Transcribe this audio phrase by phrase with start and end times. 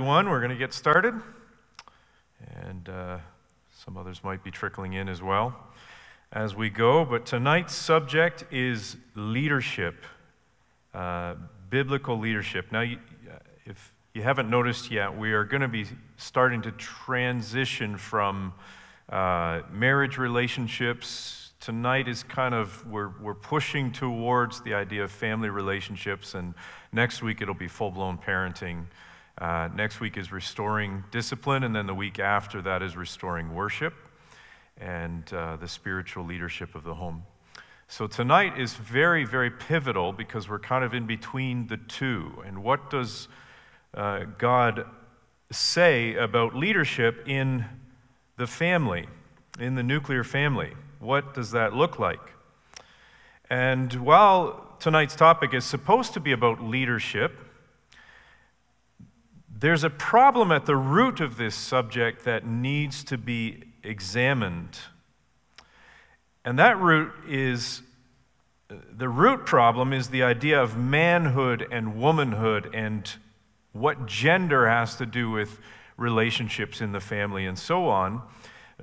[0.00, 1.12] One, we're going to get started,
[2.62, 3.18] and uh,
[3.76, 5.54] some others might be trickling in as well
[6.32, 7.04] as we go.
[7.04, 10.06] But tonight's subject is leadership,
[10.94, 11.34] uh,
[11.68, 12.72] biblical leadership.
[12.72, 12.86] Now, uh,
[13.66, 15.84] if you haven't noticed yet, we are going to be
[16.16, 18.54] starting to transition from
[19.10, 21.52] uh, marriage relationships.
[21.60, 26.54] Tonight is kind of, we're, we're pushing towards the idea of family relationships, and
[26.92, 28.86] next week it'll be full blown parenting.
[29.38, 33.94] Uh, next week is restoring discipline, and then the week after that is restoring worship
[34.78, 37.22] and uh, the spiritual leadership of the home.
[37.88, 42.42] So tonight is very, very pivotal because we're kind of in between the two.
[42.46, 43.28] And what does
[43.94, 44.86] uh, God
[45.50, 47.64] say about leadership in
[48.38, 49.08] the family,
[49.58, 50.72] in the nuclear family?
[51.00, 52.32] What does that look like?
[53.50, 57.38] And while tonight's topic is supposed to be about leadership,
[59.62, 64.76] there's a problem at the root of this subject that needs to be examined.
[66.44, 67.82] And that root is
[68.68, 73.08] the root problem is the idea of manhood and womanhood and
[73.70, 75.60] what gender has to do with
[75.96, 78.22] relationships in the family and so on.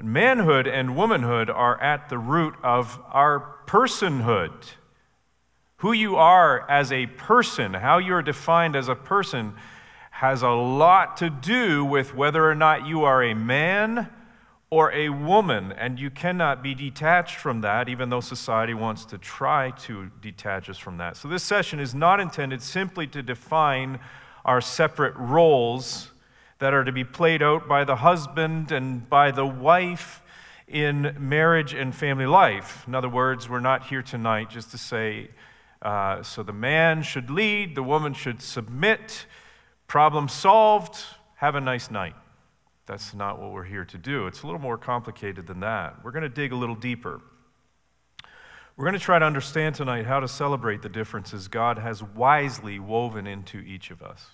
[0.02, 4.54] Manhood and womanhood are at the root of our personhood.
[5.78, 9.56] Who you are as a person, how you're defined as a person
[10.20, 14.10] has a lot to do with whether or not you are a man
[14.70, 19.18] or a woman, and you cannot be detached from that, even though society wants to
[19.18, 21.16] try to detach us from that.
[21.16, 23.98] So, this session is not intended simply to define
[24.44, 26.12] our separate roles
[26.58, 30.22] that are to be played out by the husband and by the wife
[30.68, 32.84] in marriage and family life.
[32.86, 35.30] In other words, we're not here tonight just to say,
[35.82, 39.26] uh, so the man should lead, the woman should submit
[39.90, 41.04] Problem solved,
[41.38, 42.14] have a nice night.
[42.86, 44.28] That's not what we're here to do.
[44.28, 46.04] It's a little more complicated than that.
[46.04, 47.22] We're going to dig a little deeper.
[48.78, 52.78] We're going to try to understand tonight how to celebrate the differences God has wisely
[52.78, 54.28] woven into each of us.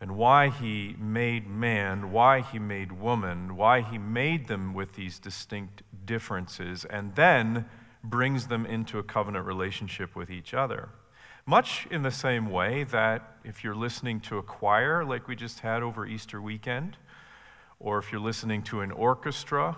[0.00, 5.20] And why He made man, why He made woman, why He made them with these
[5.20, 7.66] distinct differences, and then
[8.02, 10.88] brings them into a covenant relationship with each other.
[11.48, 15.60] Much in the same way that if you're listening to a choir like we just
[15.60, 16.94] had over Easter weekend,
[17.80, 19.74] or if you're listening to an orchestra,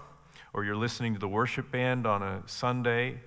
[0.53, 3.21] or you're listening to the worship band on a Sunday,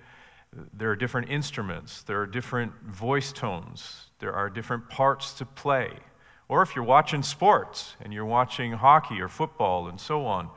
[0.74, 5.88] there are different instruments, there are different voice tones, there are different parts to play.
[6.46, 10.50] Or if you're watching sports and you're watching hockey or football and so on,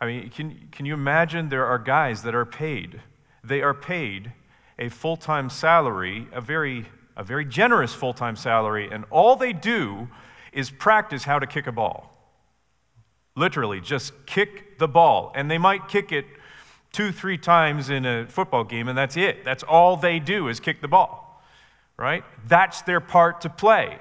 [0.00, 3.02] I mean, can, can you imagine there are guys that are paid?
[3.44, 4.32] They are paid
[4.78, 6.86] a full time salary, a very
[7.16, 10.08] a very generous full time salary, and all they do
[10.52, 12.12] is practice how to kick a ball.
[13.34, 15.32] Literally, just kick the ball.
[15.34, 16.26] And they might kick it
[16.92, 19.44] two, three times in a football game, and that's it.
[19.44, 21.42] That's all they do is kick the ball,
[21.98, 22.24] right?
[22.46, 23.98] That's their part to play.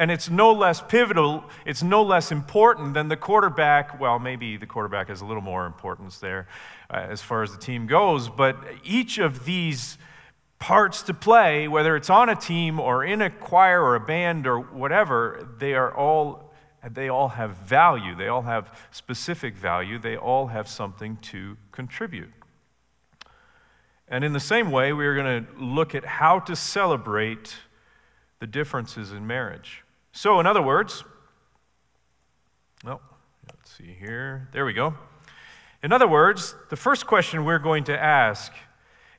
[0.00, 4.00] And it's no less pivotal, it's no less important than the quarterback.
[4.00, 6.48] Well, maybe the quarterback has a little more importance there
[6.88, 9.98] uh, as far as the team goes, but each of these
[10.60, 14.46] parts to play, whether it's on a team or in a choir or a band
[14.46, 16.46] or whatever, they are all
[16.88, 18.14] they all have value.
[18.14, 19.98] They all have specific value.
[19.98, 22.32] They all have something to contribute.
[24.08, 27.54] And in the same way, we are going to look at how to celebrate
[28.38, 29.84] the differences in marriage.
[30.12, 31.04] So, in other words,
[32.82, 33.02] well,
[33.46, 34.48] let's see here.
[34.52, 34.94] There we go.
[35.82, 38.52] In other words, the first question we're going to ask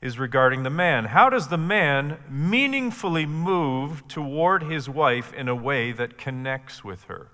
[0.01, 1.05] is regarding the man.
[1.05, 7.03] How does the man meaningfully move toward his wife in a way that connects with
[7.03, 7.27] her?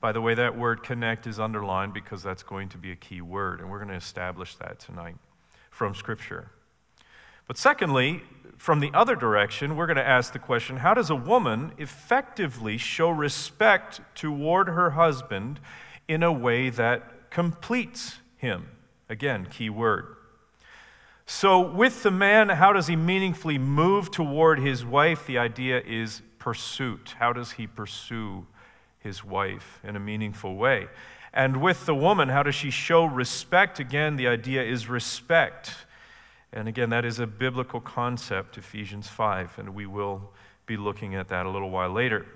[0.00, 3.20] By the way, that word connect is underlined because that's going to be a key
[3.20, 5.16] word, and we're going to establish that tonight
[5.70, 6.50] from Scripture.
[7.46, 8.22] But secondly,
[8.58, 12.76] from the other direction, we're going to ask the question how does a woman effectively
[12.78, 15.60] show respect toward her husband
[16.08, 18.68] in a way that completes him?
[19.08, 20.16] Again, key word.
[21.26, 25.26] So, with the man, how does he meaningfully move toward his wife?
[25.26, 27.14] The idea is pursuit.
[27.18, 28.46] How does he pursue
[28.98, 30.88] his wife in a meaningful way?
[31.32, 33.78] And with the woman, how does she show respect?
[33.78, 35.74] Again, the idea is respect.
[36.52, 40.32] And again, that is a biblical concept, Ephesians 5, and we will
[40.66, 42.26] be looking at that a little while later.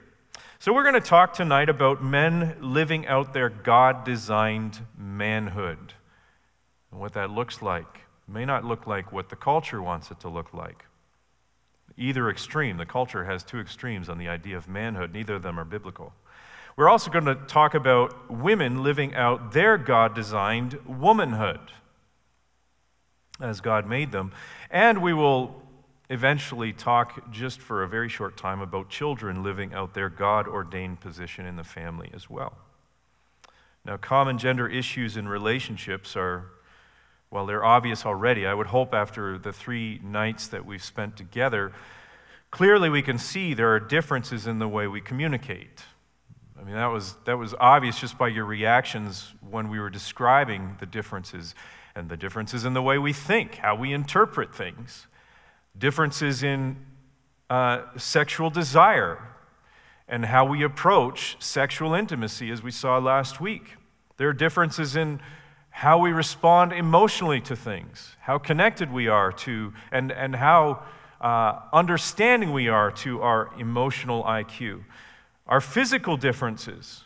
[0.59, 5.95] So, we're going to talk tonight about men living out their God designed manhood
[6.91, 10.29] and what that looks like may not look like what the culture wants it to
[10.29, 10.85] look like.
[11.97, 15.59] Either extreme, the culture has two extremes on the idea of manhood, neither of them
[15.59, 16.13] are biblical.
[16.77, 21.73] We're also going to talk about women living out their God designed womanhood
[23.41, 24.33] as God made them.
[24.71, 25.63] And we will
[26.11, 31.01] eventually talk just for a very short time about children living out their God ordained
[31.01, 32.57] position in the family as well.
[33.85, 36.51] Now, common gender issues in relationships are,
[37.31, 38.47] well, they're obvious already.
[38.47, 41.73] I would hope after the three nights that we've spent together,
[42.51, 45.83] clearly we can see there are differences in the way we communicate.
[46.59, 50.77] I mean, that was, that was obvious just by your reactions when we were describing
[50.81, 51.55] the differences,
[51.95, 55.07] and the differences in the way we think, how we interpret things
[55.79, 56.77] differences in
[57.51, 59.19] uh, sexual desire
[60.09, 63.77] and how we approach sexual intimacy, as we saw last week.
[64.17, 65.21] There are differences in
[65.77, 70.83] how we respond emotionally to things, how connected we are to, and, and how
[71.21, 74.83] uh, understanding we are to our emotional IQ.
[75.47, 77.05] Our physical differences,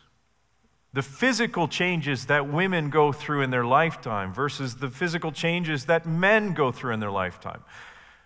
[0.92, 6.06] the physical changes that women go through in their lifetime versus the physical changes that
[6.06, 7.62] men go through in their lifetime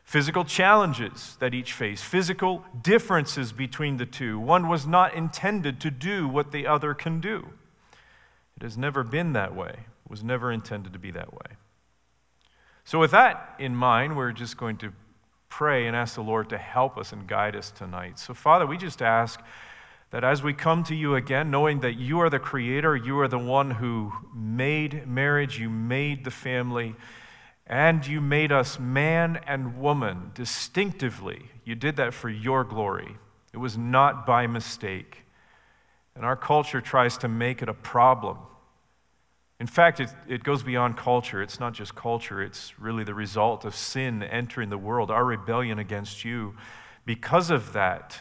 [0.04, 4.38] physical challenges that each face, physical differences between the two.
[4.38, 7.48] One was not intended to do what the other can do.
[8.56, 11.56] It has never been that way, was never intended to be that way.
[12.84, 14.92] So, with that in mind, we're just going to
[15.48, 18.20] pray and ask the Lord to help us and guide us tonight.
[18.20, 19.40] So, Father, we just ask
[20.12, 23.26] that as we come to you again, knowing that you are the creator, you are
[23.26, 26.94] the one who made marriage, you made the family
[27.66, 31.50] and you made us man and woman distinctively.
[31.64, 33.16] You did that for your glory.
[33.52, 35.24] It was not by mistake.
[36.14, 38.38] And our culture tries to make it a problem.
[39.64, 41.42] In fact, it, it goes beyond culture.
[41.42, 45.78] It's not just culture, it's really the result of sin entering the world, our rebellion
[45.78, 46.54] against you.
[47.06, 48.20] Because of that,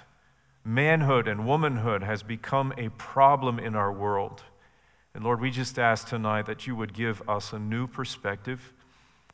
[0.64, 4.44] manhood and womanhood has become a problem in our world.
[5.14, 8.72] And Lord, we just ask tonight that you would give us a new perspective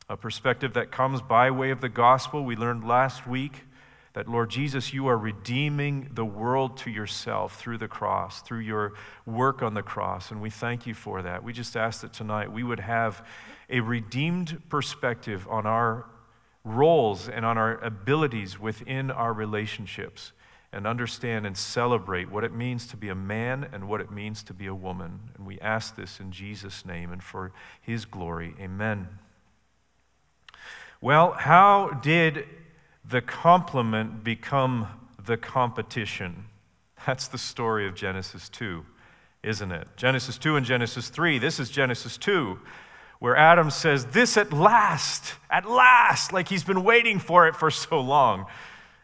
[0.10, 2.44] a perspective that comes by way of the gospel.
[2.44, 3.66] We learned last week
[4.14, 8.94] that, Lord Jesus, you are redeeming the world to yourself through the cross, through your
[9.26, 11.44] work on the cross, and we thank you for that.
[11.44, 13.26] We just ask that tonight we would have
[13.70, 16.06] a redeemed perspective on our
[16.64, 20.32] roles and on our abilities within our relationships
[20.72, 24.44] and understand and celebrate what it means to be a man and what it means
[24.44, 25.20] to be a woman.
[25.36, 27.52] And we ask this in Jesus' name and for
[27.82, 28.54] his glory.
[28.60, 29.08] Amen.
[31.02, 32.46] Well, how did
[33.10, 34.88] the complement become
[35.24, 36.46] the competition?
[37.06, 38.86] That's the story of Genesis 2,
[39.44, 39.88] isn't it?
[39.96, 41.40] Genesis 2 and Genesis 3.
[41.40, 42.60] This is Genesis 2,
[43.20, 47.72] where Adam says, This at last, at last, like he's been waiting for it for
[47.72, 48.46] so long.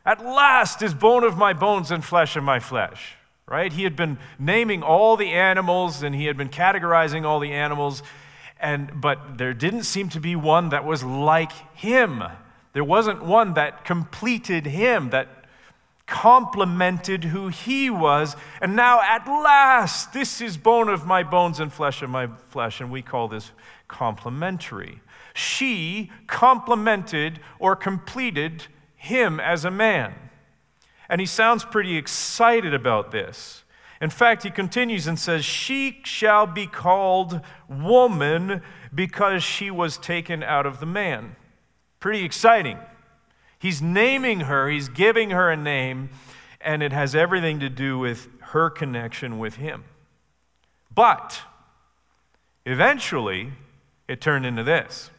[0.05, 3.15] At last is bone of my bones and flesh of my flesh.
[3.47, 3.71] Right?
[3.71, 8.01] He had been naming all the animals and he had been categorizing all the animals
[8.59, 12.23] and, but there didn't seem to be one that was like him.
[12.75, 15.29] There wasn't one that completed him, that
[16.07, 18.35] complemented who he was.
[18.59, 22.81] And now, at last, this is bone of my bones and flesh of my flesh,
[22.81, 23.53] and we call this
[23.87, 24.99] complementary.
[25.33, 28.65] She complemented or completed
[28.97, 30.13] him as a man.
[31.07, 33.63] And he sounds pretty excited about this.
[34.01, 37.39] In fact, he continues and says, She shall be called
[37.69, 38.61] woman
[38.93, 41.37] because she was taken out of the man.
[42.05, 42.77] Pretty exciting.
[43.57, 46.11] He's naming her, he's giving her a name,
[46.61, 49.85] and it has everything to do with her connection with him.
[50.93, 51.41] But
[52.63, 53.53] eventually,
[54.07, 55.09] it turned into this.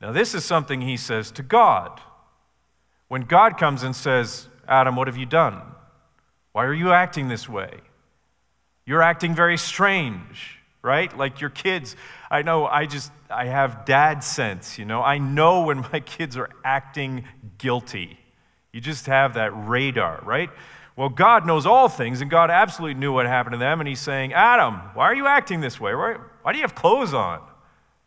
[0.00, 2.00] Now, this is something he says to God.
[3.08, 5.62] When God comes and says, Adam, what have you done?
[6.52, 7.80] Why are you acting this way?
[8.86, 11.18] You're acting very strange, right?
[11.18, 11.96] Like your kids.
[12.32, 15.02] I know I just, I have dad sense, you know.
[15.02, 17.24] I know when my kids are acting
[17.58, 18.18] guilty.
[18.72, 20.48] You just have that radar, right?
[20.96, 24.00] Well, God knows all things, and God absolutely knew what happened to them, and He's
[24.00, 25.94] saying, Adam, why are you acting this way?
[25.94, 27.40] Why, why do you have clothes on?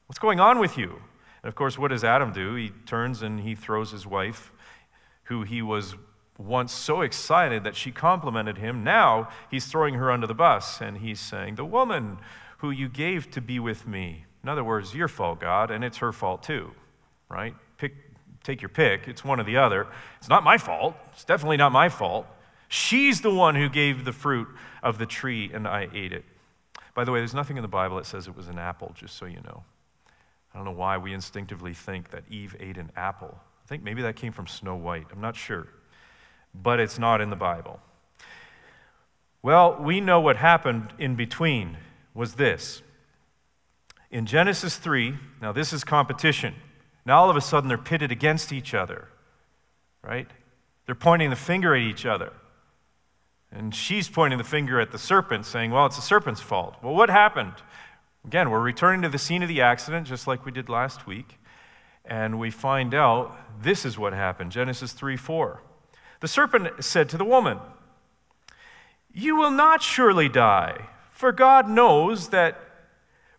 [0.08, 1.02] What's going on with you?
[1.44, 2.56] And of course, what does Adam do?
[2.56, 4.52] He turns and he throws his wife,
[5.26, 5.96] who he was
[6.38, 10.98] once so excited that she complemented him, now he's throwing her under the bus and
[10.98, 12.18] he's saying, The woman
[12.66, 14.26] who you gave to be with me.
[14.44, 16.72] In other words, your fault, God, and it's her fault too,
[17.30, 17.56] right?
[17.78, 17.94] Pick,
[18.44, 19.08] take your pick.
[19.08, 19.88] It's one or the other.
[20.18, 20.96] It's not my fault.
[21.14, 22.28] It's definitely not my fault.
[22.68, 24.48] She's the one who gave the fruit
[24.84, 26.26] of the tree and I ate it.
[26.94, 29.16] By the way, there's nothing in the Bible that says it was an apple, just
[29.16, 29.64] so you know.
[30.54, 33.38] I don't know why we instinctively think that Eve ate an apple.
[33.64, 35.08] I think maybe that came from Snow White.
[35.12, 35.68] I'm not sure
[36.64, 37.80] but it's not in the Bible.
[39.42, 41.78] Well, we know what happened in between
[42.16, 42.82] was this.
[44.10, 46.56] In Genesis 3, now this is competition.
[47.06, 49.10] Now all of a sudden they're pitted against each other,
[50.02, 50.28] right?
[50.86, 52.32] They're pointing the finger at each other.
[53.52, 56.76] And she's pointing the finger at the serpent, saying, Well, it's the serpent's fault.
[56.82, 57.54] Well, what happened?
[58.26, 61.38] Again, we're returning to the scene of the accident, just like we did last week.
[62.04, 65.62] And we find out this is what happened Genesis 3 4.
[66.22, 67.60] The serpent said to the woman,
[69.14, 72.60] You will not surely die, for God knows that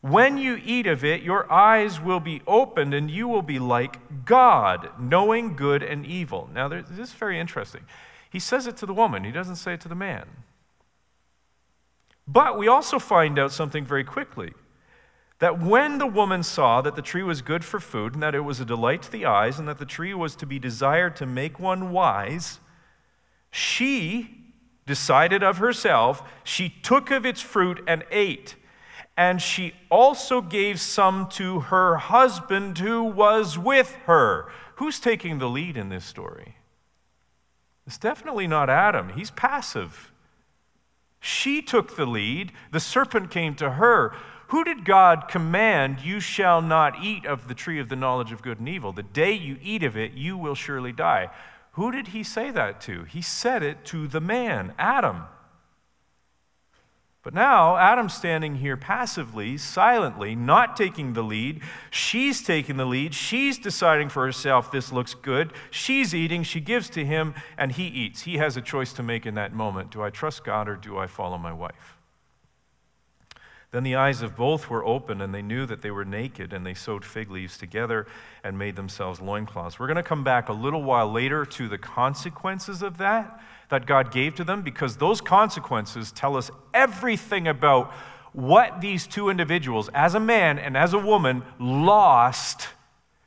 [0.00, 4.25] when you eat of it, your eyes will be opened and you will be like
[4.25, 6.49] God, knowing good and evil.
[6.54, 7.83] Now, this is very interesting.
[8.30, 10.26] He says it to the woman, he doesn't say it to the man.
[12.26, 14.54] But we also find out something very quickly
[15.38, 18.40] that when the woman saw that the tree was good for food, and that it
[18.40, 21.26] was a delight to the eyes, and that the tree was to be desired to
[21.26, 22.59] make one wise,
[23.50, 24.45] she
[24.87, 28.55] decided of herself, she took of its fruit and ate.
[29.16, 34.47] And she also gave some to her husband who was with her.
[34.76, 36.57] Who's taking the lead in this story?
[37.87, 39.11] It's definitely not Adam.
[39.11, 40.12] He's passive.
[41.21, 42.52] She took the lead.
[42.73, 44.14] The serpent came to her.
[44.49, 48.43] Who did God command, You shall not eat of the tree of the knowledge of
[48.43, 48.93] good and evil?
[48.93, 51.31] The day you eat of it, you will surely die.
[51.76, 53.04] Who did he say that to?
[53.04, 55.25] He said it to the man, Adam.
[57.23, 61.61] But now, Adam's standing here passively, silently, not taking the lead.
[61.90, 63.12] She's taking the lead.
[63.12, 65.52] She's deciding for herself, this looks good.
[65.71, 66.45] She's eating.
[66.45, 68.23] She gives to him, and he eats.
[68.23, 69.90] He has a choice to make in that moment.
[69.90, 71.95] Do I trust God or do I follow my wife?
[73.76, 76.64] Then the eyes of both were open, and they knew that they were naked, and
[76.64, 78.06] they sewed fig leaves together
[78.42, 79.78] and made themselves loincloths.
[79.78, 83.85] We're going to come back a little while later to the consequences of that that
[83.85, 87.92] God gave to them because those consequences tell us everything about
[88.33, 92.68] what these two individuals, as a man and as a woman, lost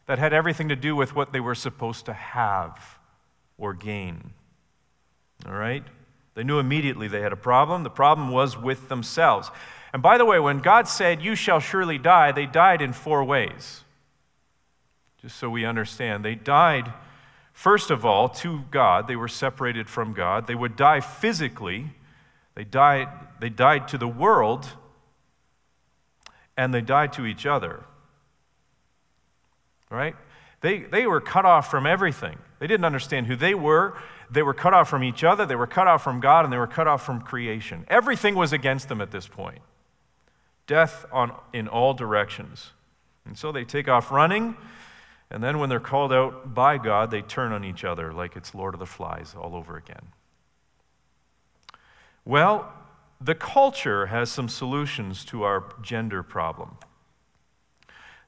[0.08, 2.98] that had everything to do with what they were supposed to have
[3.60, 4.32] or gain.
[5.46, 5.84] All right?
[6.34, 7.84] They knew immediately they had a problem.
[7.84, 9.52] The problem was with themselves.
[9.94, 13.24] And by the way, when God said, You shall surely die, they died in four
[13.24, 13.84] ways.
[15.22, 16.24] Just so we understand.
[16.24, 16.94] They died
[17.60, 20.48] First of all, to God, they were separated from God.
[20.48, 21.88] They would die physically,
[22.56, 23.10] they died,
[23.42, 24.66] they died to the world,
[26.56, 27.84] and they died to each other.
[29.92, 30.16] Right?
[30.62, 32.38] They, they were cut off from everything.
[32.60, 33.98] They didn't understand who they were.
[34.32, 35.46] They were cut off from each other.
[35.46, 37.86] They were cut off from God, and they were cut off from creation.
[37.90, 39.60] Everything was against them at this point.
[40.70, 42.74] Death on, in all directions.
[43.26, 44.56] And so they take off running.
[45.32, 48.54] And then when they're called out by God, they turn on each other like it's
[48.54, 50.10] Lord of the Flies all over again.
[52.24, 52.72] Well,
[53.20, 56.78] the culture has some solutions to our gender problem.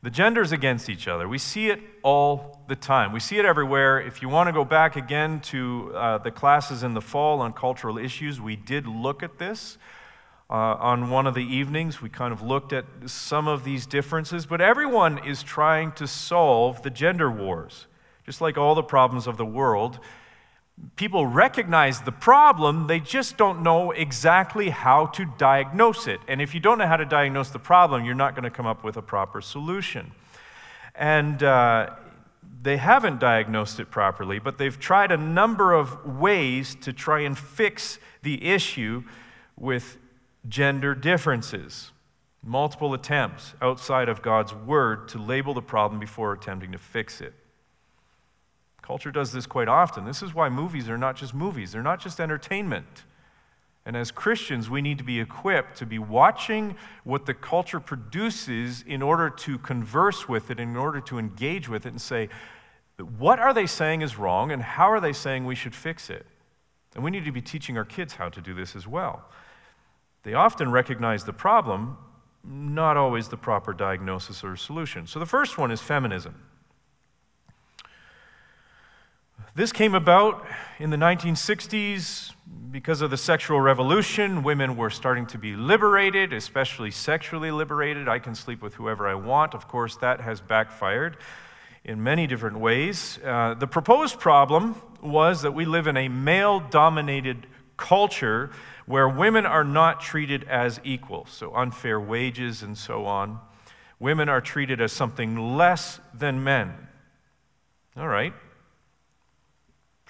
[0.02, 1.28] The genders against each other.
[1.28, 3.12] We see it all the time.
[3.12, 4.02] We see it everywhere.
[4.02, 7.54] If you want to go back again to uh, the classes in the fall on
[7.54, 9.78] cultural issues, we did look at this.
[10.52, 14.46] Uh, on one of the evenings, we kind of looked at some of these differences,
[14.46, 17.88] but everyone is trying to solve the gender wars.
[18.26, 20.00] Just like all the problems of the world,
[20.98, 26.20] people recognize the problem, they just don't know exactly how to diagnose it.
[26.28, 28.68] And if you don't know how to diagnose the problem, you're not going to come
[28.68, 30.12] up with a proper solution.
[30.96, 31.92] And uh,
[32.62, 37.38] they haven't diagnosed it properly, but they've tried a number of ways to try and
[37.38, 39.04] fix the issue
[39.56, 39.98] with
[40.48, 41.92] gender differences,
[42.44, 47.34] multiple attempts outside of God's word to label the problem before attempting to fix it.
[48.82, 50.06] Culture does this quite often.
[50.06, 53.04] This is why movies are not just movies, they're not just entertainment.
[53.86, 58.84] And as Christians, we need to be equipped to be watching what the culture produces
[58.86, 62.30] in order to converse with it, in order to engage with it, and say,
[63.18, 66.28] what are they saying is wrong, and how are they saying we should fix it?
[66.94, 69.26] And we need to be teaching our kids how to do this as well.
[70.24, 71.98] They often recognize the problem,
[72.44, 75.08] not always the proper diagnosis or solution.
[75.08, 76.36] So the first one is feminism.
[79.54, 80.46] This came about
[80.80, 82.32] in the 1960s
[82.72, 84.44] because of the sexual revolution.
[84.44, 88.08] Women were starting to be liberated, especially sexually liberated.
[88.08, 89.54] I can sleep with whoever I want.
[89.54, 91.18] Of course, that has backfired
[91.84, 93.20] in many different ways.
[93.26, 98.52] Uh, the proposed problem was that we live in a male dominated culture
[98.92, 103.40] where women are not treated as equal, so unfair wages and so on.
[104.02, 106.74] Women are treated as something less than men.
[107.96, 108.34] All right.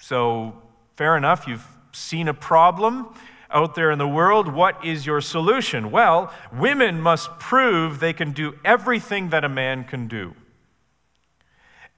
[0.00, 0.60] So,
[0.96, 3.14] fair enough, you've seen a problem.
[3.52, 5.90] out there in the world, what is your solution?
[5.92, 10.34] Well, women must prove they can do everything that a man can do.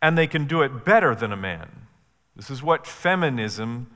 [0.02, 1.86] And they can do it better than a man.
[2.36, 3.86] This is what feminism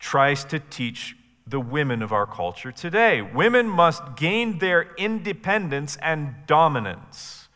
[0.00, 1.14] tries to teach
[1.46, 3.22] the women of our culture today.
[3.22, 7.48] Women must gain their independence and dominance.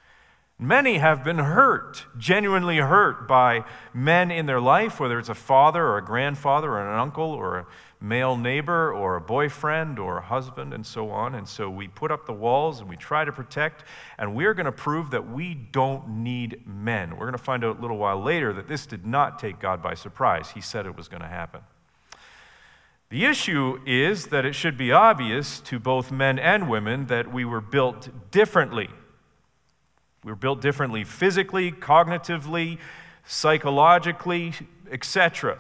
[0.63, 5.83] Many have been hurt, genuinely hurt by men in their life, whether it's a father
[5.83, 7.67] or a grandfather or an uncle or a
[7.99, 11.35] male neighbor or a boyfriend or a husband and so on.
[11.35, 13.85] And so we put up the walls and we try to protect,
[14.19, 17.13] and we're going to prove that we don't need men.
[17.13, 19.83] We're going to find out a little while later that this did not take God
[19.83, 20.51] by surprise.
[20.51, 21.63] He said it was going to happen.
[23.11, 27.45] The issue is that it should be obvious to both men and women that we
[27.45, 28.89] were built differently.
[30.23, 32.79] We're built differently physically, cognitively,
[33.25, 34.53] psychologically,
[34.93, 35.59] etc.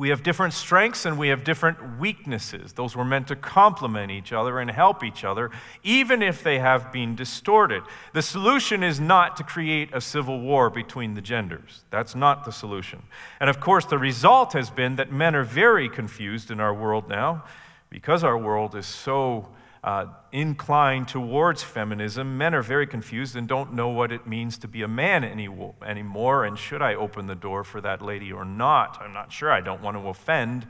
[0.00, 2.72] We have different strengths and we have different weaknesses.
[2.72, 5.50] Those were meant to complement each other and help each other,
[5.82, 7.82] even if they have been distorted.
[8.14, 11.84] The solution is not to create a civil war between the genders.
[11.90, 13.02] That's not the solution.
[13.40, 17.06] And of course, the result has been that men are very confused in our world
[17.06, 17.44] now
[17.90, 19.48] because our world is so
[19.82, 24.68] uh, inclined towards feminism, men are very confused and don't know what it means to
[24.68, 25.48] be a man any,
[25.86, 26.44] anymore.
[26.44, 29.00] And should I open the door for that lady or not?
[29.00, 29.50] I'm not sure.
[29.50, 30.66] I don't want to offend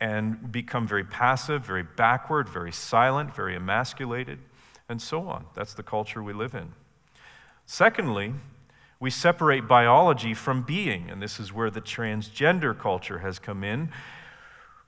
[0.00, 4.38] and become very passive, very backward, very silent, very emasculated,
[4.88, 5.46] and so on.
[5.54, 6.72] That's the culture we live in.
[7.66, 8.34] Secondly,
[9.00, 13.90] we separate biology from being, and this is where the transgender culture has come in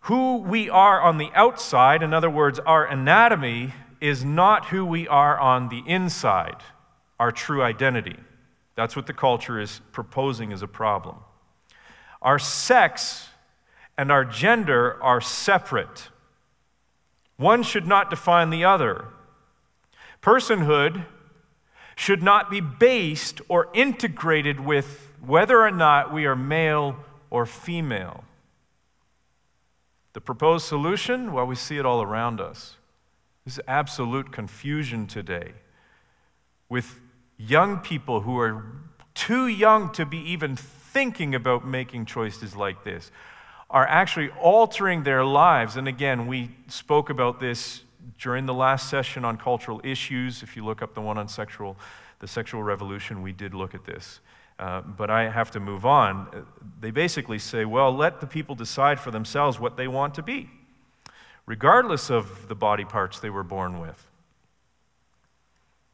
[0.04, 5.08] who we are on the outside, in other words, our anatomy, is not who we
[5.08, 6.56] are on the inside,
[7.18, 8.18] our true identity.
[8.74, 11.16] That's what the culture is proposing as a problem.
[12.20, 13.28] Our sex
[13.96, 16.10] and our gender are separate.
[17.38, 19.06] One should not define the other.
[20.22, 21.06] Personhood
[21.96, 26.96] should not be based or integrated with whether or not we are male
[27.30, 28.22] or female.
[30.14, 31.32] The proposed solution?
[31.32, 32.76] Well, we see it all around us.
[33.46, 35.52] Is absolute confusion today
[36.70, 36.98] with
[37.36, 38.64] young people who are
[39.14, 43.10] too young to be even thinking about making choices like this
[43.68, 45.76] are actually altering their lives.
[45.76, 47.82] And again, we spoke about this
[48.18, 50.42] during the last session on cultural issues.
[50.42, 51.76] If you look up the one on sexual,
[52.20, 54.20] the sexual revolution, we did look at this.
[54.58, 56.46] Uh, but I have to move on.
[56.80, 60.48] They basically say, well, let the people decide for themselves what they want to be,
[61.46, 64.06] regardless of the body parts they were born with.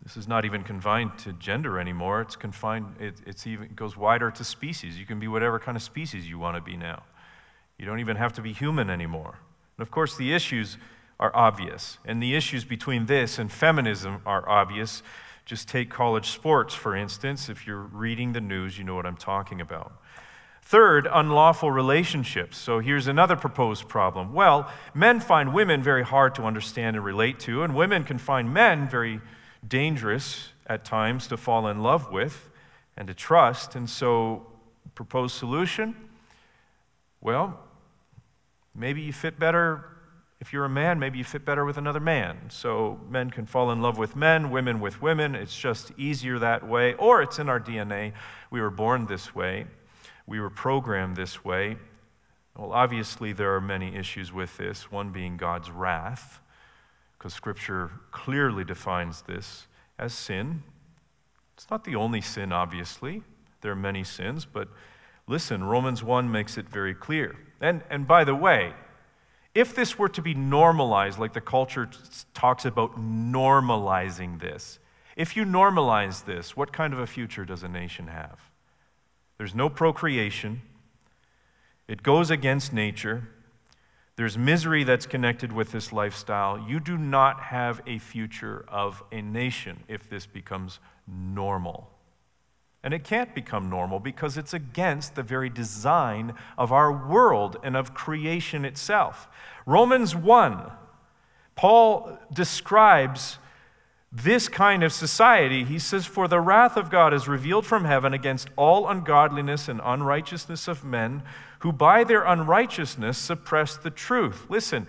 [0.02, 2.22] This is not even confined to gender anymore.
[2.22, 4.98] It's confined, it, it's even, it goes wider to species.
[4.98, 7.02] You can be whatever kind of species you want to be now.
[7.78, 9.38] You don't even have to be human anymore.
[9.76, 10.78] And of course, the issues
[11.18, 11.98] are obvious.
[12.04, 15.02] And the issues between this and feminism are obvious.
[15.44, 17.48] Just take college sports, for instance.
[17.48, 19.92] If you're reading the news, you know what I'm talking about.
[20.62, 22.56] Third, unlawful relationships.
[22.56, 24.32] So here's another proposed problem.
[24.32, 28.54] Well, men find women very hard to understand and relate to, and women can find
[28.54, 29.20] men very
[29.66, 32.50] dangerous at times to fall in love with
[32.96, 33.74] and to trust.
[33.74, 34.46] And so,
[34.94, 35.96] proposed solution
[37.20, 37.60] well,
[38.74, 39.84] maybe you fit better
[40.40, 42.38] if you're a man, maybe you fit better with another man.
[42.48, 45.34] So men can fall in love with men, women with women.
[45.34, 46.94] It's just easier that way.
[46.94, 48.14] Or it's in our DNA.
[48.50, 49.66] We were born this way,
[50.26, 51.76] we were programmed this way.
[52.56, 56.40] Well, obviously, there are many issues with this, one being God's wrath,
[57.16, 59.66] because Scripture clearly defines this
[59.98, 60.62] as sin.
[61.56, 63.22] It's not the only sin, obviously.
[63.60, 64.68] There are many sins, but
[65.26, 67.36] listen, Romans 1 makes it very clear.
[67.60, 68.74] And, and by the way,
[69.54, 71.88] if this were to be normalized, like the culture
[72.34, 74.78] talks about normalizing this,
[75.16, 78.38] if you normalize this, what kind of a future does a nation have?
[79.38, 80.62] There's no procreation,
[81.88, 83.28] it goes against nature.
[84.14, 86.58] There's misery that's connected with this lifestyle.
[86.68, 91.90] You do not have a future of a nation if this becomes normal.
[92.82, 97.76] And it can't become normal because it's against the very design of our world and
[97.76, 99.28] of creation itself.
[99.66, 100.70] Romans 1,
[101.56, 103.38] Paul describes
[104.12, 105.64] this kind of society.
[105.64, 109.80] He says, For the wrath of God is revealed from heaven against all ungodliness and
[109.84, 111.22] unrighteousness of men
[111.60, 114.46] who by their unrighteousness suppress the truth.
[114.48, 114.86] Listen,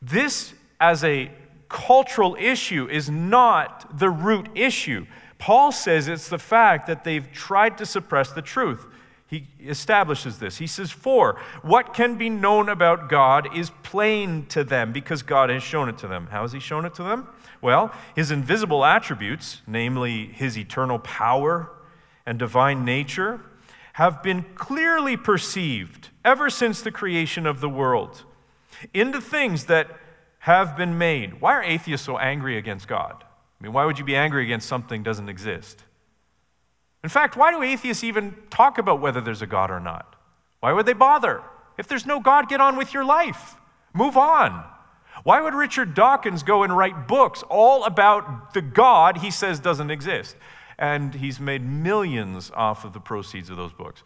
[0.00, 1.30] this as a
[1.68, 5.06] cultural issue is not the root issue.
[5.40, 8.86] Paul says it's the fact that they've tried to suppress the truth.
[9.26, 10.58] he establishes this.
[10.58, 15.48] He says, For what can be known about God is plain to them because God
[15.48, 16.28] has shown it to them.
[16.30, 17.26] How has He shown it to them?
[17.62, 21.72] Well, His invisible attributes, namely His eternal power
[22.26, 23.40] and divine nature,
[23.94, 28.24] have been clearly perceived ever since the creation of the world
[28.92, 29.88] into things that
[30.40, 31.40] have been made.
[31.40, 33.24] Why are atheists so angry against God?
[33.60, 35.84] I mean, why would you be angry against something that doesn't exist?
[37.04, 40.16] In fact, why do atheists even talk about whether there's a God or not?
[40.60, 41.42] Why would they bother?
[41.78, 43.56] If there's no God, get on with your life.
[43.94, 44.64] Move on.
[45.24, 49.90] Why would Richard Dawkins go and write books all about the God he says doesn't
[49.90, 50.36] exist?
[50.78, 54.02] And he's made millions off of the proceeds of those books.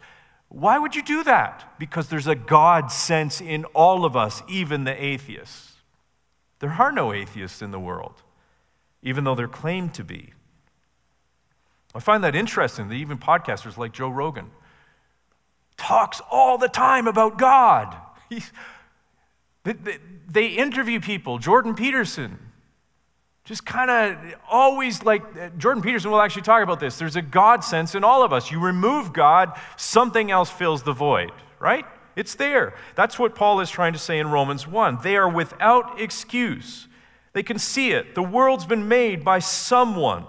[0.49, 1.77] Why would you do that?
[1.79, 5.73] Because there's a God sense in all of us, even the atheists.
[6.59, 8.23] There are no atheists in the world,
[9.05, 10.33] even though they're claimed to be.
[11.93, 14.51] I find that interesting that even podcasters like Joe Rogan
[15.77, 17.95] talks all the time about God.
[19.63, 19.97] They, they,
[20.29, 22.37] they, interview people, Jordan Peterson,
[23.45, 26.99] just kind of always like Jordan Peterson will actually talk about this.
[26.99, 28.51] There's a God sense in all of us.
[28.51, 31.83] You remove God, something else fills the void, right?
[32.15, 32.75] It's there.
[32.93, 34.99] That's what Paul is trying to say in Romans 1.
[35.01, 36.87] They are without excuse.
[37.35, 38.15] They can see it.
[38.15, 40.23] The world's been made by someone.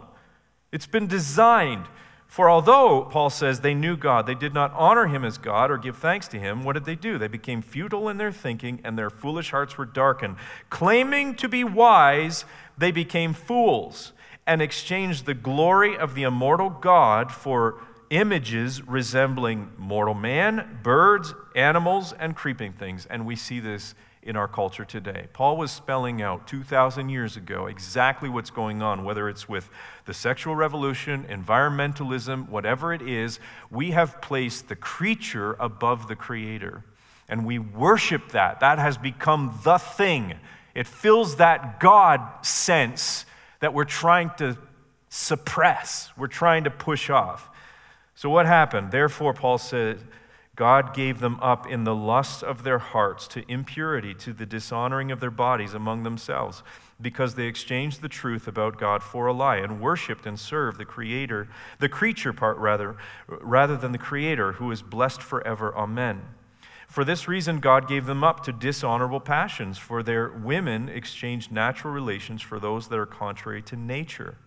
[0.72, 1.86] It's been designed.
[2.26, 5.78] For although, Paul says, they knew God, they did not honor him as God or
[5.78, 7.16] give thanks to him, what did they do?
[7.16, 10.34] They became futile in their thinking, and their foolish hearts were darkened.
[10.68, 12.44] Claiming to be wise,
[12.76, 14.10] they became fools
[14.44, 22.12] and exchanged the glory of the immortal God for images resembling mortal man, birds, animals,
[22.18, 23.06] and creeping things.
[23.06, 23.94] And we see this
[24.26, 25.28] in our culture today.
[25.32, 29.70] Paul was spelling out 2,000 years ago exactly what's going on, whether it's with
[30.04, 33.38] the sexual revolution, environmentalism, whatever it is.
[33.70, 36.82] We have placed the creature above the creator,
[37.28, 38.60] and we worship that.
[38.60, 40.34] That has become the thing.
[40.74, 43.24] It fills that God sense
[43.60, 44.58] that we're trying to
[45.08, 47.48] suppress, we're trying to push off.
[48.16, 48.90] So, what happened?
[48.90, 50.00] Therefore, Paul says,
[50.56, 55.12] God gave them up in the lust of their hearts to impurity, to the dishonoring
[55.12, 56.62] of their bodies among themselves,
[57.00, 60.86] because they exchanged the truth about God for a lie and worshiped and served the
[60.86, 61.46] creator,
[61.78, 62.96] the creature part rather,
[63.28, 65.76] rather than the creator who is blessed forever.
[65.76, 66.22] Amen.
[66.88, 71.92] For this reason, God gave them up to dishonorable passions, for their women exchanged natural
[71.92, 74.38] relations for those that are contrary to nature.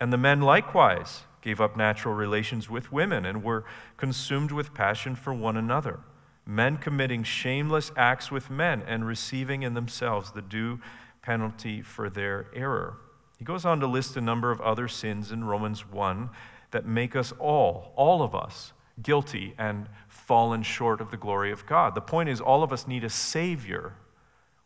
[0.00, 3.64] And the men likewise gave up natural relations with women, and were
[3.96, 6.00] consumed with passion for one another,
[6.46, 10.80] men committing shameless acts with men and receiving in themselves the due
[11.20, 12.96] penalty for their error.
[13.38, 16.30] He goes on to list a number of other sins in Romans 1
[16.70, 21.66] that make us all, all of us, guilty and fallen short of the glory of
[21.66, 21.94] God.
[21.94, 23.94] The point is, all of us need a Savior.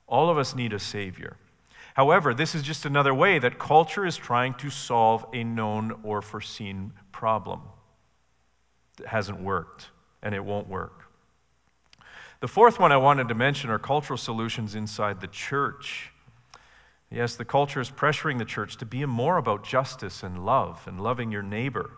[0.06, 1.36] All of us need a Savior.
[1.96, 6.20] However, this is just another way that culture is trying to solve a known or
[6.20, 7.62] foreseen problem.
[9.00, 9.88] It hasn't worked,
[10.22, 11.06] and it won't work.
[12.40, 16.12] The fourth one I wanted to mention are cultural solutions inside the church.
[17.10, 21.00] Yes, the culture is pressuring the church to be more about justice and love and
[21.00, 21.92] loving your neighbor.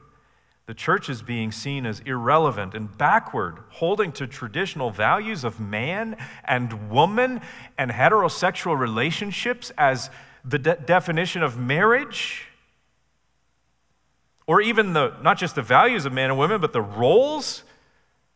[0.68, 6.14] The church is being seen as irrelevant and backward, holding to traditional values of man
[6.44, 7.40] and woman
[7.78, 10.10] and heterosexual relationships as
[10.44, 12.48] the de- definition of marriage.
[14.46, 17.62] Or even the, not just the values of man and women, but the roles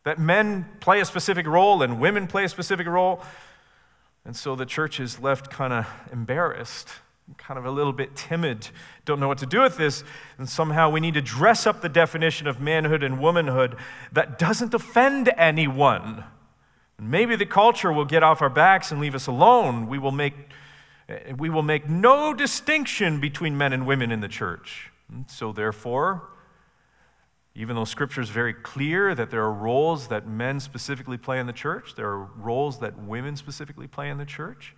[0.03, 3.21] that men play a specific role and women play a specific role.
[4.25, 6.89] And so the church is left kind of embarrassed
[7.37, 8.67] kind of a little bit timid,
[9.05, 10.03] don't know what to do with this,
[10.37, 13.75] and somehow we need to dress up the definition of manhood and womanhood
[14.11, 16.23] that doesn't offend anyone.
[16.99, 19.87] Maybe the culture will get off our backs and leave us alone.
[19.87, 20.33] We will make,
[21.09, 24.91] eh, we will make no distinction between men and women in the church.
[25.09, 26.29] And so, therefore,
[27.55, 31.45] even though Scripture is very clear that there are roles that men specifically play in
[31.45, 34.75] the church, there are roles that women specifically play in the church.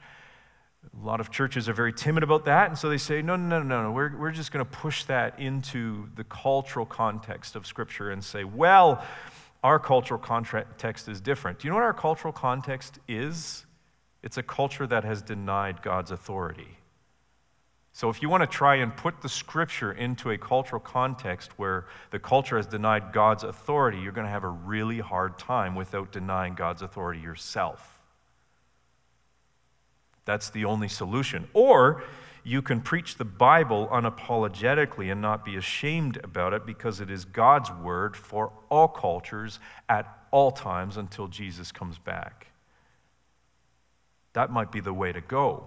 [1.02, 3.60] A lot of churches are very timid about that, and so they say, no, no,
[3.60, 3.91] no, no, no.
[3.91, 8.43] We're, we're just going to push that into the cultural context of Scripture and say,
[8.43, 9.04] well,
[9.63, 11.60] our cultural context is different.
[11.60, 13.65] Do you know what our cultural context is?
[14.21, 16.78] It's a culture that has denied God's authority.
[17.93, 21.86] So, if you want to try and put the scripture into a cultural context where
[22.12, 26.12] the culture has denied God's authority, you're going to have a really hard time without
[26.12, 27.94] denying God's authority yourself.
[30.25, 31.47] That's the only solution.
[31.53, 32.03] Or
[32.43, 37.25] you can preach the Bible unapologetically and not be ashamed about it because it is
[37.25, 39.59] God's word for all cultures
[39.89, 42.47] at all times until Jesus comes back.
[44.33, 45.63] That might be the way to go.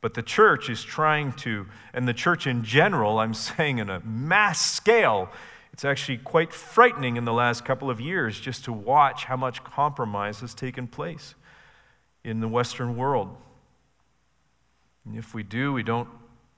[0.00, 4.00] But the church is trying to, and the church in general, I'm saying in a
[4.00, 5.30] mass scale,
[5.72, 9.64] it's actually quite frightening in the last couple of years just to watch how much
[9.64, 11.34] compromise has taken place
[12.22, 13.36] in the Western world.
[15.06, 16.08] And if we do, we don't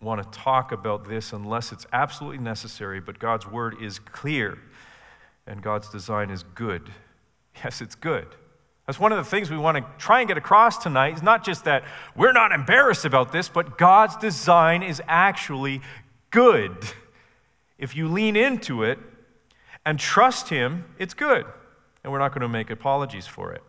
[0.01, 4.59] want to talk about this unless it's absolutely necessary, but God's word is clear
[5.47, 6.91] and God's design is good.
[7.65, 8.29] Yes, it's good.
[8.87, 11.45] That's one of the things we want to try and get across tonight is not
[11.45, 11.83] just that
[12.15, 15.83] we're not embarrassed about this, but God's design is actually
[16.31, 16.77] good.
[17.79, 18.99] If you lean into it
[19.85, 21.47] and trust Him, it's good.
[22.03, 23.63] And we're not going to make apologies for it.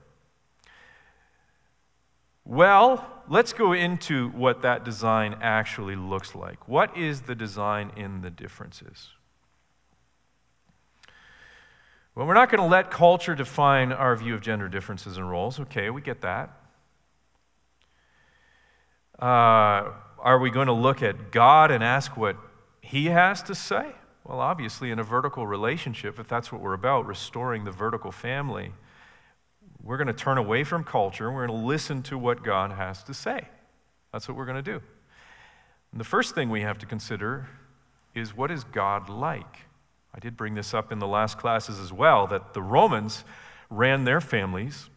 [2.50, 6.68] Well, let's go into what that design actually looks like.
[6.68, 9.10] What is the design in the differences?
[12.16, 15.60] Well, we're not going to let culture define our view of gender differences and roles.
[15.60, 16.50] Okay, we get that.
[19.20, 22.36] Uh, are we going to look at God and ask what
[22.82, 23.92] He has to say?
[24.24, 28.74] Well, obviously, in a vertical relationship, if that's what we're about, restoring the vertical family
[29.84, 33.04] we're going to turn away from culture we're going to listen to what God has
[33.04, 33.48] to say.
[34.12, 34.82] That's what we're going to do.
[35.92, 37.48] And the first thing we have to consider
[38.14, 39.60] is what is God like?
[40.14, 43.24] I did bring this up in the last classes as well that the Romans
[43.70, 44.90] ran their families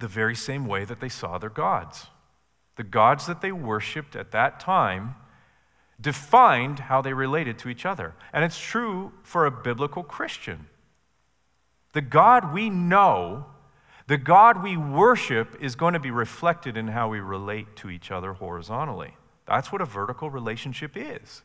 [0.00, 2.06] the very same way that they saw their gods.
[2.76, 5.14] The gods that they worshiped at that time
[6.00, 8.14] defined how they related to each other.
[8.32, 10.66] And it's true for a biblical Christian.
[11.92, 13.46] The God we know
[14.06, 18.10] the God we worship is going to be reflected in how we relate to each
[18.10, 19.16] other horizontally.
[19.46, 21.42] That's what a vertical relationship is.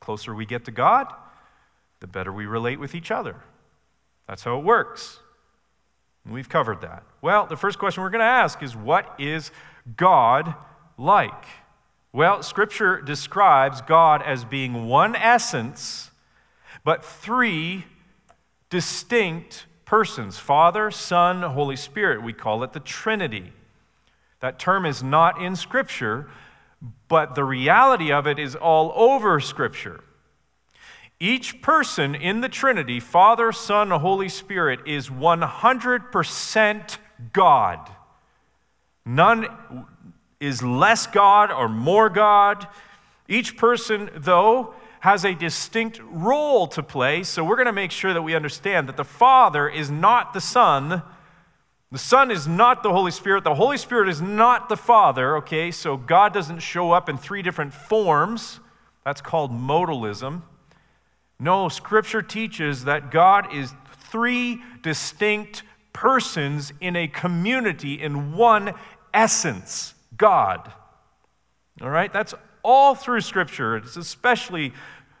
[0.00, 1.12] Closer we get to God,
[2.00, 3.36] the better we relate with each other.
[4.26, 5.20] That's how it works.
[6.28, 7.04] We've covered that.
[7.22, 9.50] Well, the first question we're going to ask is what is
[9.96, 10.54] God
[10.98, 11.44] like?
[12.12, 16.10] Well, Scripture describes God as being one essence,
[16.84, 17.84] but three
[18.68, 22.22] distinct persons Father, Son, Holy Spirit.
[22.22, 23.52] We call it the Trinity.
[24.38, 26.30] That term is not in Scripture,
[27.08, 30.04] but the reality of it is all over Scripture.
[31.18, 36.98] Each person in the Trinity, Father, Son, Holy Spirit, is 100%
[37.32, 37.90] God.
[39.04, 39.48] None
[40.38, 42.68] is less God or more God.
[43.26, 48.12] Each person, though, has a distinct role to play, so we're going to make sure
[48.12, 51.02] that we understand that the Father is not the Son.
[51.90, 53.42] The Son is not the Holy Spirit.
[53.42, 55.70] The Holy Spirit is not the Father, okay?
[55.70, 58.60] So God doesn't show up in three different forms.
[59.04, 60.42] That's called modalism.
[61.38, 63.72] No, Scripture teaches that God is
[64.10, 65.62] three distinct
[65.94, 68.74] persons in a community in one
[69.14, 70.70] essence God.
[71.80, 72.12] All right?
[72.12, 73.76] That's all through Scripture.
[73.76, 74.72] It's especially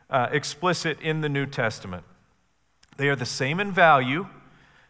[0.08, 2.04] uh, explicit in the New Testament.
[2.96, 4.26] They are the same in value,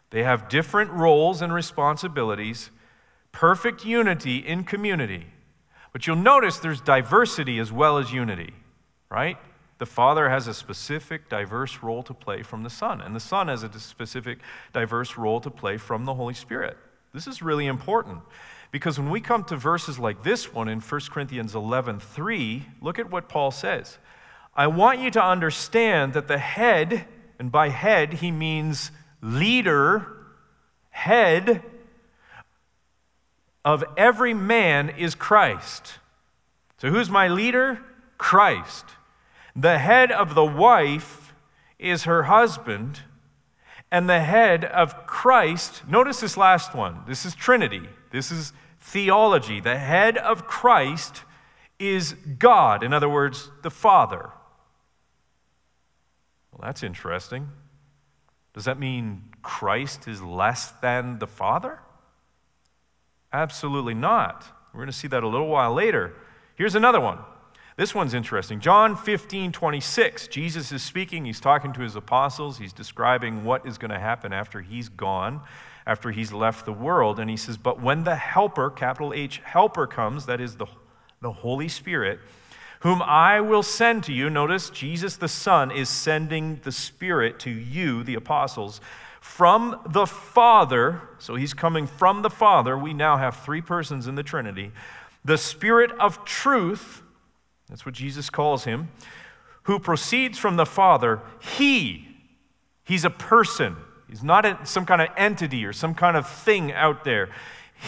[0.09, 2.69] they have different roles and responsibilities,
[3.31, 5.27] perfect unity in community.
[5.93, 8.53] But you'll notice there's diversity as well as unity,
[9.09, 9.37] right?
[9.77, 13.47] The Father has a specific, diverse role to play from the Son, and the Son
[13.47, 14.39] has a specific,
[14.73, 16.77] diverse role to play from the Holy Spirit.
[17.13, 18.19] This is really important
[18.71, 22.97] because when we come to verses like this one in 1 Corinthians 11 3, look
[22.97, 23.97] at what Paul says.
[24.55, 27.05] I want you to understand that the head,
[27.37, 30.07] and by head he means leader,
[30.89, 31.63] head
[33.63, 35.99] of every man is Christ.
[36.77, 37.79] So who's my leader?
[38.17, 38.85] Christ.
[39.55, 41.33] The head of the wife
[41.77, 43.01] is her husband,
[43.91, 47.01] and the head of Christ, notice this last one.
[47.07, 47.89] This is Trinity.
[48.11, 49.59] This is theology.
[49.59, 51.23] The head of Christ
[51.79, 54.31] is God, in other words, the Father.
[56.51, 57.49] Well, that's interesting.
[58.53, 61.79] Does that mean Christ is less than the Father?
[63.31, 64.45] Absolutely not.
[64.73, 66.13] We're going to see that a little while later.
[66.55, 67.19] Here's another one.
[67.77, 68.59] This one's interesting.
[68.59, 70.27] John 15, 26.
[70.27, 71.25] Jesus is speaking.
[71.25, 72.57] He's talking to his apostles.
[72.57, 75.41] He's describing what is going to happen after he's gone
[75.85, 77.19] after he's left the world.
[77.19, 80.67] And he says, But when the Helper, capital H, Helper comes, that is the,
[81.21, 82.19] the Holy Spirit,
[82.81, 87.49] whom I will send to you, notice Jesus the Son is sending the Spirit to
[87.49, 88.81] you, the apostles,
[89.19, 91.01] from the Father.
[91.19, 92.77] So he's coming from the Father.
[92.77, 94.71] We now have three persons in the Trinity.
[95.23, 97.03] The Spirit of truth.
[97.69, 98.89] That's what Jesus calls him,
[99.63, 101.21] who proceeds from the Father.
[101.39, 102.07] He,
[102.83, 103.77] he's a person.
[104.11, 107.29] He's not some kind of entity or some kind of thing out there.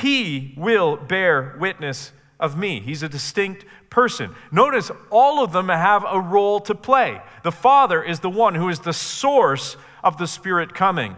[0.01, 2.79] He will bear witness of me.
[2.79, 4.33] He's a distinct person.
[4.49, 7.21] Notice all of them have a role to play.
[7.43, 11.17] The Father is the one who is the source of the Spirit coming,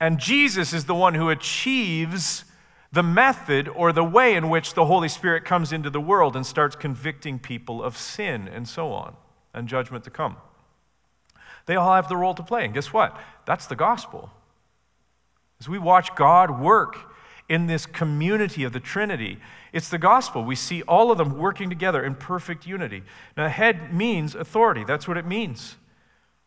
[0.00, 2.44] and Jesus is the one who achieves
[2.92, 6.44] the method or the way in which the Holy Spirit comes into the world and
[6.44, 9.14] starts convicting people of sin and so on,
[9.54, 10.36] and judgment to come.
[11.66, 12.64] They all have the role to play.
[12.64, 13.16] And guess what?
[13.46, 14.30] That's the gospel.
[15.60, 16.96] As we watch God work
[17.48, 19.38] in this community of the Trinity,
[19.72, 20.42] it's the gospel.
[20.44, 23.02] We see all of them working together in perfect unity.
[23.36, 24.84] Now, head means authority.
[24.84, 25.76] That's what it means.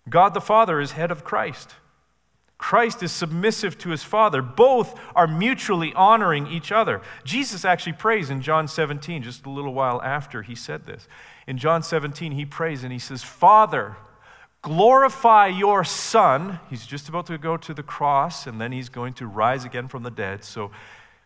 [0.09, 1.75] God the Father is head of Christ.
[2.57, 4.41] Christ is submissive to his Father.
[4.41, 7.01] Both are mutually honoring each other.
[7.25, 11.07] Jesus actually prays in John 17, just a little while after he said this.
[11.45, 13.97] In John 17, he prays and he says, Father,
[14.63, 16.59] glorify your Son.
[16.71, 19.87] He's just about to go to the cross and then he's going to rise again
[19.87, 20.43] from the dead.
[20.43, 20.71] So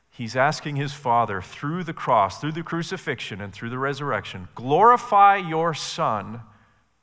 [0.09, 5.37] he's asking his Father through the cross, through the crucifixion, and through the resurrection, glorify
[5.37, 6.41] your Son.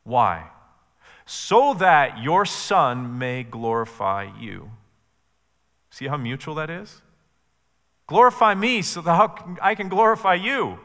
[0.03, 0.51] Why?
[1.27, 4.71] so that your Son may glorify you.
[5.91, 7.01] See how mutual that is?
[8.07, 10.79] Glorify me so that I can glorify you.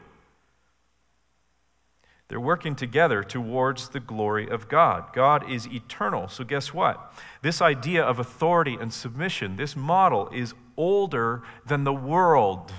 [2.30, 5.13] They're working together towards the glory of God.
[5.13, 6.28] God is eternal.
[6.28, 7.12] So, guess what?
[7.42, 12.72] This idea of authority and submission, this model is older than the world.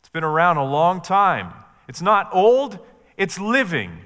[0.00, 1.52] It's been around a long time.
[1.88, 2.80] It's not old,
[3.16, 4.00] it's living.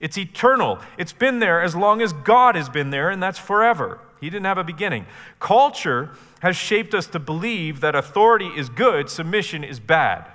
[0.00, 0.78] It's eternal.
[0.96, 4.00] It's been there as long as God has been there, and that's forever.
[4.20, 5.06] He didn't have a beginning.
[5.38, 10.26] Culture has shaped us to believe that authority is good, submission is bad.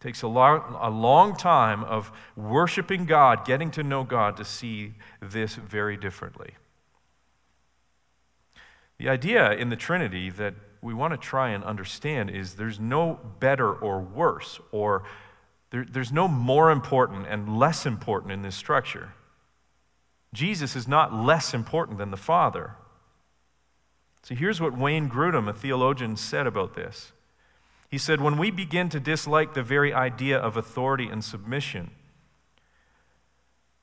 [0.00, 4.94] Takes a long, a long time of worshiping God, getting to know God, to see
[5.20, 6.54] this very differently.
[8.98, 13.20] The idea in the Trinity that we want to try and understand is there's no
[13.38, 15.04] better or worse or
[15.70, 19.12] there, there's no more important and less important in this structure.
[20.32, 22.72] Jesus is not less important than the Father.
[24.22, 27.12] So here's what Wayne Grudem, a theologian, said about this.
[27.90, 31.90] He said, When we begin to dislike the very idea of authority and submission,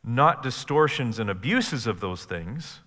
[0.04, 2.80] not distortions and abuses of those things,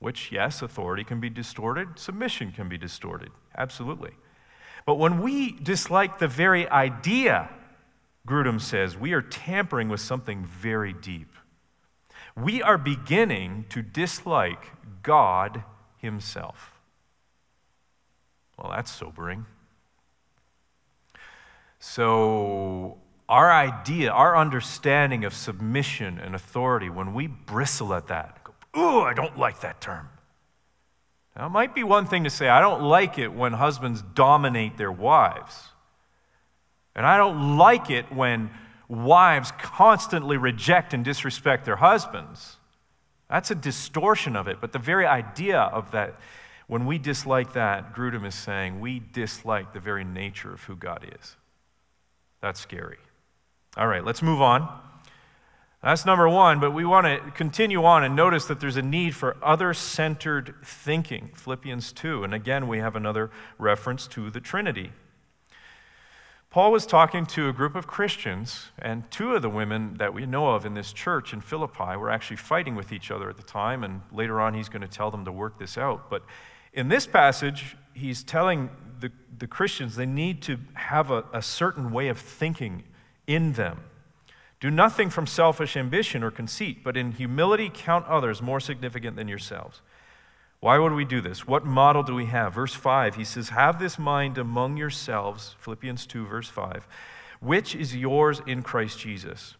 [0.00, 4.12] which, yes, authority can be distorted, submission can be distorted, absolutely.
[4.84, 7.50] But when we dislike the very idea
[8.28, 11.34] Grudem says, we are tampering with something very deep.
[12.36, 14.70] We are beginning to dislike
[15.02, 15.64] God
[15.96, 16.78] Himself.
[18.58, 19.46] Well, that's sobering.
[21.80, 28.80] So, our idea, our understanding of submission and authority, when we bristle at that, go,
[28.80, 30.08] ooh, I don't like that term.
[31.36, 34.76] Now, it might be one thing to say, I don't like it when husbands dominate
[34.76, 35.68] their wives.
[36.96, 38.50] And I don't like it when
[38.88, 42.56] wives constantly reject and disrespect their husbands.
[43.30, 44.60] That's a distortion of it.
[44.60, 46.18] But the very idea of that,
[46.66, 51.08] when we dislike that, Grudem is saying we dislike the very nature of who God
[51.20, 51.36] is.
[52.40, 52.98] That's scary.
[53.76, 54.68] All right, let's move on.
[55.82, 59.14] That's number one, but we want to continue on and notice that there's a need
[59.14, 61.30] for other centered thinking.
[61.34, 62.24] Philippians 2.
[62.24, 64.90] And again, we have another reference to the Trinity.
[66.50, 70.24] Paul was talking to a group of Christians, and two of the women that we
[70.26, 73.42] know of in this church in Philippi were actually fighting with each other at the
[73.42, 76.08] time, and later on he's going to tell them to work this out.
[76.08, 76.24] But
[76.72, 81.90] in this passage, he's telling the, the Christians they need to have a, a certain
[81.90, 82.84] way of thinking
[83.26, 83.80] in them.
[84.60, 89.28] Do nothing from selfish ambition or conceit, but in humility count others more significant than
[89.28, 89.82] yourselves.
[90.60, 91.46] Why would we do this?
[91.46, 92.54] What model do we have?
[92.54, 96.88] Verse 5, he says, Have this mind among yourselves, Philippians 2, verse 5,
[97.40, 99.54] which is yours in Christ Jesus.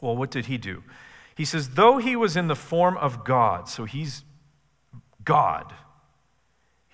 [0.00, 0.82] Well, what did he do?
[1.36, 4.24] He says, Though he was in the form of God, so he's
[5.22, 5.74] God,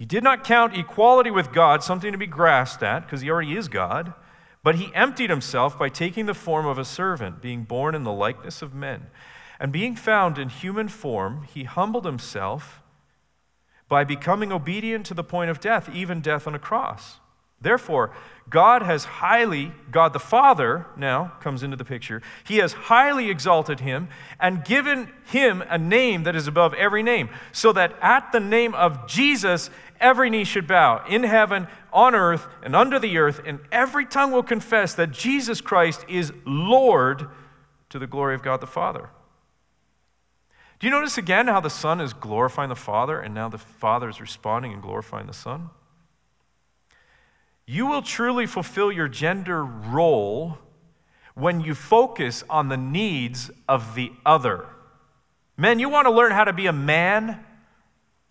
[0.01, 3.55] he did not count equality with God something to be grasped at, because he already
[3.55, 4.14] is God,
[4.62, 8.11] but he emptied himself by taking the form of a servant, being born in the
[8.11, 9.09] likeness of men.
[9.61, 12.80] And being found in human form, he humbled himself
[13.90, 17.18] by becoming obedient to the point of death, even death on a cross.
[17.61, 18.11] Therefore,
[18.48, 22.22] God has highly, God the Father now comes into the picture.
[22.42, 24.09] He has highly exalted him
[24.40, 28.74] and given him a name that is above every name, so that at the name
[28.74, 29.68] of Jesus,
[30.01, 34.32] every knee should bow in heaven, on earth, and under the earth, and every tongue
[34.32, 37.28] will confess that Jesus Christ is Lord
[37.90, 39.11] to the glory of God the Father.
[40.78, 44.09] Do you notice again how the Son is glorifying the Father, and now the Father
[44.09, 45.70] is responding and glorifying the Son?
[47.66, 50.59] You will truly fulfill your gender role
[51.34, 54.66] when you focus on the needs of the other.
[55.57, 57.44] Men, you want to learn how to be a man?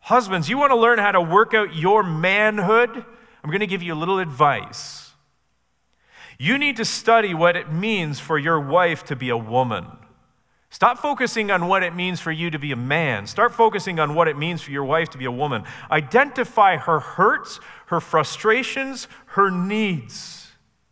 [0.09, 2.89] Husbands, you want to learn how to work out your manhood?
[2.89, 5.11] I'm going to give you a little advice.
[6.39, 9.85] You need to study what it means for your wife to be a woman.
[10.71, 13.27] Stop focusing on what it means for you to be a man.
[13.27, 15.63] Start focusing on what it means for your wife to be a woman.
[15.91, 20.47] Identify her hurts, her frustrations, her needs.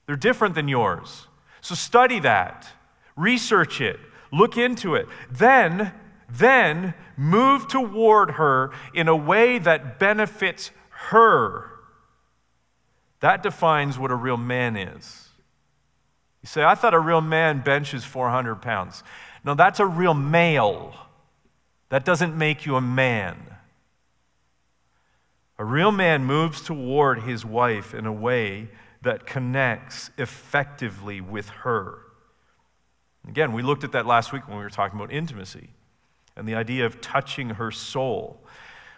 [0.06, 1.26] They're different than yours.
[1.62, 2.68] So study that,
[3.16, 4.00] research it,
[4.32, 5.08] look into it.
[5.32, 5.92] Then,
[6.30, 11.72] then move toward her in a way that benefits her.
[13.22, 15.30] That defines what a real man is.
[16.42, 19.04] You say, I thought a real man benches 400 pounds.
[19.44, 20.94] No, that's a real male.
[21.90, 23.38] That doesn't make you a man.
[25.58, 28.70] A real man moves toward his wife in a way
[29.02, 32.00] that connects effectively with her.
[33.28, 35.70] Again, we looked at that last week when we were talking about intimacy
[36.38, 38.40] and the idea of touching her soul.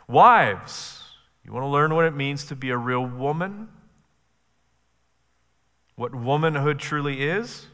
[0.07, 1.03] Wives,
[1.45, 3.69] you want to learn what it means to be a real woman?
[5.95, 7.67] What womanhood truly is?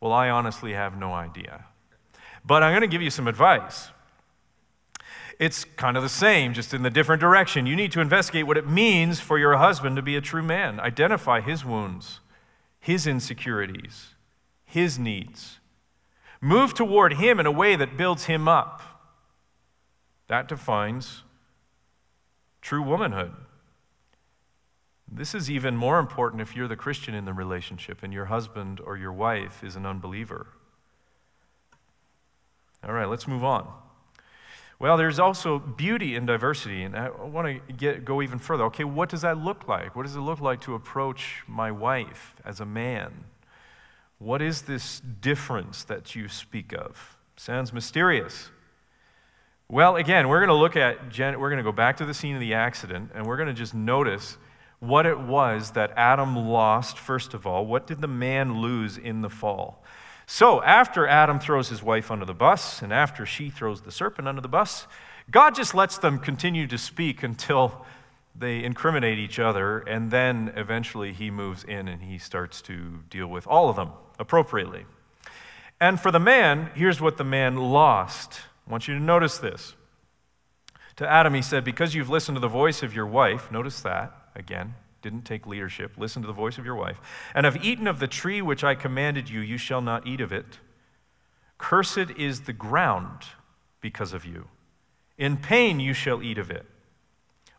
[0.00, 1.66] Well, I honestly have no idea.
[2.44, 3.88] But I'm going to give you some advice.
[5.38, 7.66] It's kind of the same, just in the different direction.
[7.66, 10.78] You need to investigate what it means for your husband to be a true man.
[10.80, 12.20] Identify his wounds,
[12.78, 14.14] his insecurities,
[14.64, 15.58] his needs.
[16.44, 18.82] Move toward him in a way that builds him up.
[20.28, 21.22] That defines
[22.60, 23.32] true womanhood.
[25.10, 28.78] This is even more important if you're the Christian in the relationship and your husband
[28.84, 30.48] or your wife is an unbeliever.
[32.86, 33.66] All right, let's move on.
[34.78, 38.64] Well, there's also beauty in diversity, and I want to get, go even further.
[38.64, 39.96] Okay, what does that look like?
[39.96, 43.24] What does it look like to approach my wife as a man?
[44.24, 47.18] What is this difference that you speak of?
[47.36, 48.48] Sounds mysterious.
[49.68, 52.34] Well, again, we're going to look at, we're going to go back to the scene
[52.34, 54.38] of the accident, and we're going to just notice
[54.80, 57.66] what it was that Adam lost, first of all.
[57.66, 59.84] What did the man lose in the fall?
[60.24, 64.26] So, after Adam throws his wife under the bus, and after she throws the serpent
[64.26, 64.86] under the bus,
[65.30, 67.84] God just lets them continue to speak until
[68.34, 73.26] they incriminate each other, and then eventually he moves in and he starts to deal
[73.26, 74.86] with all of them appropriately.
[75.80, 78.40] And for the man, here's what the man lost.
[78.66, 79.74] I want you to notice this.
[80.96, 84.12] To Adam, he said, Because you've listened to the voice of your wife, notice that
[84.34, 85.92] again, didn't take leadership.
[85.96, 87.00] Listen to the voice of your wife.
[87.34, 90.32] And have eaten of the tree which I commanded you, you shall not eat of
[90.32, 90.58] it.
[91.58, 93.22] Cursed is the ground
[93.80, 94.48] because of you.
[95.16, 96.66] In pain you shall eat of it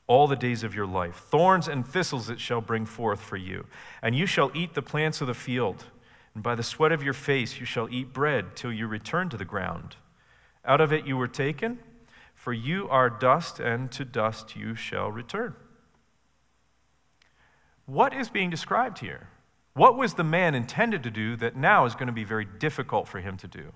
[0.08, 1.16] all the days of your life.
[1.16, 3.66] Thorns and thistles it shall bring forth for you.
[4.01, 5.86] And you shall eat the plants of the field.
[6.36, 9.38] And by the sweat of your face you shall eat bread till you return to
[9.38, 9.96] the ground.
[10.64, 11.80] Out of it you were taken,
[12.36, 15.56] for you are dust, and to dust you shall return.
[17.86, 19.30] What is being described here?
[19.74, 23.08] What was the man intended to do that now is going to be very difficult
[23.08, 23.72] for him to do?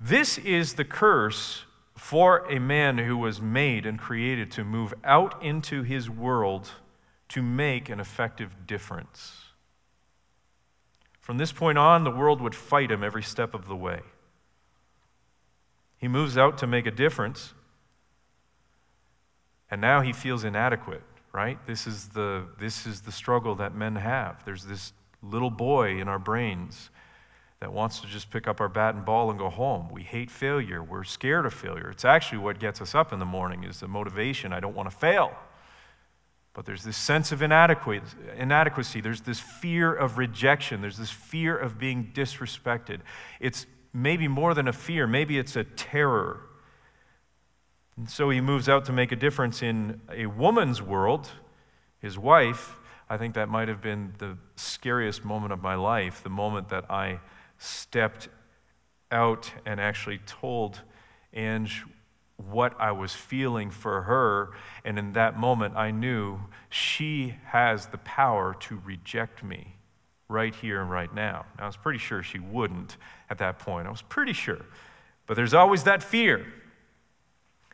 [0.00, 1.64] This is the curse
[1.96, 6.70] for a man who was made and created to move out into his world
[7.28, 9.43] to make an effective difference.
[11.24, 14.00] From this point on, the world would fight him every step of the way.
[15.96, 17.54] He moves out to make a difference,
[19.70, 21.00] and now he feels inadequate,
[21.32, 21.58] right?
[21.66, 24.44] This is the, this is the struggle that men have.
[24.44, 26.90] There's this little boy in our brains
[27.58, 29.88] that wants to just pick up our bat and ball and go home.
[29.90, 30.82] We hate failure.
[30.82, 31.88] We're scared of failure.
[31.88, 34.52] It's actually what gets us up in the morning is the motivation.
[34.52, 35.34] I don't want to fail.
[36.54, 39.00] But there's this sense of inadequacy.
[39.00, 40.80] There's this fear of rejection.
[40.80, 43.00] There's this fear of being disrespected.
[43.40, 46.40] It's maybe more than a fear, maybe it's a terror
[47.96, 51.30] and so he moves out to make a difference in a woman's world,
[51.98, 52.76] his wife.
[53.08, 56.90] I think that might have been the scariest moment of my life, the moment that
[56.90, 57.20] I
[57.58, 58.28] stepped
[59.12, 60.80] out and actually told
[61.32, 61.84] Ange
[62.50, 64.50] what I was feeling for her.
[64.84, 69.76] And in that moment, I knew she has the power to reject me
[70.28, 71.46] right here and right now.
[71.58, 72.96] I was pretty sure she wouldn't
[73.30, 73.86] at that point.
[73.86, 74.64] I was pretty sure.
[75.26, 76.46] But there's always that fear.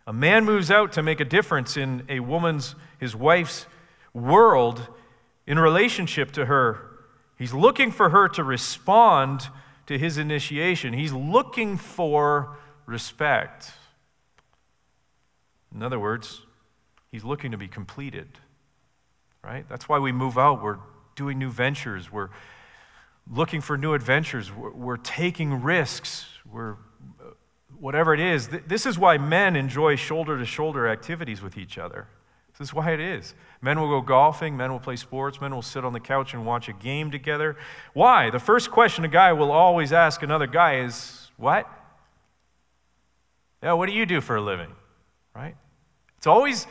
[0.06, 3.66] A man moves out to make a difference in a woman's, his wife's
[4.12, 4.88] world
[5.46, 6.90] in relationship to her.
[7.38, 9.48] He's looking for her to respond
[9.86, 10.92] to his initiation.
[10.92, 12.56] He's looking for
[12.86, 13.72] respect.
[15.74, 16.42] In other words,
[17.12, 18.28] he's looking to be completed.
[19.42, 19.68] Right?
[19.68, 20.62] That's why we move out.
[20.62, 20.78] We're
[21.16, 22.12] doing new ventures.
[22.12, 22.30] We're
[23.30, 24.52] looking for new adventures.
[24.52, 26.26] We're, we're taking risks.
[26.50, 27.32] We're uh,
[27.78, 28.48] whatever it is.
[28.48, 32.08] This is why men enjoy shoulder to shoulder activities with each other.
[32.58, 33.34] This is why it is.
[33.62, 36.44] Men will go golfing, men will play sports, men will sit on the couch and
[36.44, 37.56] watch a game together.
[37.94, 38.28] Why?
[38.28, 41.66] The first question a guy will always ask another guy is, What?
[43.62, 44.74] Yeah, what do you do for a living?
[45.40, 45.56] Right?
[46.18, 46.66] It's always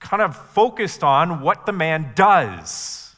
[0.00, 3.16] kind of focused on what the man does,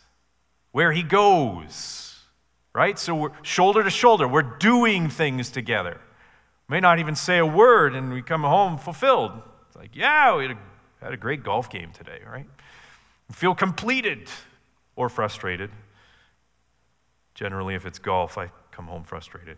[0.70, 2.16] where he goes.
[2.72, 2.96] Right?
[2.96, 6.00] So we're shoulder to shoulder, we're doing things together.
[6.68, 9.32] May not even say a word, and we come home fulfilled.
[9.66, 10.58] It's like, yeah, we had a,
[11.02, 12.46] had a great golf game today, right?
[13.28, 14.28] We feel completed
[14.94, 15.70] or frustrated.
[17.34, 19.56] Generally, if it's golf, I come home frustrated.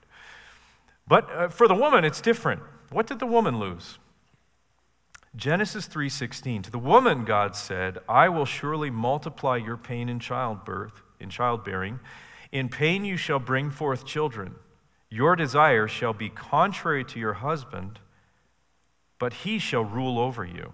[1.06, 2.62] But uh, for the woman, it's different.
[2.90, 3.98] What did the woman lose?
[5.36, 11.02] Genesis 3:16 To the woman God said, I will surely multiply your pain in childbirth,
[11.20, 12.00] in childbearing.
[12.50, 14.56] In pain you shall bring forth children.
[15.08, 18.00] Your desire shall be contrary to your husband,
[19.18, 20.72] but he shall rule over you.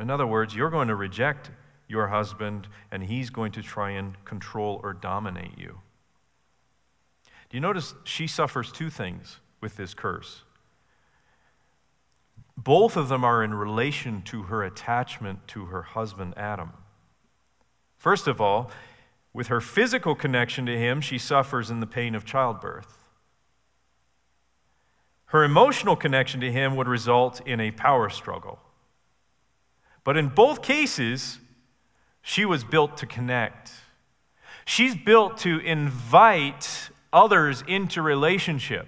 [0.00, 1.50] In other words, you're going to reject
[1.86, 5.80] your husband, and he's going to try and control or dominate you.
[7.50, 10.43] Do you notice she suffers two things with this curse?
[12.56, 16.72] Both of them are in relation to her attachment to her husband, Adam.
[17.96, 18.70] First of all,
[19.32, 22.98] with her physical connection to him, she suffers in the pain of childbirth.
[25.26, 28.60] Her emotional connection to him would result in a power struggle.
[30.04, 31.40] But in both cases,
[32.22, 33.72] she was built to connect.
[34.64, 38.86] She's built to invite others into relationship.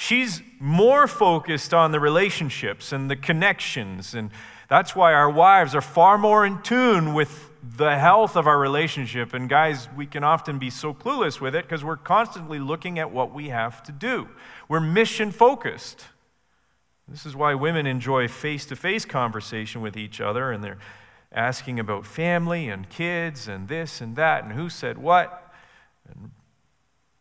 [0.00, 4.30] She's more focused on the relationships and the connections, and
[4.68, 9.34] that's why our wives are far more in tune with the health of our relationship.
[9.34, 13.10] And guys, we can often be so clueless with it because we're constantly looking at
[13.10, 14.28] what we have to do.
[14.68, 16.04] We're mission focused.
[17.08, 20.78] This is why women enjoy face to face conversation with each other and they're
[21.32, 25.52] asking about family and kids and this and that and who said what.
[26.08, 26.30] And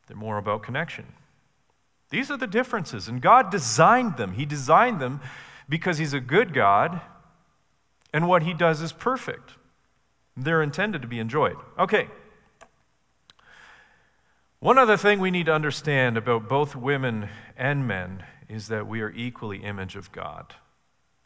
[0.06, 1.06] they're more about connection.
[2.10, 4.34] These are the differences, and God designed them.
[4.34, 5.20] He designed them
[5.68, 7.02] because He's a good God,
[8.14, 9.52] and what He does is perfect.
[10.36, 11.58] They're intended to be enjoyed.
[11.78, 12.08] Okay.
[14.60, 19.02] One other thing we need to understand about both women and men is that we
[19.02, 20.56] are equally image of God.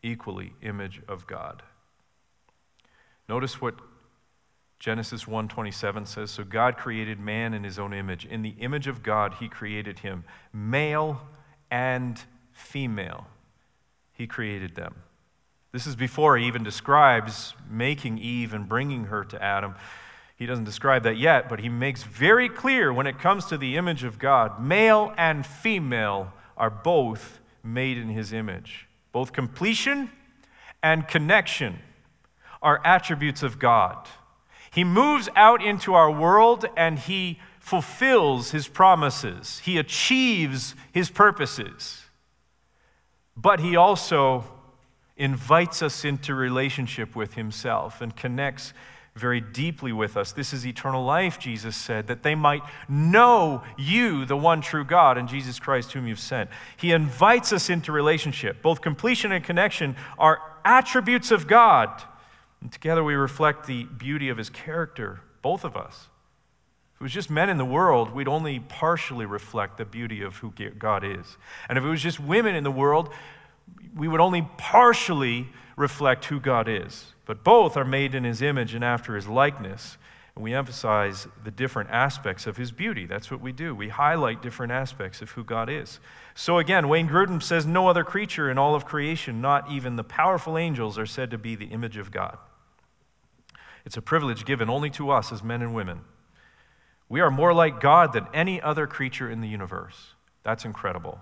[0.04, 1.62] Equally image of God.
[3.30, 3.76] Notice what
[4.82, 8.26] Genesis 1:27 says, "So God created man in his own image.
[8.26, 11.22] In the image of God he created him, male
[11.70, 13.28] and female.
[14.12, 14.96] He created them."
[15.72, 19.76] This is before he even describes making Eve and bringing her to Adam.
[20.36, 23.78] He doesn't describe that yet, but he makes very clear when it comes to the
[23.78, 28.88] image of God male and female are both made in his image.
[29.12, 30.10] Both completion
[30.82, 31.84] and connection
[32.64, 34.10] are attributes of God.
[34.72, 42.06] He moves out into our world and he fulfills his promises, he achieves his purposes.
[43.38, 44.44] But he also
[45.16, 48.74] invites us into relationship with himself and connects
[49.16, 50.32] very deeply with us.
[50.32, 55.18] This is eternal life, Jesus said, that they might know you, the one true God,
[55.18, 56.50] and Jesus Christ, whom you've sent.
[56.78, 58.62] He invites us into relationship.
[58.62, 62.04] Both completion and connection are attributes of God.
[62.62, 66.08] And together we reflect the beauty of his character, both of us.
[66.96, 70.38] If it was just men in the world, we'd only partially reflect the beauty of
[70.38, 71.38] who God is.
[71.68, 73.10] And if it was just women in the world,
[73.96, 77.14] we would only partially reflect who God is.
[77.26, 79.98] But both are made in his image and after his likeness.
[80.36, 83.06] And we emphasize the different aspects of his beauty.
[83.06, 83.74] That's what we do.
[83.74, 86.00] We highlight different aspects of who God is.
[86.36, 90.04] So again, Wayne Grudem says no other creature in all of creation, not even the
[90.04, 92.38] powerful angels, are said to be the image of God.
[93.86, 96.02] It's a privilege given only to us as men and women.
[97.10, 100.16] We are more like God than any other creature in the universe.
[100.44, 101.22] That's incredible.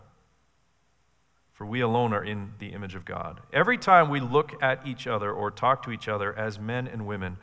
[1.60, 3.42] for we alone are in the image of God.
[3.52, 7.06] Every time we look at each other or talk to each other as men and
[7.06, 7.36] women,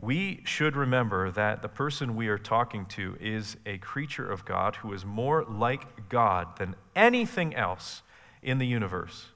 [0.00, 4.74] we should remember that the person we are talking to is a creature of God
[4.74, 8.02] who is more like God than anything else
[8.42, 9.26] in the universe.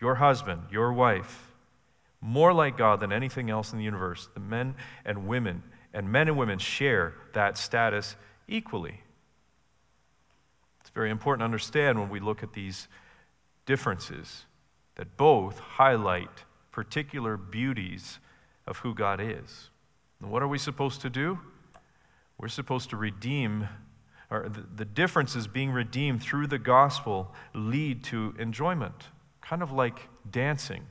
[0.00, 1.51] Your husband, your wife,
[2.22, 4.28] more like God than anything else in the universe.
[4.32, 5.62] The men and women,
[5.92, 8.16] and men and women share that status
[8.48, 9.02] equally.
[10.80, 12.86] It's very important to understand when we look at these
[13.66, 14.46] differences
[14.94, 18.18] that both highlight particular beauties
[18.66, 19.70] of who God is.
[20.20, 21.40] And what are we supposed to do?
[22.38, 23.68] We're supposed to redeem,
[24.30, 29.08] or the, the differences being redeemed through the gospel lead to enjoyment,
[29.40, 30.86] kind of like dancing,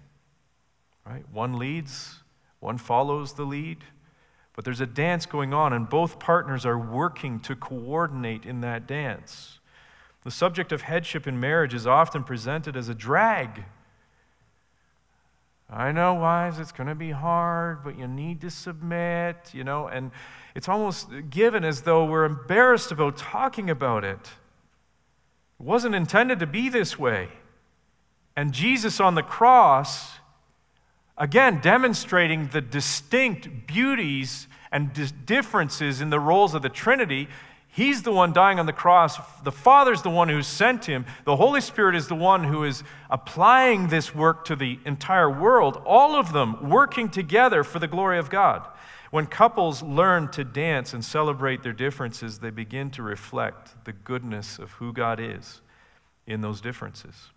[1.11, 1.25] right?
[1.31, 2.19] One leads,
[2.59, 3.79] one follows the lead.
[4.53, 8.85] But there's a dance going on, and both partners are working to coordinate in that
[8.85, 9.59] dance.
[10.23, 13.63] The subject of headship in marriage is often presented as a drag.
[15.69, 19.87] I know, wives, it's going to be hard, but you need to submit, you know,
[19.87, 20.11] and
[20.53, 24.19] it's almost given as though we're embarrassed about talking about it.
[25.59, 27.29] It wasn't intended to be this way.
[28.35, 30.19] And Jesus on the cross,
[31.21, 34.91] again, demonstrating the distinct beauties and
[35.25, 37.27] differences in the roles of the Trinity,
[37.73, 39.17] He's the one dying on the cross.
[39.43, 41.05] The Father's the one who sent him.
[41.23, 45.81] The Holy Spirit is the one who is applying this work to the entire world,
[45.85, 48.67] all of them working together for the glory of God.
[49.09, 54.59] When couples learn to dance and celebrate their differences, they begin to reflect the goodness
[54.59, 55.61] of who God is
[56.27, 57.29] in those differences.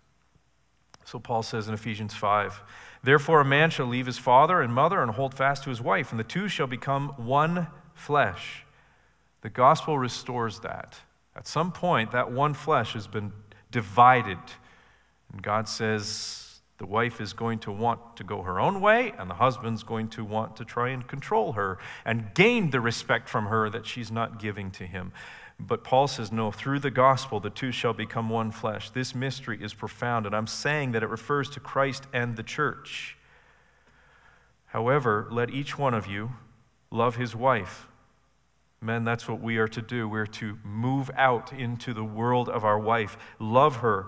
[1.05, 2.61] So Paul says in Ephesians 5
[3.05, 6.09] Therefore, a man shall leave his father and mother and hold fast to his wife,
[6.09, 8.65] and the two shall become one flesh.
[9.41, 10.95] The gospel restores that.
[11.35, 13.31] At some point, that one flesh has been
[13.69, 14.39] divided.
[15.31, 19.29] And God says the wife is going to want to go her own way, and
[19.29, 23.45] the husband's going to want to try and control her and gain the respect from
[23.45, 25.11] her that she's not giving to him.
[25.59, 28.89] But Paul says, no, through the gospel, the two shall become one flesh.
[28.89, 33.17] This mystery is profound, and I'm saying that it refers to Christ and the church.
[34.67, 36.31] However, let each one of you
[36.91, 37.87] love his wife
[38.85, 40.07] Men, that's what we are to do.
[40.07, 44.07] We're to move out into the world of our wife, love her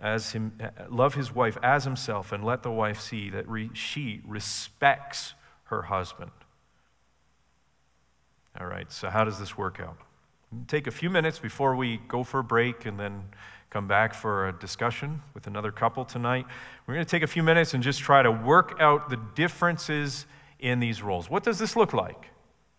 [0.00, 0.58] as him,
[0.90, 5.82] love his wife as himself, and let the wife see that re, she respects her
[5.82, 6.32] husband.
[8.60, 9.96] All right, so how does this work out?
[10.68, 13.24] Take a few minutes before we go for a break and then
[13.70, 16.46] come back for a discussion with another couple tonight.
[16.86, 20.26] We're going to take a few minutes and just try to work out the differences
[20.60, 21.28] in these roles.
[21.28, 22.30] What does this look like?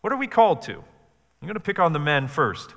[0.01, 0.73] What are we called to?
[0.73, 2.73] I'm going to pick on the men first.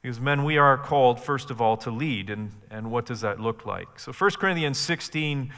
[0.00, 2.30] Because men, we are called, first of all, to lead.
[2.30, 3.98] And, and what does that look like?
[3.98, 5.52] So 1 Corinthians 16,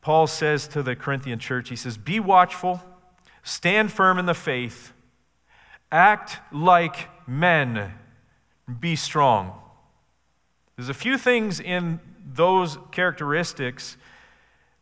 [0.00, 2.80] Paul says to the Corinthian church, he says, Be watchful,
[3.42, 4.92] stand firm in the faith,
[5.90, 7.92] act like men,
[8.80, 9.58] be strong.
[10.76, 12.00] There's a few things in
[12.34, 13.96] those characteristics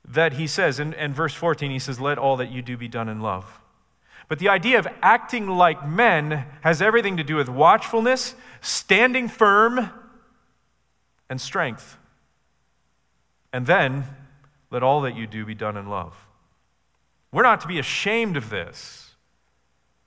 [0.04, 0.78] that he says.
[0.78, 3.60] In, in verse 14, he says, Let all that you do be done in love.
[4.28, 9.90] But the idea of acting like men has everything to do with watchfulness, standing firm,
[11.28, 11.98] and strength.
[13.52, 14.04] And then
[14.70, 16.14] let all that you do be done in love.
[17.32, 19.09] We're not to be ashamed of this.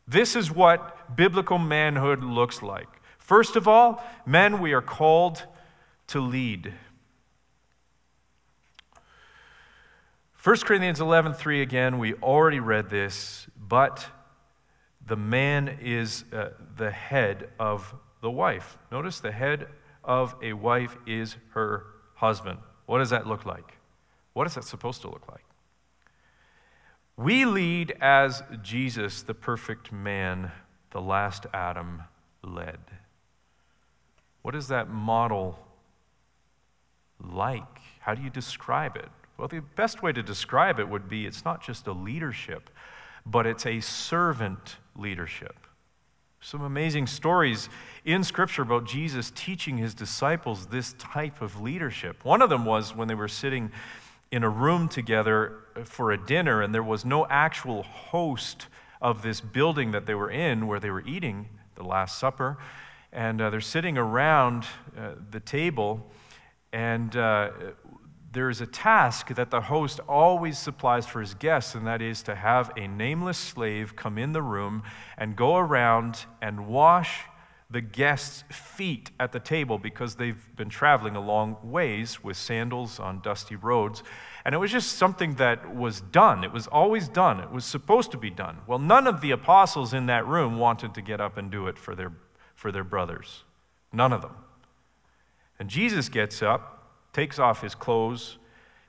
[0.08, 2.90] This is what biblical manhood looks like.
[3.18, 5.46] First of all, men, we are called
[6.08, 6.74] to lead.
[10.44, 14.06] 1 Corinthians 11:3 again, we already read this but
[15.06, 18.78] the man is uh, the head of the wife.
[18.92, 19.68] Notice the head
[20.04, 21.86] of a wife is her
[22.16, 22.60] husband.
[22.86, 23.80] What does that look like?
[24.34, 25.44] What is that supposed to look like?
[27.16, 30.52] We lead as Jesus, the perfect man,
[30.92, 32.04] the last Adam,
[32.44, 32.80] led.
[34.42, 35.60] What is that model
[37.20, 37.64] like?
[38.00, 39.10] How do you describe it?
[39.38, 42.70] Well, the best way to describe it would be it's not just a leadership
[43.26, 45.56] but it's a servant leadership.
[46.42, 47.70] Some amazing stories
[48.04, 52.26] in Scripture about Jesus teaching his disciples this type of leadership.
[52.26, 53.72] One of them was when they were sitting
[54.34, 58.66] in a room together for a dinner, and there was no actual host
[59.00, 62.58] of this building that they were in where they were eating the Last Supper.
[63.12, 64.64] And uh, they're sitting around
[64.98, 66.10] uh, the table,
[66.72, 67.52] and uh,
[68.32, 72.24] there is a task that the host always supplies for his guests, and that is
[72.24, 74.82] to have a nameless slave come in the room
[75.16, 77.26] and go around and wash
[77.74, 83.00] the guests' feet at the table because they've been traveling a long ways with sandals
[83.00, 84.04] on dusty roads.
[84.46, 86.44] And it was just something that was done.
[86.44, 87.40] It was always done.
[87.40, 88.60] It was supposed to be done.
[88.68, 91.80] Well, none of the apostles in that room wanted to get up and do it
[91.80, 92.14] for their,
[92.54, 93.44] for their brothers.
[93.92, 94.36] None of them.
[95.58, 98.38] And Jesus gets up, takes off his clothes,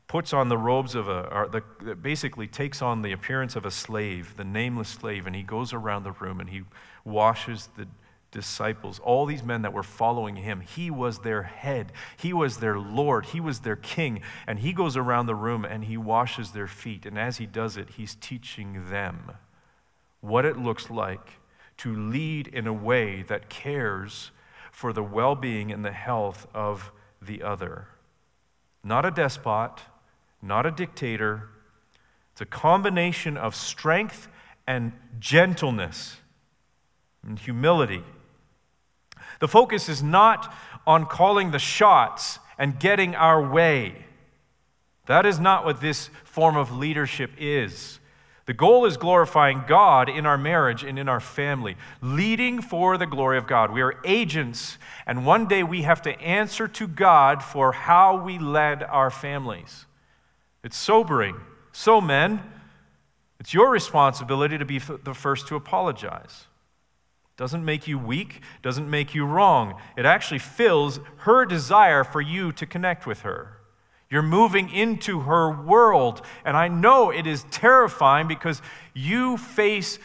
[0.09, 4.37] puts on the robes of a, the, basically takes on the appearance of a slave,
[4.37, 6.63] the nameless slave, and he goes around the room and he
[7.03, 7.89] washes the
[8.35, 10.61] disciples, all these men that were following him.
[10.61, 14.21] He was their head, he was their Lord, he was their king.
[14.47, 17.07] And he goes around the room and he washes their feet.
[17.07, 19.33] And as he does it, he's teaching them
[20.21, 21.41] what it looks like
[21.79, 24.33] to lead in a way that cares
[24.73, 26.91] for the well being and the health of
[27.23, 27.87] the other.
[28.83, 29.81] Not a despot,
[30.43, 31.49] not a dictator.
[32.33, 34.29] It's a combination of strength
[34.67, 36.17] and gentleness
[37.23, 38.03] and humility.
[39.45, 40.55] The focus is not
[40.87, 44.07] on calling the shots and getting our way.
[45.05, 48.01] That is not what this form of leadership is.
[48.47, 53.05] The goal is glorifying God in our marriage and in our family, leading for the
[53.05, 53.71] glory of God.
[53.71, 58.39] We are agents, and one day we have to answer to God for how we
[58.39, 59.85] led our families.
[60.63, 61.37] It's sobering.
[61.71, 62.43] So, men,
[63.39, 66.47] it's your responsibility to be the first to apologize.
[67.37, 69.81] Doesn't make you weak, doesn't make you wrong.
[69.97, 73.59] It actually fills her desire for you to connect with her.
[74.09, 76.23] You're moving into her world.
[76.45, 78.63] And I know it is terrifying because
[78.95, 79.99] you face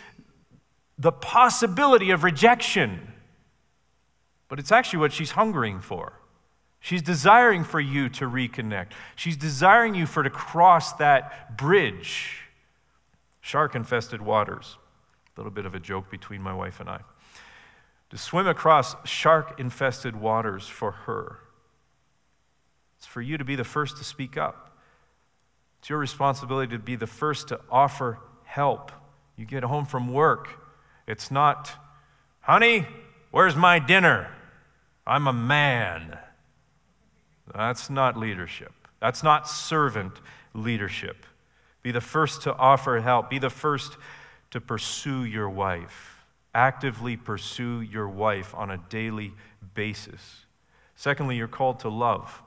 [0.97, 3.13] the possibility of rejection.
[4.47, 6.13] But it's actually what she's hungering for.
[6.79, 8.87] She's desiring for you to reconnect.
[9.15, 12.37] She's desiring you for to cross that bridge.
[13.41, 14.77] Shark infested waters.
[15.35, 17.01] A little bit of a joke between my wife and I
[18.09, 21.39] to swim across shark infested waters for her.
[22.97, 24.77] It's for you to be the first to speak up.
[25.79, 28.91] It's your responsibility to be the first to offer help.
[29.37, 30.49] You get home from work,
[31.07, 31.71] it's not,
[32.41, 32.85] honey,
[33.31, 34.29] where's my dinner?
[35.07, 36.17] I'm a man.
[37.55, 38.73] That's not leadership.
[38.99, 40.13] That's not servant
[40.53, 41.25] leadership.
[41.81, 43.29] Be the first to offer help.
[43.29, 43.97] Be the first
[44.51, 46.08] to pursue your wife
[46.53, 49.33] actively pursue your wife on a daily
[49.73, 50.45] basis.
[50.95, 52.41] Secondly, you're called to love.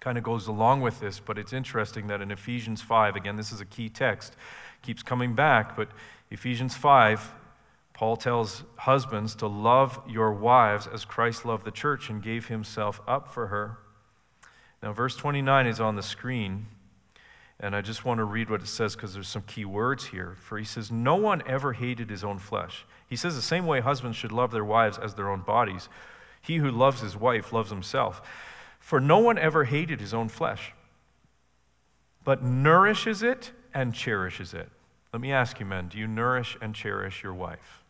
[0.00, 3.52] Kind of goes along with this, but it's interesting that in Ephesians 5, again, this
[3.52, 4.34] is a key text,
[4.82, 5.88] keeps coming back, but
[6.30, 7.32] Ephesians 5,
[7.92, 13.00] Paul tells husbands to love your wives as Christ loved the church and gave himself
[13.06, 13.78] up for her.
[14.82, 16.66] Now, verse 29 is on the screen.
[17.60, 20.36] And I just want to read what it says because there's some key words here.
[20.40, 22.84] For he says, No one ever hated his own flesh.
[23.08, 25.88] He says, The same way husbands should love their wives as their own bodies.
[26.40, 28.20] He who loves his wife loves himself.
[28.80, 30.72] For no one ever hated his own flesh,
[32.24, 34.68] but nourishes it and cherishes it.
[35.12, 37.84] Let me ask you, men, do you nourish and cherish your wife?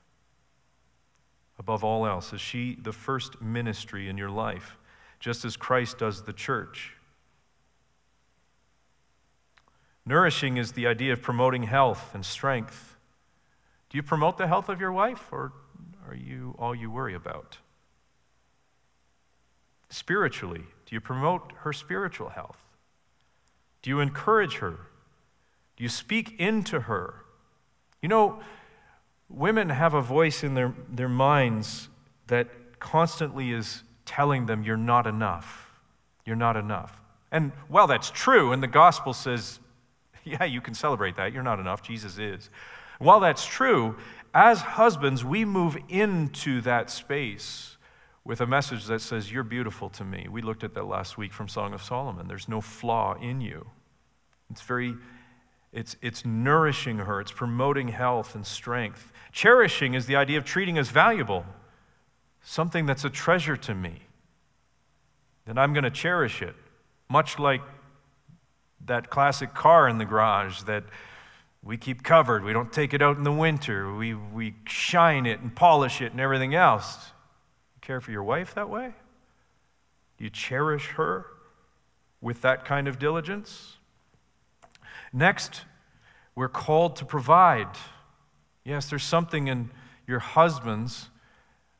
[1.58, 4.76] Above all else, is she the first ministry in your life,
[5.18, 6.96] just as Christ does the church?
[10.04, 12.96] Nourishing is the idea of promoting health and strength.
[13.90, 15.52] Do you promote the health of your wife, or
[16.08, 17.58] are you all you worry about?
[19.90, 22.58] Spiritually, do you promote her spiritual health?
[23.82, 24.78] Do you encourage her?
[25.76, 27.16] Do you speak into her?
[28.00, 28.40] You know,
[29.28, 31.88] women have a voice in their, their minds
[32.26, 32.48] that
[32.80, 35.70] constantly is telling them, You're not enough.
[36.24, 37.00] You're not enough.
[37.30, 39.58] And while that's true, and the gospel says
[40.24, 41.32] Yeah, you can celebrate that.
[41.32, 41.82] You're not enough.
[41.82, 42.48] Jesus is.
[42.98, 43.96] While that's true,
[44.32, 47.76] as husbands, we move into that space
[48.24, 50.28] with a message that says, You're beautiful to me.
[50.30, 52.28] We looked at that last week from Song of Solomon.
[52.28, 53.66] There's no flaw in you.
[54.50, 54.94] It's very,
[55.72, 59.12] it's, it's nourishing her, it's promoting health and strength.
[59.32, 61.44] Cherishing is the idea of treating as valuable,
[62.42, 64.02] something that's a treasure to me.
[65.46, 66.54] Then I'm going to cherish it,
[67.08, 67.62] much like
[68.86, 70.84] that classic car in the garage that
[71.62, 72.44] we keep covered.
[72.44, 73.94] We don't take it out in the winter.
[73.94, 77.12] We, we shine it and polish it and everything else.
[77.74, 78.94] You care for your wife that way?
[80.18, 81.26] You cherish her
[82.20, 83.78] with that kind of diligence?
[85.12, 85.62] Next,
[86.34, 87.68] we're called to provide.
[88.64, 89.70] Yes, there's something in
[90.06, 91.08] your husbands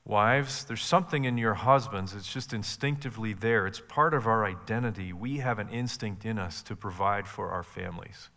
[0.05, 3.66] Wives, there's something in your husbands, it's just instinctively there.
[3.66, 5.12] It's part of our identity.
[5.12, 8.28] We have an instinct in us to provide for our families,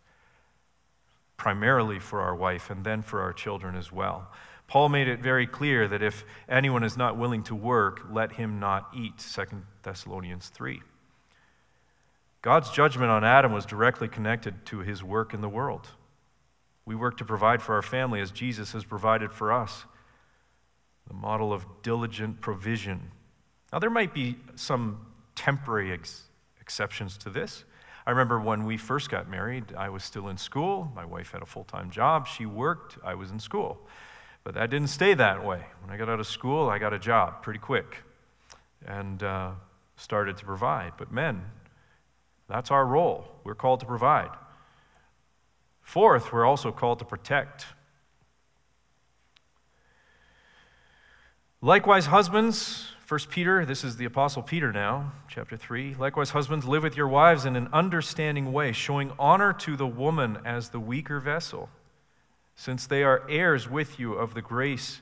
[1.36, 4.30] primarily for our wife, and then for our children as well.
[4.68, 8.58] Paul made it very clear that if anyone is not willing to work, let him
[8.60, 9.18] not eat.
[9.18, 9.44] 2
[9.82, 10.82] Thessalonians 3.
[12.42, 15.88] God's judgment on Adam was directly connected to his work in the world.
[16.84, 19.84] We work to provide for our family as Jesus has provided for us.
[21.08, 23.10] The model of diligent provision.
[23.72, 26.24] Now, there might be some temporary ex-
[26.60, 27.64] exceptions to this.
[28.06, 30.90] I remember when we first got married, I was still in school.
[30.94, 32.26] My wife had a full time job.
[32.26, 32.98] She worked.
[33.04, 33.78] I was in school.
[34.44, 35.66] But that didn't stay that way.
[35.82, 38.04] When I got out of school, I got a job pretty quick
[38.86, 39.50] and uh,
[39.96, 40.92] started to provide.
[40.96, 41.44] But men,
[42.48, 43.26] that's our role.
[43.42, 44.30] We're called to provide.
[45.82, 47.66] Fourth, we're also called to protect.
[51.62, 55.94] Likewise, husbands, 1 Peter, this is the Apostle Peter now, chapter 3.
[55.94, 60.38] Likewise, husbands, live with your wives in an understanding way, showing honor to the woman
[60.44, 61.70] as the weaker vessel,
[62.54, 65.00] since they are heirs with you of the grace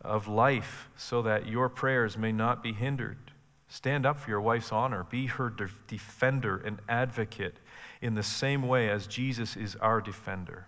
[0.00, 3.32] of life, so that your prayers may not be hindered.
[3.66, 5.52] Stand up for your wife's honor, be her
[5.88, 7.56] defender and advocate
[8.00, 10.67] in the same way as Jesus is our defender.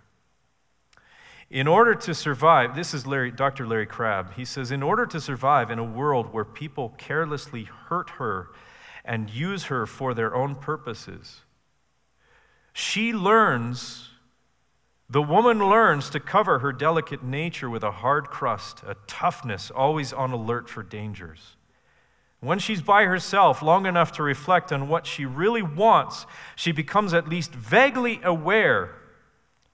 [1.51, 3.67] In order to survive, this is Larry, Dr.
[3.67, 4.35] Larry Crabb.
[4.35, 8.47] He says, in order to survive in a world where people carelessly hurt her
[9.03, 11.41] and use her for their own purposes,
[12.71, 14.11] she learns,
[15.09, 20.13] the woman learns to cover her delicate nature with a hard crust, a toughness, always
[20.13, 21.57] on alert for dangers.
[22.39, 26.25] When she's by herself long enough to reflect on what she really wants,
[26.55, 29.00] she becomes at least vaguely aware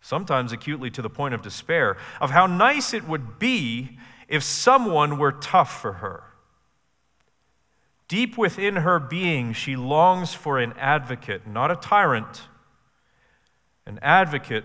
[0.01, 5.17] sometimes acutely to the point of despair, of how nice it would be if someone
[5.17, 6.23] were tough for her.
[8.07, 12.43] Deep within her being, she longs for an advocate, not a tyrant,
[13.85, 14.63] an advocate,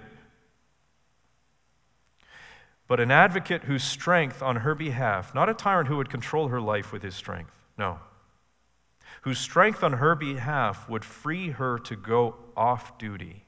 [2.86, 6.60] but an advocate whose strength on her behalf, not a tyrant who would control her
[6.60, 7.98] life with his strength, no,
[9.22, 13.41] whose strength on her behalf would free her to go off duty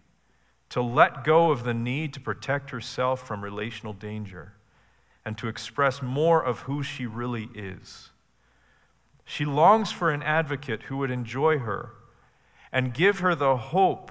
[0.71, 4.55] to let go of the need to protect herself from relational danger
[5.25, 8.11] and to express more of who she really is.
[9.25, 11.91] She longs for an advocate who would enjoy her
[12.73, 14.11] and give her the hope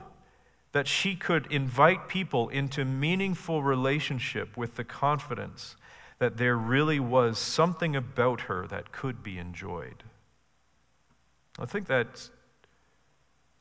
[0.72, 5.76] that she could invite people into meaningful relationship with the confidence
[6.18, 10.04] that there really was something about her that could be enjoyed.
[11.60, 12.32] I think that's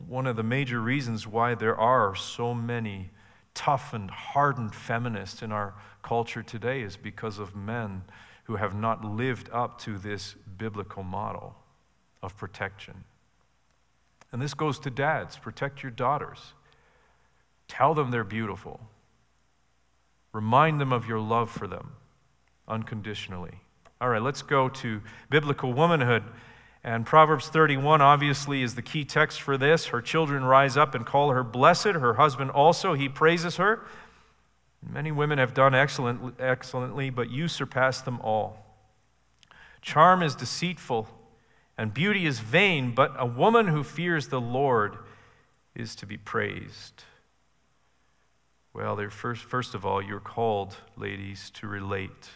[0.09, 3.11] one of the major reasons why there are so many
[3.55, 8.03] tough and hardened feminists in our culture today is because of men
[8.45, 11.55] who have not lived up to this biblical model
[12.23, 13.05] of protection.
[14.33, 16.55] And this goes to dads protect your daughters,
[17.69, 18.81] tell them they're beautiful,
[20.33, 21.93] remind them of your love for them
[22.67, 23.61] unconditionally.
[24.01, 25.01] All right, let's go to
[25.31, 26.25] biblical womanhood.
[26.85, 29.87] And Proverbs 31 obviously is the key text for this.
[29.87, 31.85] Her children rise up and call her blessed.
[31.87, 33.85] Her husband also, he praises her.
[34.89, 38.59] Many women have done excellent, excellently, but you surpass them all.
[39.81, 41.09] Charm is deceitful
[41.79, 44.97] and beauty is vain, but a woman who fears the Lord
[45.75, 47.05] is to be praised.
[48.75, 52.31] Well, first, first of all, you're called, ladies, to relate.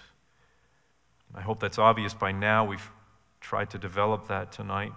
[1.35, 2.65] I hope that's obvious by now.
[2.65, 2.91] We've
[3.47, 4.93] tried to develop that tonight.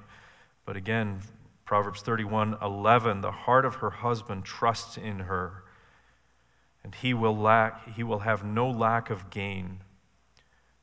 [0.65, 1.19] But again,
[1.65, 5.63] Proverbs 31 11, the heart of her husband trusts in her,
[6.83, 9.81] and he will, lack, he will have no lack of gain.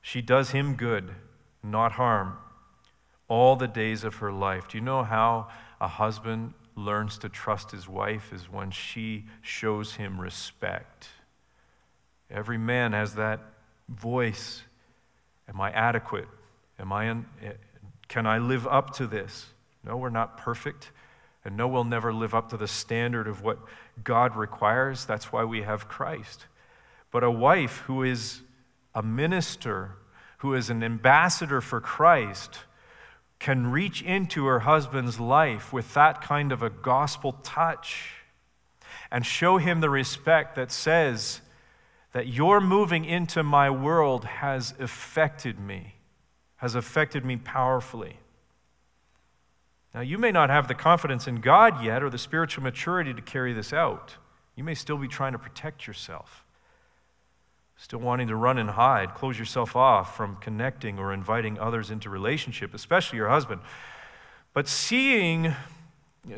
[0.00, 1.16] She does him good,
[1.60, 2.38] not harm,
[3.26, 4.68] all the days of her life.
[4.68, 5.48] Do you know how
[5.80, 8.32] a husband learns to trust his wife?
[8.32, 11.08] Is when she shows him respect.
[12.30, 13.40] Every man has that
[13.88, 14.62] voice.
[15.48, 16.28] Am I adequate?
[16.78, 17.52] Am I in, eh,
[18.08, 19.46] can I live up to this?
[19.84, 20.90] No, we're not perfect.
[21.44, 23.58] And no, we'll never live up to the standard of what
[24.02, 25.04] God requires.
[25.04, 26.46] That's why we have Christ.
[27.10, 28.42] But a wife who is
[28.94, 29.92] a minister,
[30.38, 32.60] who is an ambassador for Christ,
[33.38, 38.14] can reach into her husband's life with that kind of a gospel touch
[39.10, 41.42] and show him the respect that says
[42.12, 45.95] that your moving into my world has affected me
[46.56, 48.18] has affected me powerfully.
[49.94, 53.22] Now, you may not have the confidence in God yet or the spiritual maturity to
[53.22, 54.16] carry this out.
[54.54, 56.44] You may still be trying to protect yourself,
[57.76, 62.10] still wanting to run and hide, close yourself off from connecting or inviting others into
[62.10, 63.60] relationship, especially your husband.
[64.52, 65.54] But seeing,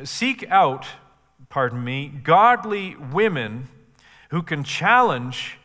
[0.03, 0.85] seek out,
[1.49, 3.67] pardon me, godly women
[4.29, 5.57] who can challenge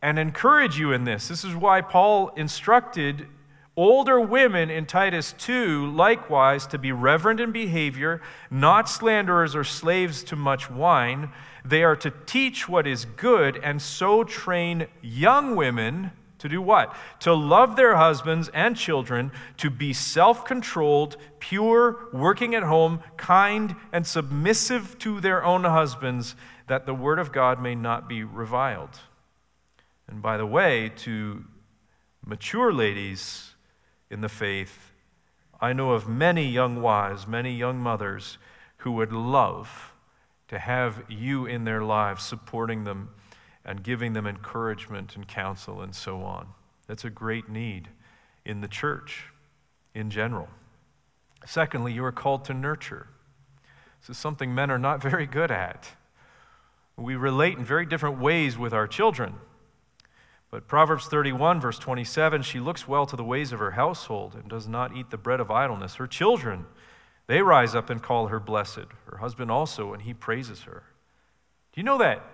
[0.00, 1.28] and encourage you in this.
[1.28, 3.26] This is why Paul instructed
[3.76, 8.20] older women in Titus 2 likewise to be reverent in behavior,
[8.50, 11.30] not slanderers or slaves to much wine.
[11.64, 16.94] They are to teach what is good and so train young women to do what?
[17.20, 23.74] To love their husbands and children, to be self controlled, pure, working at home, kind,
[23.92, 29.00] and submissive to their own husbands, that the word of God may not be reviled.
[30.06, 31.44] And by the way, to
[32.26, 33.53] mature ladies
[34.10, 34.92] in the faith,
[35.60, 38.38] I know of many young wives, many young mothers
[38.78, 39.92] who would love
[40.48, 43.10] to have you in their lives, supporting them
[43.64, 46.48] and giving them encouragement and counsel and so on.
[46.86, 47.88] That's a great need
[48.44, 49.24] in the church
[49.94, 50.48] in general.
[51.46, 53.08] Secondly, you are called to nurture.
[54.00, 55.88] This is something men are not very good at.
[56.96, 59.34] We relate in very different ways with our children.
[60.54, 64.48] But Proverbs 31, verse 27, she looks well to the ways of her household and
[64.48, 65.96] does not eat the bread of idleness.
[65.96, 66.66] Her children,
[67.26, 68.86] they rise up and call her blessed.
[69.10, 70.84] Her husband also, and he praises her.
[71.72, 72.24] Do you know that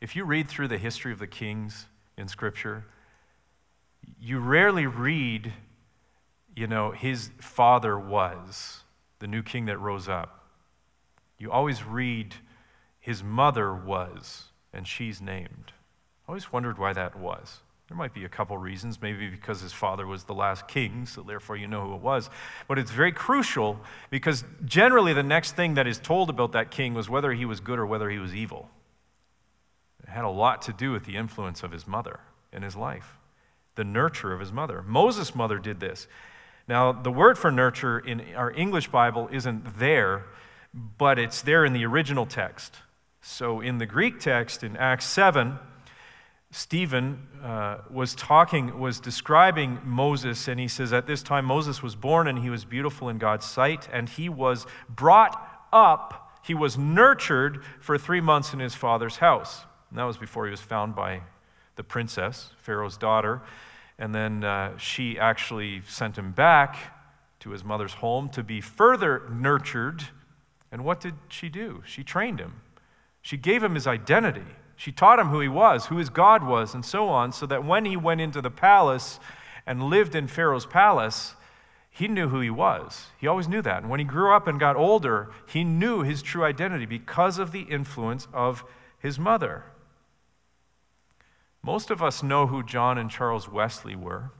[0.00, 1.86] if you read through the history of the kings
[2.18, 2.86] in Scripture,
[4.18, 5.52] you rarely read,
[6.56, 8.80] you know, his father was
[9.20, 10.44] the new king that rose up.
[11.38, 12.34] You always read
[12.98, 15.70] his mother was, and she's named.
[16.26, 17.60] I always wondered why that was.
[17.88, 21.20] There might be a couple reasons, maybe because his father was the last king, so
[21.20, 22.30] therefore you know who it was.
[22.66, 26.94] But it's very crucial because generally the next thing that is told about that king
[26.94, 28.70] was whether he was good or whether he was evil.
[30.02, 32.20] It had a lot to do with the influence of his mother
[32.54, 33.18] in his life,
[33.74, 34.82] the nurture of his mother.
[34.82, 36.08] Moses' mother did this.
[36.66, 40.24] Now, the word for nurture in our English Bible isn't there,
[40.72, 42.76] but it's there in the original text.
[43.20, 45.58] So in the Greek text, in Acts 7,
[46.54, 51.96] Stephen uh, was talking, was describing Moses, and he says, At this time Moses was
[51.96, 56.78] born, and he was beautiful in God's sight, and he was brought up, he was
[56.78, 59.64] nurtured for three months in his father's house.
[59.90, 61.22] And that was before he was found by
[61.74, 63.42] the princess, Pharaoh's daughter.
[63.98, 66.76] And then uh, she actually sent him back
[67.40, 70.04] to his mother's home to be further nurtured.
[70.70, 71.82] And what did she do?
[71.84, 72.60] She trained him.
[73.22, 74.46] She gave him his identity.
[74.76, 77.64] She taught him who he was, who his God was, and so on, so that
[77.64, 79.20] when he went into the palace
[79.66, 81.34] and lived in Pharaoh's palace,
[81.90, 83.06] he knew who he was.
[83.18, 83.82] He always knew that.
[83.82, 87.52] And when he grew up and got older, he knew his true identity because of
[87.52, 88.64] the influence of
[88.98, 89.64] his mother.
[91.62, 94.32] Most of us know who John and Charles Wesley were,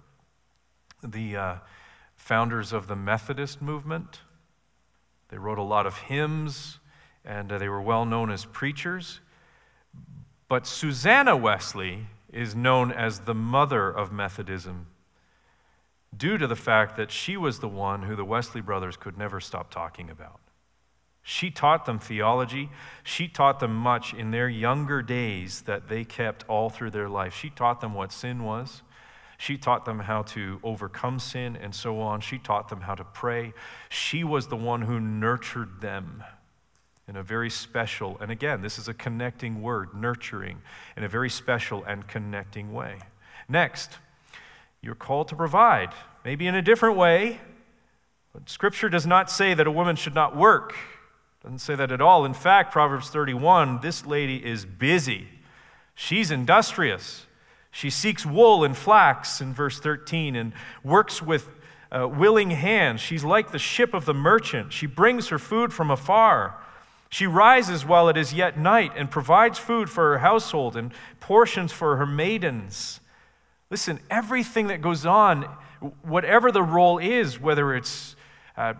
[1.02, 1.54] the uh,
[2.16, 4.20] founders of the Methodist movement.
[5.28, 6.80] They wrote a lot of hymns,
[7.24, 9.20] and uh, they were well known as preachers.
[10.48, 14.86] But Susanna Wesley is known as the mother of Methodism
[16.16, 19.40] due to the fact that she was the one who the Wesley brothers could never
[19.40, 20.40] stop talking about.
[21.22, 22.68] She taught them theology.
[23.02, 27.34] She taught them much in their younger days that they kept all through their life.
[27.34, 28.82] She taught them what sin was.
[29.38, 32.20] She taught them how to overcome sin and so on.
[32.20, 33.54] She taught them how to pray.
[33.88, 36.22] She was the one who nurtured them
[37.06, 40.62] in a very special, and again, this is a connecting word, nurturing,
[40.96, 42.98] in a very special and connecting way.
[43.48, 43.98] Next,
[44.80, 45.90] you're called to provide,
[46.24, 47.40] maybe in a different way,
[48.32, 50.74] but Scripture does not say that a woman should not work.
[51.42, 52.24] Doesn't say that at all.
[52.24, 55.28] In fact, Proverbs 31, this lady is busy.
[55.94, 57.26] She's industrious.
[57.70, 60.52] She seeks wool and flax in verse 13 and
[60.82, 61.48] works with
[61.92, 63.00] uh, willing hands.
[63.00, 64.72] She's like the ship of the merchant.
[64.72, 66.58] She brings her food from afar.
[67.14, 70.90] She rises while it is yet night and provides food for her household and
[71.20, 72.98] portions for her maidens.
[73.70, 75.44] Listen, everything that goes on,
[76.02, 78.16] whatever the role is, whether it's
[78.56, 78.74] uh,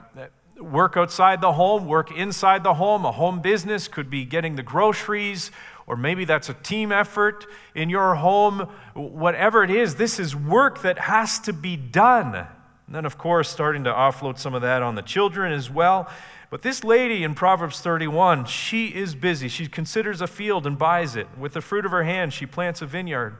[0.58, 3.04] work outside the home, work inside the home.
[3.04, 5.52] A home business could be getting the groceries,
[5.86, 8.68] or maybe that's a team effort in your home.
[8.94, 12.34] Whatever it is, this is work that has to be done.
[12.34, 12.48] And
[12.88, 16.10] then, of course, starting to offload some of that on the children as well.
[16.54, 19.48] But this lady in Proverbs 31, she is busy.
[19.48, 21.26] She considers a field and buys it.
[21.36, 23.36] With the fruit of her hand, she plants a vineyard.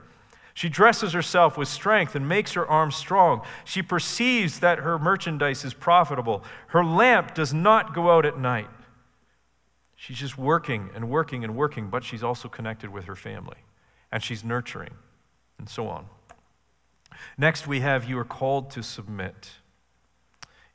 [0.52, 3.42] She dresses herself with strength and makes her arms strong.
[3.64, 6.42] She perceives that her merchandise is profitable.
[6.66, 8.68] Her lamp does not go out at night.
[9.94, 13.58] She's just working and working and working, but she's also connected with her family
[14.10, 14.94] and she's nurturing
[15.60, 16.06] and so on.
[17.38, 19.50] Next, we have you are called to submit.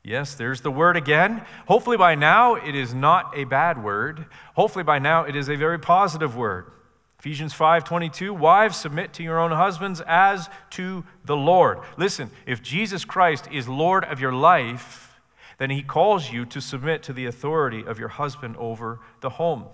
[0.02, 1.44] Yes, there's the word again.
[1.66, 4.26] Hopefully, by now, it is not a bad word.
[4.54, 6.72] Hopefully, by now, it is a very positive word.
[7.18, 11.80] Ephesians 5:22 Wives submit to your own husbands as to the Lord.
[11.98, 15.20] Listen, if Jesus Christ is Lord of your life,
[15.58, 19.66] then he calls you to submit to the authority of your husband over the home.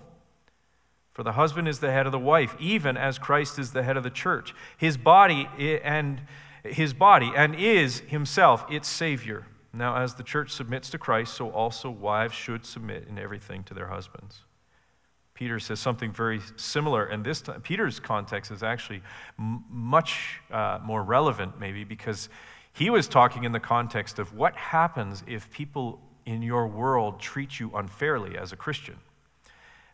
[1.13, 3.95] For the husband is the head of the wife, even as Christ is the head
[3.95, 5.47] of the church, his body
[5.81, 6.21] and
[6.65, 9.45] his body and is himself its savior.
[9.77, 13.73] Now as the church submits to Christ, so also wives should submit in everything to
[13.73, 14.39] their husbands.
[15.33, 19.03] Peter says something very similar, and this time, Peter's context is actually
[19.37, 22.27] m- much uh, more relevant, maybe, because
[22.73, 27.59] he was talking in the context of what happens if people in your world treat
[27.59, 28.95] you unfairly as a Christian.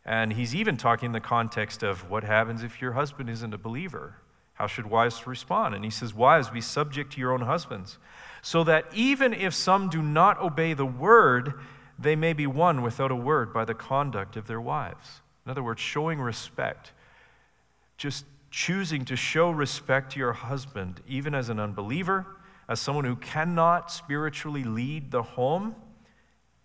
[0.06, 3.58] And he's even talking in the context of what happens if your husband isn't a
[3.58, 4.16] believer.
[4.54, 5.76] How should wives respond?
[5.76, 7.98] And he says, Wives, be subject to your own husbands,
[8.46, 11.54] so that even if some do not obey the word,
[11.98, 15.22] they may be won without a word by the conduct of their wives.
[15.46, 16.92] In other words, showing respect.
[17.98, 22.26] Just choosing to show respect to your husband, even as an unbeliever,
[22.68, 25.74] as someone who cannot spiritually lead the home,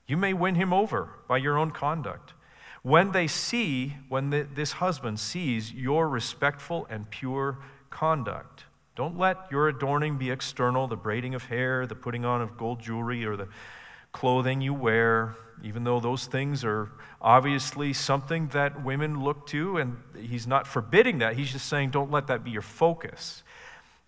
[0.09, 2.35] you may win him over by your own conduct.
[2.83, 8.65] When they see, when the, this husband sees your respectful and pure conduct,
[8.99, 12.81] don't let your adorning be external, the braiding of hair, the putting on of gold
[12.81, 13.47] jewelry, or the
[14.11, 16.91] clothing you wear, even though those things are
[17.23, 21.37] obviously something that women look to, and he's not forbidding that.
[21.37, 23.45] He's just saying, don't let that be your focus.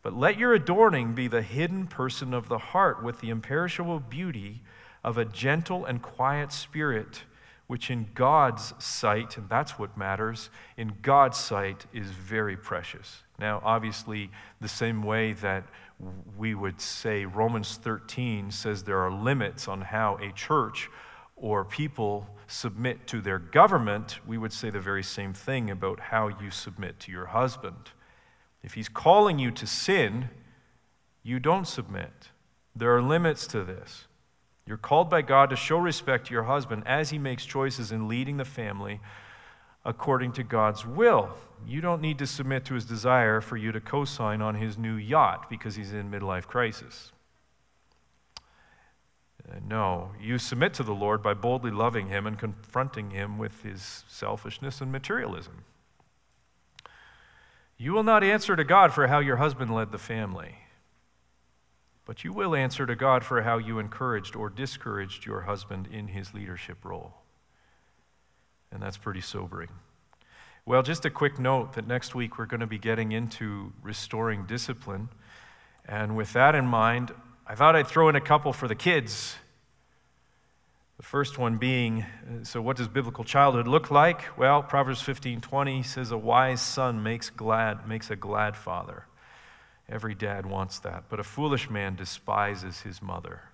[0.02, 4.60] But let your adorning be the hidden person of the heart with the imperishable beauty
[5.04, 7.22] of a gentle and quiet spirit,
[7.68, 13.22] which in God's sight, and that's what matters, in God's sight is very precious.
[13.40, 14.30] Now, obviously,
[14.60, 15.64] the same way that
[16.36, 20.90] we would say Romans 13 says there are limits on how a church
[21.36, 26.28] or people submit to their government, we would say the very same thing about how
[26.28, 27.90] you submit to your husband.
[28.62, 30.28] If he's calling you to sin,
[31.22, 32.28] you don't submit.
[32.76, 34.06] There are limits to this.
[34.66, 38.06] You're called by God to show respect to your husband as he makes choices in
[38.06, 39.00] leading the family
[39.84, 41.30] according to God's will.
[41.66, 44.76] You don't need to submit to his desire for you to co sign on his
[44.76, 47.12] new yacht because he's in midlife crisis.
[49.48, 53.62] Uh, no, you submit to the Lord by boldly loving him and confronting him with
[53.62, 55.64] his selfishness and materialism.
[57.76, 60.56] You will not answer to God for how your husband led the family,
[62.04, 66.08] but you will answer to God for how you encouraged or discouraged your husband in
[66.08, 67.14] his leadership role.
[68.70, 69.70] And that's pretty sobering.
[70.66, 74.44] Well, just a quick note that next week we're going to be getting into restoring
[74.44, 75.08] discipline.
[75.86, 77.12] And with that in mind,
[77.46, 79.36] I thought I'd throw in a couple for the kids.
[80.98, 84.36] The first one being, uh, so what does biblical childhood look like?
[84.38, 89.06] Well, Proverbs 15:20 says a wise son makes glad makes a glad father.
[89.88, 93.49] Every dad wants that, but a foolish man despises his mother.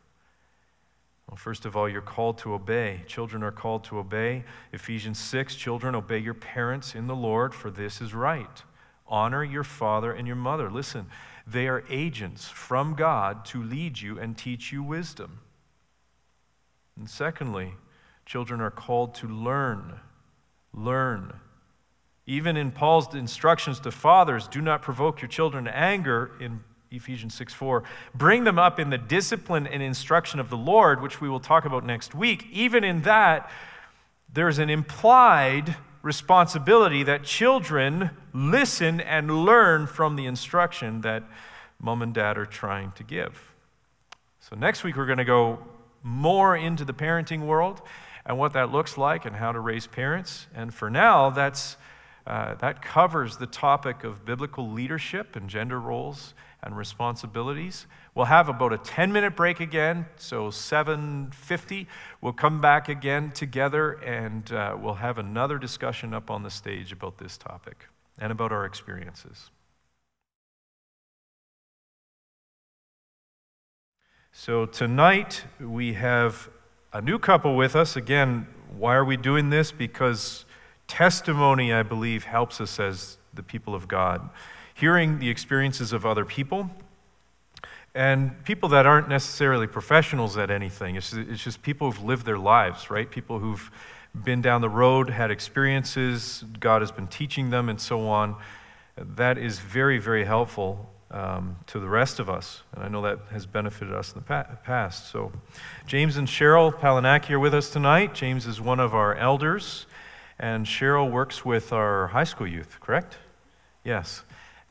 [1.29, 3.03] Well, first of all, you're called to obey.
[3.07, 4.45] Children are called to obey.
[4.73, 8.63] Ephesians 6 Children, obey your parents in the Lord, for this is right.
[9.09, 10.71] Honor your father and your mother.
[10.71, 11.07] Listen,
[11.47, 15.41] they are agents from God to lead you and teach you wisdom.
[16.97, 17.75] And secondly,
[18.25, 20.01] children are called to learn.
[20.73, 21.35] Learn.
[22.27, 26.61] Even in Paul's instructions to fathers, do not provoke your children to anger in
[26.97, 27.83] Ephesians 6 4.
[28.15, 31.65] Bring them up in the discipline and instruction of the Lord, which we will talk
[31.65, 32.47] about next week.
[32.53, 33.51] Even in that,
[34.33, 41.25] there's an implied responsibility that children listen and learn from the instruction that
[41.81, 43.53] mom and dad are trying to give.
[44.41, 45.59] So, next week, we're going to go
[46.03, 47.83] more into the parenting world
[48.25, 50.47] and what that looks like and how to raise parents.
[50.55, 51.77] And for now, that's,
[52.27, 56.35] uh, that covers the topic of biblical leadership and gender roles
[56.67, 57.87] and responsibilities.
[58.15, 61.87] We'll have about a 10 minute break again, so 7:50.
[62.21, 66.93] We'll come back again together and uh, we'll have another discussion up on the stage
[66.93, 67.87] about this topic
[68.19, 69.51] and about our experiences.
[74.33, 76.51] So tonight we have
[76.93, 77.97] a new couple with us.
[77.97, 79.71] Again, why are we doing this?
[79.71, 80.45] Because
[80.89, 84.29] testimony, I believe, helps us as the people of God
[84.77, 86.71] hearing the experiences of other people
[87.95, 90.97] and people that aren't necessarily professionals at anything.
[90.97, 93.11] It's, it's just people who've lived their lives, right?
[93.11, 93.71] People who've
[94.15, 98.37] been down the road, had experiences, God has been teaching them, and so on.
[98.99, 102.63] That is very, very helpful um, to the rest of us.
[102.75, 105.11] And I know that has benefited us in the past.
[105.11, 105.33] So,
[105.87, 108.15] James and Cheryl Palanaki are with us tonight.
[108.15, 109.87] James is one of our elders.
[110.39, 113.17] And Cheryl works with our high school youth, correct?
[113.85, 114.23] Yes.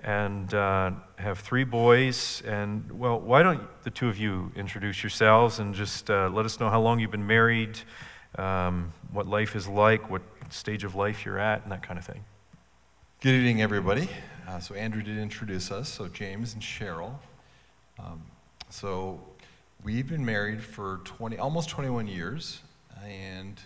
[0.05, 2.43] And uh, have three boys.
[2.45, 6.59] And, well, why don't the two of you introduce yourselves and just uh, let us
[6.59, 7.79] know how long you've been married,
[8.37, 10.21] um, what life is like, what
[10.51, 12.23] stage of life you're at, and that kind of thing.
[13.19, 14.07] Good evening, everybody.
[14.47, 17.15] Uh, so, Andrew did introduce us, so James and Cheryl.
[17.97, 18.21] Um,
[18.69, 19.19] so,
[19.83, 22.61] we've been married for 20, almost 21 years,
[23.03, 23.59] and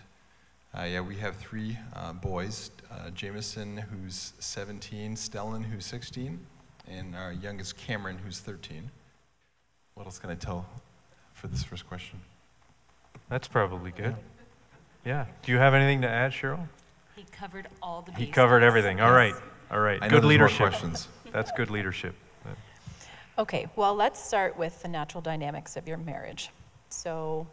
[0.74, 6.38] uh, yeah, we have three uh, boys uh, Jameson, who's 17, Stellan, who's 16,
[6.88, 8.90] and our youngest, Cameron, who's 13.
[9.94, 10.66] What else can I tell
[11.34, 12.20] for this first question?
[13.28, 14.16] That's probably good.
[15.04, 15.26] Yeah.
[15.42, 16.66] Do you have anything to add, Cheryl?
[17.16, 18.34] He covered all the He bases.
[18.34, 19.00] covered everything.
[19.00, 19.34] All right.
[19.70, 19.98] All right.
[20.02, 20.58] I know Good there's more leadership.
[20.58, 21.08] questions.
[21.32, 22.14] That's good leadership.
[23.38, 26.50] Okay, well, let's start with the natural dynamics of your marriage.
[26.90, 27.46] So,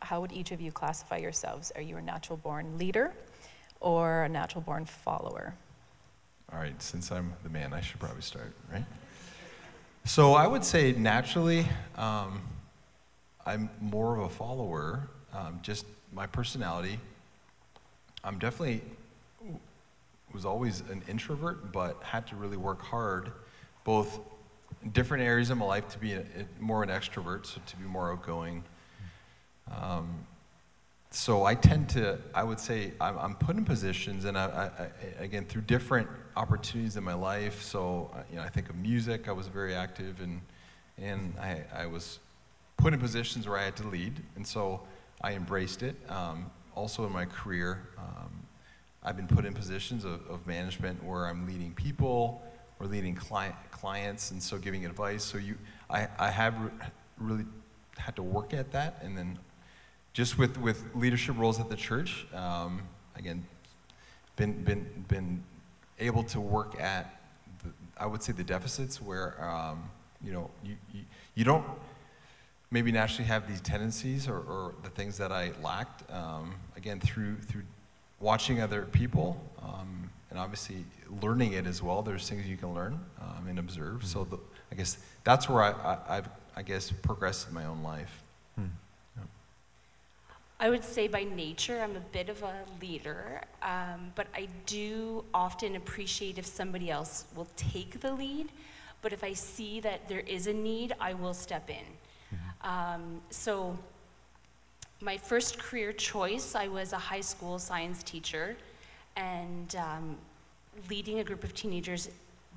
[0.00, 1.72] how would each of you classify yourselves?
[1.74, 3.12] Are you a natural born leader
[3.82, 5.54] or a natural born follower?
[6.52, 8.84] All right, since I'm the man, I should probably start, right?
[10.04, 12.40] So I would say naturally, um,
[13.46, 15.08] I'm more of a follower.
[15.32, 16.98] Um, just my personality.
[18.24, 18.82] I'm definitely
[20.32, 23.32] was always an introvert, but had to really work hard,
[23.84, 24.18] both
[24.92, 26.24] different areas of my life, to be a, a-
[26.60, 28.64] more an extrovert, so to be more outgoing.
[29.70, 30.26] Um,
[31.14, 34.82] so I tend to, I would say, I'm, I'm put in positions, and I, I,
[34.82, 37.62] I, again through different opportunities in my life.
[37.62, 39.28] So uh, you know, I think of music.
[39.28, 40.40] I was very active, and
[40.98, 42.18] and I, I was
[42.76, 44.80] put in positions where I had to lead, and so
[45.20, 45.96] I embraced it.
[46.08, 48.30] Um, also in my career, um,
[49.02, 52.42] I've been put in positions of, of management where I'm leading people
[52.80, 55.24] or leading client, clients, and so giving advice.
[55.24, 55.56] So you,
[55.90, 56.70] I, I have re-
[57.18, 57.44] really
[57.98, 59.38] had to work at that, and then
[60.12, 62.82] just with, with leadership roles at the church, um,
[63.16, 63.44] again,
[64.36, 65.42] been, been, been
[65.98, 67.20] able to work at,
[67.62, 69.90] the, I would say, the deficits where, um,
[70.22, 71.00] you know, you, you,
[71.34, 71.64] you don't
[72.70, 77.36] maybe naturally have these tendencies or, or the things that I lacked, um, again, through,
[77.36, 77.62] through
[78.20, 80.84] watching other people um, and obviously
[81.22, 82.02] learning it as well.
[82.02, 84.04] There's things you can learn um, and observe.
[84.04, 84.38] So the,
[84.70, 88.22] I guess that's where I, I, I've, I guess, progressed in my own life.
[90.62, 95.24] I would say by nature, I'm a bit of a leader, um, but I do
[95.34, 98.48] often appreciate if somebody else will take the lead.
[99.02, 102.38] But if I see that there is a need, I will step in.
[102.62, 103.76] Um, so,
[105.00, 108.56] my first career choice, I was a high school science teacher,
[109.16, 110.16] and um,
[110.88, 112.08] leading a group of teenagers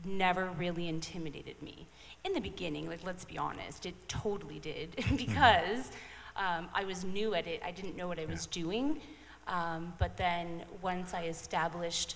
[0.06, 1.88] never really intimidated me.
[2.24, 5.90] In the beginning, like let's be honest, it totally did because
[6.36, 7.62] um, I was new at it.
[7.66, 9.00] I didn't know what I was doing.
[9.48, 12.16] Um, but then once I established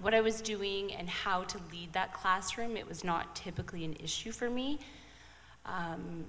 [0.00, 3.96] what I was doing and how to lead that classroom, it was not typically an
[4.02, 4.78] issue for me.
[5.66, 6.24] Um,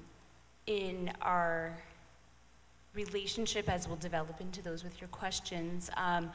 [0.67, 1.77] in our
[2.93, 6.29] relationship, as we'll develop into those with your questions, um,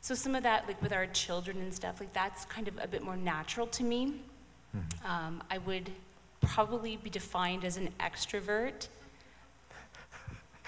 [0.00, 2.88] so some of that, like with our children and stuff, like that's kind of a
[2.88, 4.14] bit more natural to me.
[5.04, 5.90] Um, I would
[6.40, 8.88] probably be defined as an extrovert,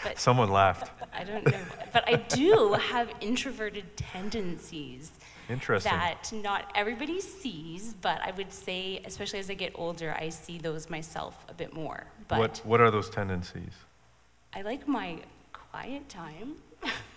[0.05, 0.91] but Someone laughed.
[1.13, 1.59] I don't know.
[1.93, 5.13] But I do have introverted tendencies
[5.49, 5.93] Interesting.
[5.93, 10.59] that not everybody sees, but I would say, especially as I get older, I see
[10.59, 12.05] those myself a bit more.
[12.29, 13.73] But What, what are those tendencies?
[14.53, 15.19] I like my
[15.53, 16.55] quiet time.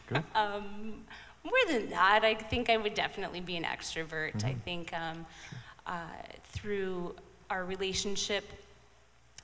[0.08, 0.24] Good.
[0.36, 1.06] um,
[1.44, 4.44] more than that, I think I would definitely be an extrovert.
[4.44, 5.26] I think um,
[5.86, 6.00] uh,
[6.52, 7.16] through
[7.50, 8.44] our relationship,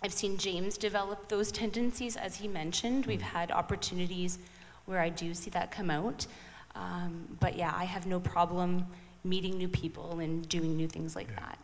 [0.04, 3.06] I've seen James develop those tendencies, as he mentioned.
[3.06, 4.38] We've had opportunities
[4.86, 6.28] where I do see that come out.
[6.76, 8.86] Um, but yeah, I have no problem
[9.24, 11.58] meeting new people and doing new things like that.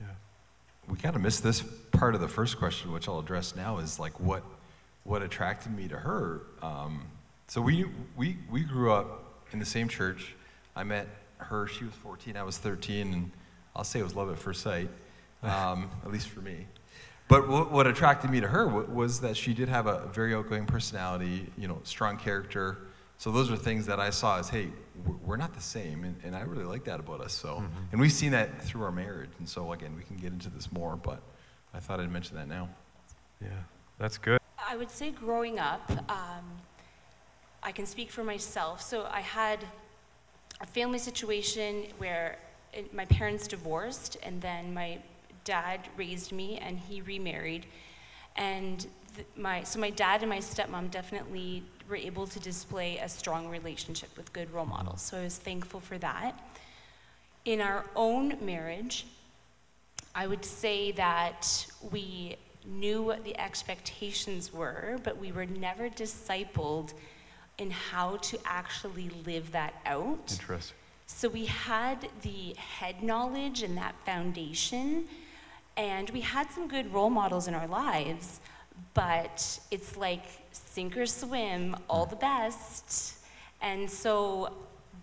[0.00, 0.08] Yeah.
[0.88, 1.62] We kind of missed this
[1.92, 4.42] part of the first question, which I'll address now, is like what
[5.04, 6.40] what attracted me to her.
[6.62, 7.02] Um,
[7.46, 7.84] so we
[8.16, 10.34] we we grew up in the same church.
[10.74, 11.06] I met
[11.38, 13.30] her; she was 14, I was 13, and
[13.76, 14.88] I'll say it was love at first sight,
[15.44, 16.66] um, at least for me.
[17.28, 20.34] But what, what attracted me to her wa- was that she did have a very
[20.34, 22.78] outgoing personality, you know, strong character.
[23.16, 24.68] So those are things that I saw as, hey,
[25.06, 27.32] we're- we're not the same, and, and I really like that about us.
[27.32, 29.30] So, and we've seen that through our marriage.
[29.38, 31.20] And so again, we can get into this more, but
[31.72, 32.68] I thought I'd mention that now.
[33.40, 33.48] Yeah.
[33.98, 34.38] That's good.
[34.68, 36.44] I would say growing up, um,
[37.62, 38.82] I can speak for myself.
[38.82, 39.64] So I had
[40.60, 42.38] a family situation where
[42.72, 44.98] it, my parents divorced, and then my
[45.44, 47.66] dad raised me, and he remarried.
[48.36, 53.08] And th- my, so my dad and my stepmom definitely were able to display a
[53.08, 55.02] strong relationship with good role models.
[55.02, 56.32] So I was thankful for that.
[57.44, 59.06] In our own marriage,
[60.14, 66.94] I would say that we knew what the expectations were, but we were never discipled
[67.58, 70.32] in how to actually live that out.
[70.40, 70.76] Interesting.
[71.06, 75.04] So we had the head knowledge and that foundation,
[75.76, 78.40] and we had some good role models in our lives,
[78.92, 83.18] but it's like sink or swim, all the best.
[83.60, 84.52] And so,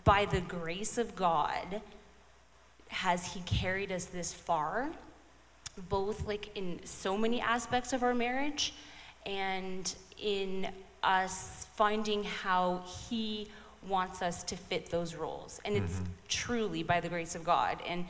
[0.04, 1.82] by the grace of God,
[2.88, 4.90] has He carried us this far,
[5.90, 8.74] both like in so many aspects of our marriage
[9.26, 10.68] and in
[11.04, 13.48] us finding how He
[13.88, 15.60] wants us to fit those roles.
[15.66, 16.06] And it's mm-hmm.
[16.28, 17.80] truly by the grace of God.
[17.88, 18.06] And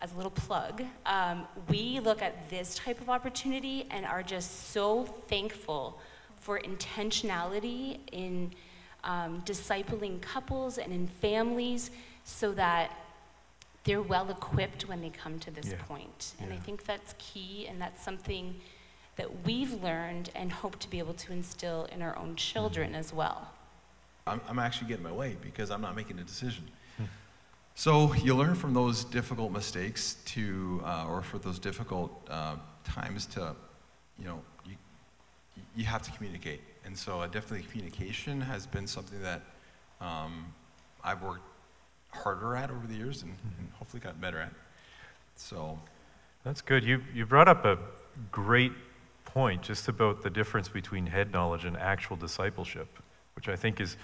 [0.00, 4.70] as a little plug, um, we look at this type of opportunity and are just
[4.70, 5.98] so thankful
[6.36, 8.52] for intentionality in
[9.04, 11.90] um, discipling couples and in families
[12.24, 12.90] so that
[13.84, 15.82] they're well equipped when they come to this Yeah.
[15.86, 16.34] point.
[16.40, 18.60] And I think that's key, and that's something
[19.16, 23.12] that we've learned and hope to be able to instill in our own children as
[23.12, 23.50] well.
[24.26, 26.68] I'm, I'm actually getting my way because I'm not making a decision.
[27.76, 33.26] So you learn from those difficult mistakes to, uh, or for those difficult uh, times
[33.26, 33.54] to,
[34.18, 34.76] you know, you,
[35.76, 36.60] you have to communicate.
[36.84, 39.42] And so uh, definitely communication has been something that
[40.00, 40.52] um,
[41.02, 41.42] I've worked
[42.10, 44.52] harder at over the years and, and hopefully got better at.
[45.34, 45.78] So
[46.44, 46.84] That's good.
[46.84, 47.78] You, you brought up a
[48.30, 48.72] great
[49.24, 52.86] point just about the difference between head knowledge and actual discipleship,
[53.34, 53.96] which I think is,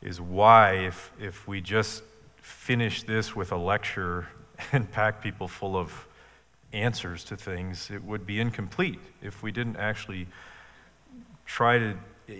[0.00, 2.02] is why, if, if we just
[2.42, 4.28] finish this with a lecture
[4.72, 6.06] and pack people full of
[6.72, 10.26] answers to things, it would be incomplete if we didn't actually
[11.46, 11.96] try to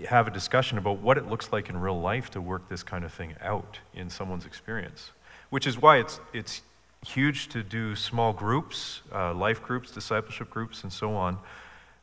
[0.07, 3.03] have a discussion about what it looks like in real life to work this kind
[3.03, 5.11] of thing out in someone's experience.
[5.49, 6.61] Which is why it's, it's
[7.05, 11.37] huge to do small groups, uh, life groups, discipleship groups, and so on,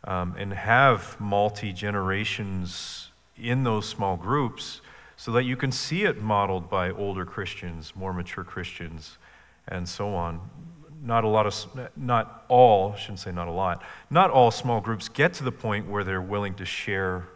[0.05, 4.83] um, and have multi generations in those small groups
[5.21, 9.19] so that you can see it modeled by older Christians, more mature Christians,
[9.69, 10.41] and so on.
[11.05, 11.55] Not a lot of,
[11.95, 15.53] not all, I shouldn't say not a lot, not all small groups get to the
[15.53, 17.29] point where they're willing to share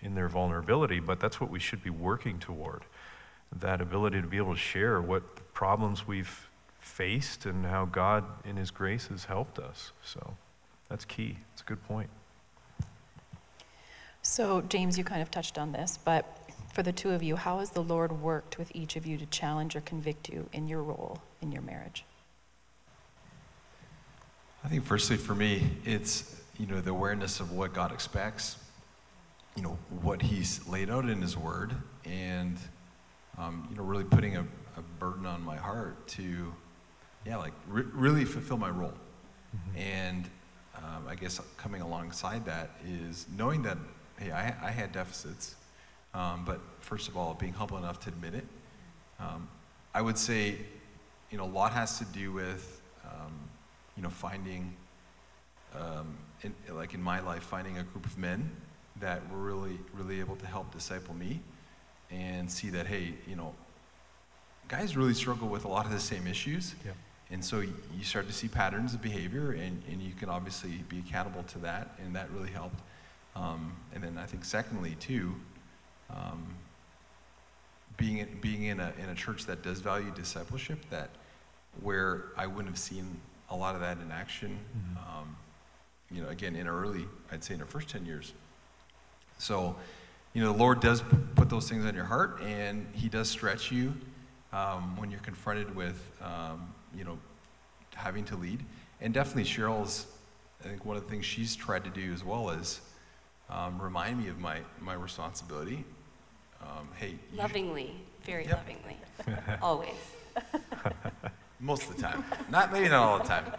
[0.00, 2.82] in their vulnerability, but that's what we should be working toward.
[3.60, 5.22] That ability to be able to share what
[5.54, 6.48] problems we've
[6.80, 9.92] faced and how God, in His grace, has helped us.
[10.02, 10.34] So
[10.88, 11.36] that's key.
[11.52, 12.10] It's a good point.
[14.22, 16.39] So, James, you kind of touched on this, but
[16.72, 19.26] for the two of you, how has the Lord worked with each of you to
[19.26, 22.04] challenge or convict you in your role in your marriage?
[24.64, 28.56] I think firstly for me, it's you know the awareness of what God expects,
[29.56, 31.74] you know what He's laid out in His Word,
[32.04, 32.58] and
[33.38, 36.52] um, you know really putting a, a burden on my heart to,
[37.24, 38.92] yeah, like re- really fulfill my role,
[39.74, 40.28] and
[40.76, 43.78] um, I guess coming alongside that is knowing that
[44.18, 45.54] hey, I, I had deficits,
[46.14, 48.46] um, but first of all, being humble enough to admit it.
[49.18, 49.48] Um,
[49.94, 50.56] I would say,
[51.30, 53.32] you know, a lot has to do with, um,
[53.96, 54.74] you know, finding,
[55.74, 58.50] um, in, like in my life, finding a group of men
[59.00, 61.40] that were really, really able to help disciple me
[62.10, 63.54] and see that, hey, you know,
[64.68, 66.74] guys really struggle with a lot of the same issues.
[66.84, 66.96] Yep.
[67.32, 70.98] And so you start to see patterns of behavior, and, and you can obviously be
[70.98, 72.80] accountable to that, and that really helped.
[73.36, 75.34] Um, and then I think, secondly, too,
[76.14, 76.54] um,
[77.96, 81.10] being in, being in a in a church that does value discipleship, that
[81.82, 83.20] where I wouldn't have seen
[83.50, 84.58] a lot of that in action.
[84.98, 85.36] Um,
[86.10, 88.32] you know, again, in early, I'd say in the first ten years.
[89.38, 89.76] So,
[90.34, 91.02] you know, the Lord does
[91.34, 93.94] put those things on your heart, and He does stretch you
[94.52, 97.18] um, when you're confronted with, um, you know,
[97.94, 98.64] having to lead.
[99.00, 100.06] And definitely, Cheryl's.
[100.62, 102.82] I think one of the things she's tried to do as well is
[103.48, 105.84] um, remind me of my my responsibility.
[106.62, 108.56] Um, hey, you- Lovingly, very Yep.
[108.58, 108.96] lovingly,
[109.62, 109.94] always.
[111.60, 113.52] most of the time, not maybe not all the time,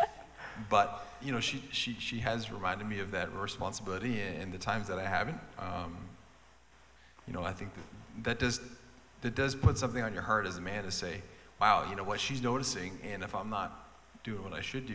[0.70, 4.58] but you know, she she she has reminded me of that responsibility, and, and the
[4.58, 5.38] times that I haven't.
[5.58, 5.96] Um,
[7.26, 8.60] you know, I think that that does
[9.22, 11.22] that does put something on your heart as a man to say,
[11.60, 13.88] wow, you know what she's noticing, and if I'm not
[14.22, 14.92] doing what I should do,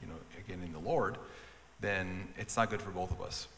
[0.00, 1.18] you know, again in the Lord,
[1.80, 3.48] then it's not good for both of us.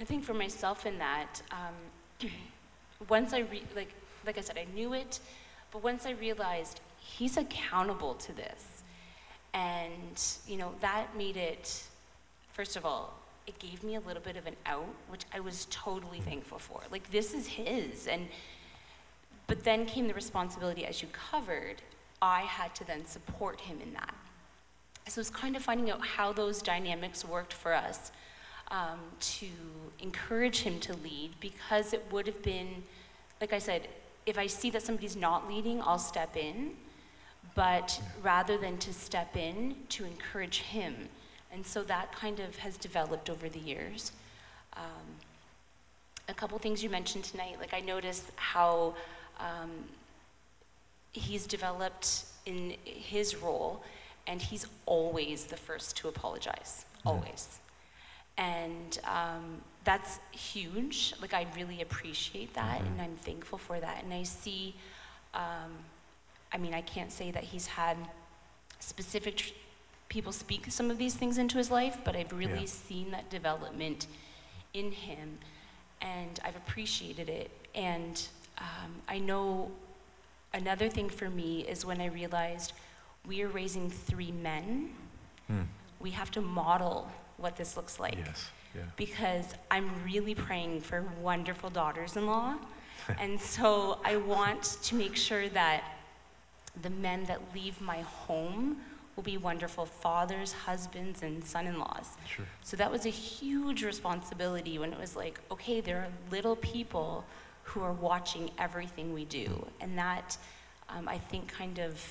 [0.00, 2.28] I think for myself in that, um,
[3.08, 3.92] once I re- like
[4.24, 5.18] like I said, I knew it,
[5.70, 8.82] but once I realized he's accountable to this,
[9.52, 11.84] and you know that made it
[12.52, 13.14] first of all,
[13.46, 16.80] it gave me a little bit of an out, which I was totally thankful for.
[16.90, 18.06] Like, this is his.
[18.06, 18.28] And,
[19.46, 21.82] but then came the responsibility, as you covered,
[22.20, 24.14] I had to then support him in that.
[25.08, 28.12] So it's kind of finding out how those dynamics worked for us
[28.72, 29.46] um, to
[30.00, 32.82] encourage him to lead because it would have been,
[33.40, 33.86] like I said,
[34.26, 36.72] if I see that somebody's not leading, I'll step in.
[37.54, 41.08] But rather than to step in, to encourage him.
[41.52, 44.12] And so that kind of has developed over the years.
[44.74, 44.82] Um,
[46.28, 48.94] a couple things you mentioned tonight, like I noticed how
[49.38, 49.70] um,
[51.12, 53.84] he's developed in his role,
[54.26, 57.58] and he's always the first to apologize, always.
[58.38, 61.14] And um, that's huge.
[61.20, 64.02] Like, I really appreciate that, and I'm thankful for that.
[64.04, 64.74] And I see,
[65.34, 65.72] um,
[66.52, 67.96] I mean, I can't say that he's had
[68.80, 69.52] specific tr-
[70.08, 72.66] people speak some of these things into his life, but I've really Yeah.
[72.66, 74.06] seen that development
[74.74, 75.38] in him,
[76.00, 77.50] and I've appreciated it.
[77.74, 78.20] And
[78.58, 79.70] um, I know
[80.52, 82.72] another thing for me is when I realized
[83.26, 84.94] we are raising three men,
[85.48, 85.62] Hmm.
[86.00, 87.10] we have to model
[87.42, 88.16] what this looks like.
[88.16, 88.82] Yes, yeah.
[88.96, 92.54] Because I'm really praying for wonderful daughters in law.
[93.18, 95.82] and so I want to make sure that
[96.82, 98.78] the men that leave my home
[99.16, 102.08] will be wonderful fathers, husbands, and son in laws.
[102.26, 102.46] Sure.
[102.62, 107.24] So that was a huge responsibility when it was like, okay, there are little people
[107.64, 109.66] who are watching everything we do.
[109.80, 110.36] And that,
[110.88, 112.02] um, I think, kind of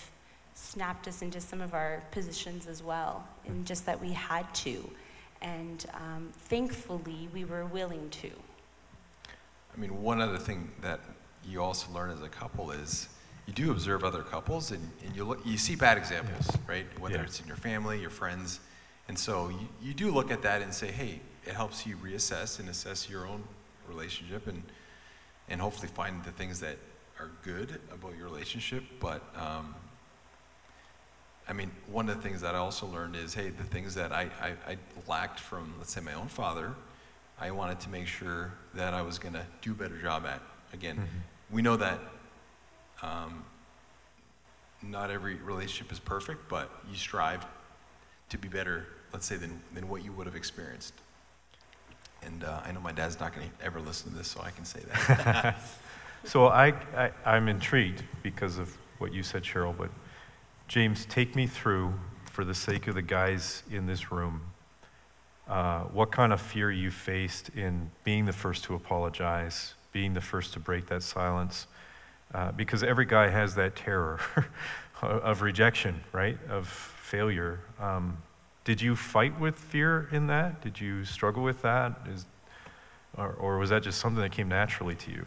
[0.53, 4.88] snapped us into some of our positions as well, and just that we had to.
[5.42, 8.32] And um, thankfully, we were willing to.
[9.74, 11.00] I mean, one other thing that
[11.44, 13.10] you also learn as a couple is
[13.48, 16.58] you do observe other couples and, and you, look, you see bad examples, Yes.
[16.68, 17.00] right?
[17.00, 17.24] Whether Yeah.
[17.24, 18.60] it's in your family, your friends.
[19.08, 22.60] And so you, you do look at that and say, hey, it helps you reassess
[22.60, 23.44] and assess your own
[23.88, 24.62] relationship and,
[25.50, 26.78] and hopefully find the things that
[27.20, 28.84] are good about your relationship.
[29.00, 29.74] But um,
[31.52, 34.14] I mean, one of the things that I also learned is, hey, the things that
[34.14, 36.73] I, I, I lacked from, let's say, my own father,
[37.38, 40.41] I wanted to make sure that I was going to do a better job at.
[40.72, 41.06] Again,
[41.52, 41.99] we know that
[43.02, 43.44] um,
[44.82, 47.45] not every relationship is perfect, but you strive
[48.30, 50.94] to be better, let's say, than, than what you would have experienced.
[52.23, 54.52] And uh, I know my dad's not going to ever listen to this, so I
[54.52, 55.60] can say that.
[56.23, 59.90] So I, I, I'm intrigued because of what you said, Cheryl, but
[60.72, 61.93] James, take me through,
[62.31, 64.39] for the sake of the guys in this room,
[65.49, 70.22] uh, what kind of fear you faced in being the first to apologize, being the
[70.22, 71.68] first to break that silence.
[72.34, 74.22] Uh, because every guy has that terror
[75.02, 76.38] of rejection, right?
[76.49, 77.60] Of failure.
[77.77, 78.18] Um,
[78.64, 80.61] did you fight with fear in that?
[80.61, 81.99] Did you struggle with that?
[82.10, 82.26] Is,
[83.18, 85.26] or, or was that just something that came naturally to you?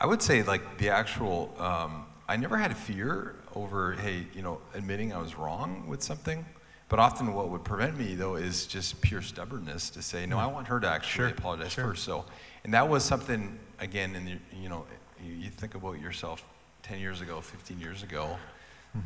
[0.00, 4.42] I would say like the actual, um, I never had a fear over, hey, you
[4.42, 6.44] know, admitting I was wrong with something.
[6.88, 10.46] But often what would prevent me though is just pure stubbornness to say, no, I
[10.46, 11.84] want her to actually Sure, apologize sure.
[11.84, 12.04] first.
[12.04, 12.24] So,
[12.64, 14.84] and that was something, again, in the, you know,
[15.24, 16.46] you, think about yourself
[16.82, 18.36] 10 years ago, 15 years ago,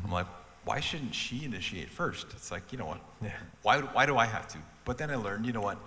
[0.03, 0.27] I'm like,
[0.65, 2.27] why shouldn't she initiate first?
[2.33, 2.99] It's like, you know what?
[3.23, 3.31] Yeah.
[3.63, 4.57] Why, why do I have to?
[4.85, 5.77] But then I learned, you know what?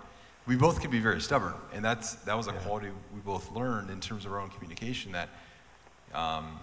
[0.45, 2.57] We both can be very stubborn, and that's that was a Yeah.
[2.59, 5.13] quality we both learned in terms of our own communication.
[5.13, 5.29] That
[6.13, 6.59] um,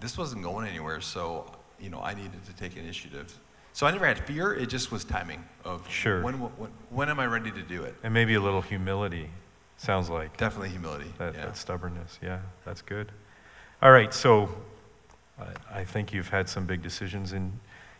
[0.00, 1.50] this wasn't going anywhere, so
[1.80, 3.38] you know I needed to take initiative.
[3.72, 4.54] So I never had fear.
[4.54, 6.22] It just was timing of Sure.
[6.22, 7.94] when when, when am I ready to do it?
[8.02, 9.30] And maybe a little humility,
[9.76, 10.36] sounds like.
[10.36, 11.12] Definitely humility.
[11.18, 11.46] That, yeah.
[11.46, 13.10] that stubbornness, yeah, that's good.
[13.82, 14.48] All right, so
[15.38, 17.52] I, I think you've had some big decisions in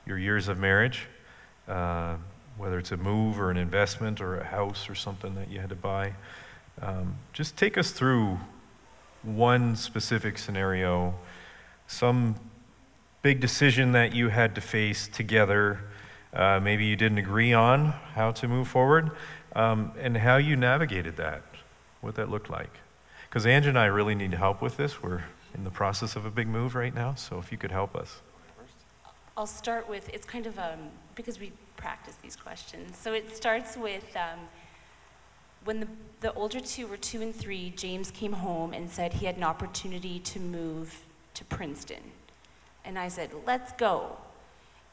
[0.07, 1.07] your years of marriage,
[1.69, 2.17] uh,
[2.57, 5.71] whether it's a move or an investment or a house or something that you had
[5.71, 6.13] to buy.
[6.81, 8.39] Um, just take us through
[9.23, 11.15] one specific scenario,
[11.87, 12.35] some
[13.23, 15.81] big decision that you had to face together.
[16.33, 19.11] Uh, maybe you didn't agree on how to move forward,
[19.55, 21.43] um, and how you navigated that,
[22.01, 22.71] what that looked like.
[23.29, 25.03] Because Ange and I really need help with this.
[25.03, 25.25] We're
[25.55, 28.21] in the process of a big move right now, so if you could help us.
[29.37, 32.97] I'll start with it's kind of um, because we practice these questions.
[32.97, 34.41] So it starts with um,
[35.65, 35.89] when the,
[36.21, 39.43] the older two were two and three, James came home and said he had an
[39.43, 41.04] opportunity to move
[41.35, 42.03] to Princeton.
[42.85, 44.17] And I said, let's go.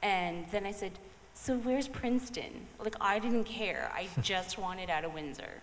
[0.02, 0.94] And then I said,
[1.34, 2.68] so where's Princeton?
[2.80, 3.92] Like, I didn't care.
[3.94, 5.62] I just wanted out of Windsor.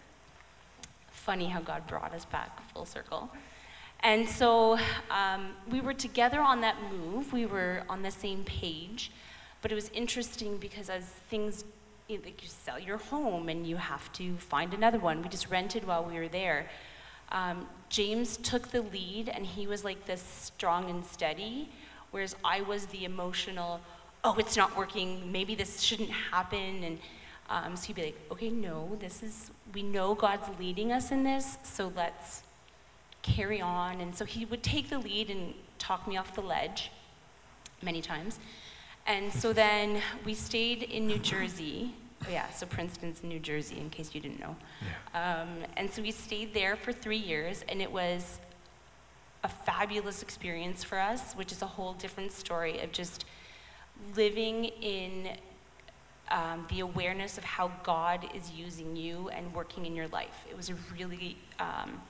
[1.11, 3.31] Funny how God brought us back full circle.
[4.01, 4.79] And so
[5.11, 7.33] um, we were together on that move.
[7.33, 9.11] We were on the same page.
[9.61, 11.65] But it was interesting because as things
[12.09, 15.23] you, like you sell your home and you have to find another one.
[15.23, 16.69] We just rented while we were there.
[17.33, 21.69] Um, James took the lead and he was like this strong and steady,
[22.11, 23.81] whereas I was the emotional,
[24.25, 26.85] oh, it's not working, maybe this shouldn't happen.
[26.85, 26.99] And
[27.51, 31.23] um, so he'd be like, okay, no, this is, we know God's leading us in
[31.23, 32.43] this, so let's
[33.23, 34.01] carry on.
[34.01, 36.91] And so he would take the lead and talk me off the ledge
[37.83, 38.39] many times.
[39.07, 41.95] And so then we stayed in New Jersey.
[42.31, 44.57] Yeah, so Princeton's in New Jersey, in case you didn't know.
[45.15, 48.41] Um, and so we stayed there for three years, and it was
[49.45, 53.25] a fabulous experience for us, which is a whole different story of just
[54.17, 55.37] living in
[56.31, 60.45] um, the awareness of how God is using you and working in your life.
[60.51, 62.01] It was a really um,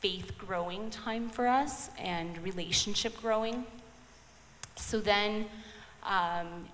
[0.00, 3.64] faith growing time for us and relationship growing.
[4.76, 5.46] So then
[6.02, 6.66] um,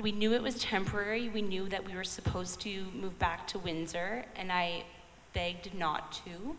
[0.00, 1.28] we knew it was temporary.
[1.28, 4.84] We knew that we were supposed to move back to Windsor, and I
[5.32, 6.56] begged not to.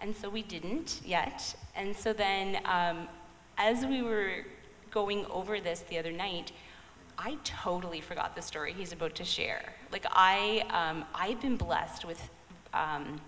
[0.00, 1.56] And so we didn't yet.
[1.74, 3.08] And so then, um,
[3.56, 4.44] as we were
[4.90, 6.52] going over this the other night,
[7.18, 9.72] I totally forgot the story he's about to share.
[9.90, 12.30] Like, I, um, I've been blessed with
[12.72, 13.20] um,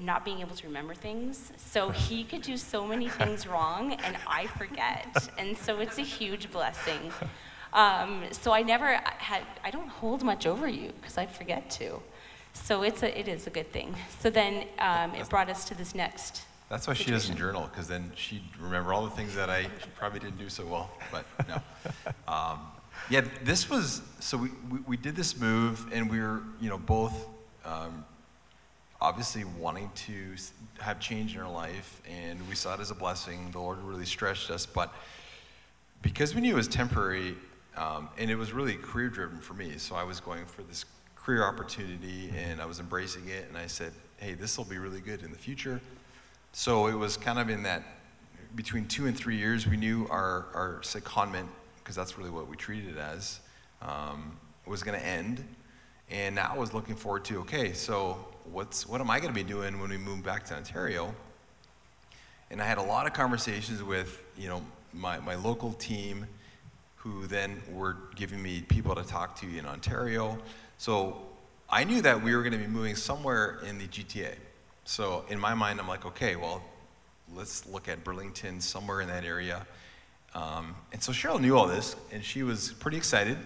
[0.00, 1.52] not being able to remember things.
[1.56, 5.28] So he could do so many things wrong, and I forget.
[5.36, 7.12] And so it's a huge blessing.
[7.74, 12.00] Um, so I never had, I don't hold much over you because I forget to.
[12.52, 13.94] So it's a, it is a good thing.
[14.20, 16.42] So then um, it brought us to this next.
[16.70, 20.20] That's why she doesn't journal, because then she'd remember all the things that I probably
[20.20, 21.60] didn't do so well, but no.
[22.32, 22.60] Um,
[23.10, 26.78] yeah, this was, so we, we, we did this move, and we were, you know,
[26.78, 27.28] both
[27.64, 28.04] um,
[29.00, 30.34] obviously wanting to
[30.78, 33.50] have change in our life, and we saw it as a blessing.
[33.50, 34.92] The Lord really stretched us, but
[36.00, 37.36] because we knew it was temporary,
[37.76, 40.84] um, and it was really career driven for me, so I was going for this
[41.16, 45.00] career opportunity, and I was embracing it, and I said, hey, this will be really
[45.00, 45.80] good in the future.
[46.52, 47.82] So it was kind of in that
[48.54, 51.48] between two and three years, we knew our, our secondment,
[51.82, 53.40] because that's really what we treated it as,
[53.82, 54.36] um,
[54.66, 55.44] was going to end.
[56.10, 59.34] And now I was looking forward to, okay, so what's, what am I going to
[59.34, 61.14] be doing when we move back to Ontario?
[62.50, 66.26] And I had a lot of conversations with, you know, my, my local team,
[67.04, 70.38] who then were giving me people to talk to in Ontario.
[70.78, 71.18] So
[71.68, 74.34] I knew that we were going to be moving somewhere in the GTA.
[74.84, 76.64] So in my mind, I'm like, okay, well,
[77.34, 79.66] let's look at Burlington, somewhere in that area.
[80.34, 83.36] Um, and so Cheryl knew all this, and she was pretty excited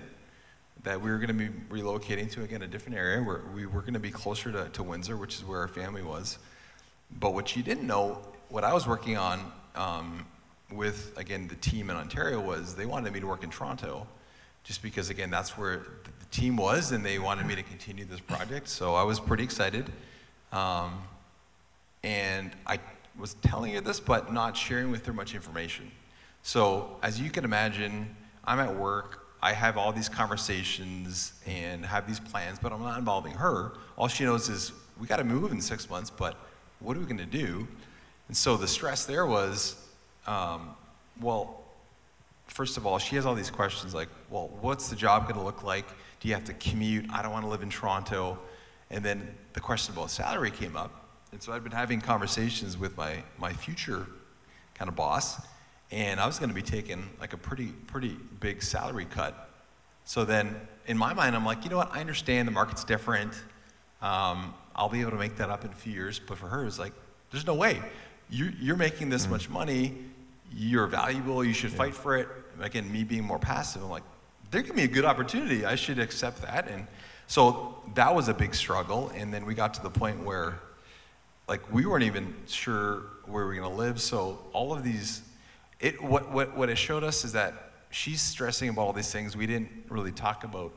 [0.85, 3.80] that we were going to be relocating to, again, a different area where we were
[3.80, 6.39] going to be closer to, to Windsor, which is where our family was.
[7.18, 8.18] But what she didn't know,
[8.51, 10.26] what I was working on um,
[10.73, 14.07] with, again, the team in Ontario was they wanted me to work in Toronto
[14.65, 18.20] just because, again, that's where the team was and they wanted me to continue this
[18.20, 18.69] project.
[18.69, 19.90] So I was pretty excited.
[20.53, 21.03] Um,
[22.03, 22.78] and I
[23.19, 25.90] was telling her this, but not sharing with her much information.
[26.43, 28.15] So, as you can imagine,
[28.45, 32.99] I'm at work, I have all these conversations and have these plans, but I'm not
[32.99, 33.73] involving her.
[33.97, 36.36] All she knows is, we got to move in six months, but
[36.81, 37.66] what are we going to do?
[38.28, 39.77] And so the stress there was,
[40.29, 40.77] um,
[41.21, 41.63] well,
[42.47, 45.43] first of all, she has all these questions like, well, what's the job going to
[45.45, 45.87] look like?
[46.21, 47.07] Do you have to commute?
[47.11, 48.39] I don't want to live in Toronto.
[48.91, 51.07] And then the question about salary came up.
[51.33, 54.07] And so I'd been having conversations with my, my future
[54.75, 55.41] kind of boss,
[55.91, 59.51] and I was going to be taking like a pretty, pretty big salary cut.
[60.05, 60.55] So then
[60.87, 61.91] in my mind, I'm like, you know what?
[61.93, 63.33] I understand the market's different.
[64.01, 66.19] Um, I'll be able to make that up in a few years.
[66.19, 66.93] But for her, it's like,
[67.31, 67.81] there's no way.
[68.31, 69.95] You, you're making this much money.
[70.53, 71.45] You're valuable.
[71.45, 72.29] You should fight for it.
[72.61, 74.03] Again, me being more passive, I'm like,
[74.51, 75.65] they're giving me a good opportunity.
[75.65, 76.69] I should accept that.
[76.69, 76.87] And
[77.27, 79.11] so that was a big struggle.
[79.15, 80.59] And then we got to the point where,
[81.47, 84.01] like, we weren't even sure where we were going to live.
[84.01, 85.23] So all of these,
[85.81, 89.37] it, what, what, what it showed us is that she's stressing about all these things.
[89.37, 90.73] We didn't really talk about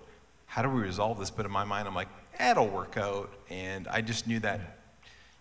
[0.45, 1.31] how do we resolve this.
[1.31, 3.31] But in my mind, I'm like, eh, it'll work out.
[3.49, 4.79] And I just knew that,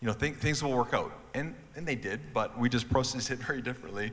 [0.00, 1.12] you know, th- things will work out.
[1.34, 4.12] And, and they did, but we just processed it very differently.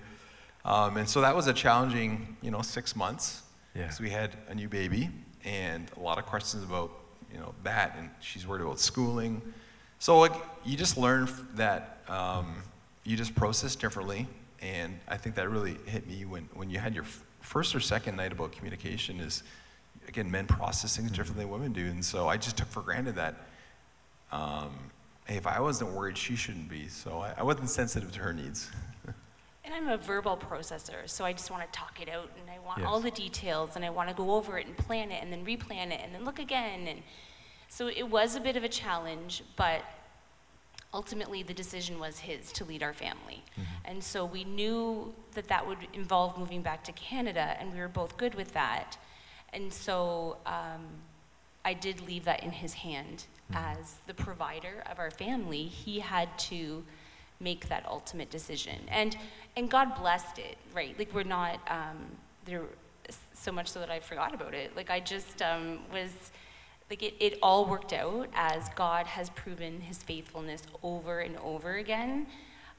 [0.65, 3.43] Um, and so that was a challenging, you know, six months.
[3.73, 3.83] Yeah.
[3.83, 5.09] Because we had a new baby
[5.45, 6.91] and a lot of questions about,
[7.31, 7.95] you know, that.
[7.97, 9.41] And she's worried about schooling.
[9.99, 10.33] So like,
[10.65, 12.55] you just learn that um,
[13.03, 14.27] you just process differently.
[14.61, 17.79] And I think that really hit me when, when you had your f- first or
[17.79, 19.43] second night about communication is,
[20.07, 21.85] again, men process things differently than women do.
[21.85, 23.35] And so I just took for granted that,
[24.31, 24.71] um,
[25.27, 26.87] hey, if I wasn't worried, she shouldn't be.
[26.87, 28.69] So I, I wasn't sensitive to her needs.
[29.63, 32.57] And I'm a verbal processor, so I just want to talk it out and I
[32.65, 32.87] want Yes.
[32.87, 35.45] all the details and I want to go over it and plan it and then
[35.45, 36.87] replan it and then look again.
[36.87, 37.01] And
[37.67, 39.81] so it was a bit of a challenge, but
[40.93, 43.43] ultimately the decision was his to lead our family.
[43.83, 47.89] And so we knew that that would involve moving back to Canada, and we were
[47.89, 48.97] both good with that.
[49.51, 50.85] And so um,
[51.67, 55.63] I did leave that in his hand as the provider of our family.
[55.63, 56.81] He had to
[57.41, 59.17] make that ultimate decision, and
[59.57, 60.57] and God blessed it.
[60.73, 61.97] Right, like we're not um,
[62.45, 62.63] there
[63.33, 64.77] so much so that I forgot about it.
[64.77, 66.11] Like I just um, was
[66.89, 71.75] like it, it all worked out as God has proven his faithfulness over and over
[71.75, 72.27] again.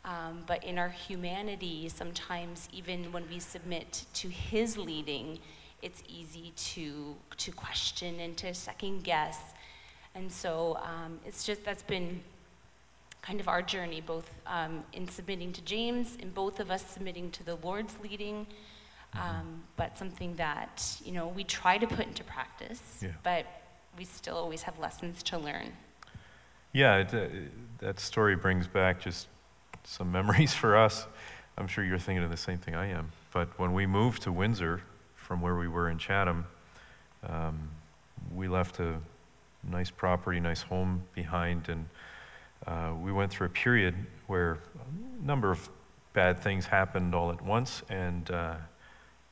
[0.06, 5.40] Um, but in our humanity, sometimes even when we submit to his leading,
[5.82, 9.38] it's easy to, to question and to second guess.
[10.14, 12.20] And so um, it's just that's been
[13.22, 17.30] kind of our journey, both um, in submitting to James and both of us submitting
[17.32, 18.46] to the Lord's leading.
[19.14, 23.12] Um, but something that you know we try to put into practice, Yeah.
[23.22, 23.46] but
[23.96, 25.72] we still always have lessons to learn.
[26.72, 27.26] Yeah, it, uh,
[27.78, 29.28] that story brings back just
[29.84, 31.06] some memories for us.
[31.56, 33.10] I'm sure you're thinking of the same thing I am.
[33.32, 34.82] But when we moved to Windsor
[35.28, 36.46] from where we were in Chatham,
[37.28, 37.68] um,
[38.34, 38.94] we left a
[39.62, 41.86] nice property, nice home behind, and
[42.66, 43.94] uh, we went through a period
[44.26, 45.68] where a number of
[46.14, 48.55] bad things happened all at once, and uh,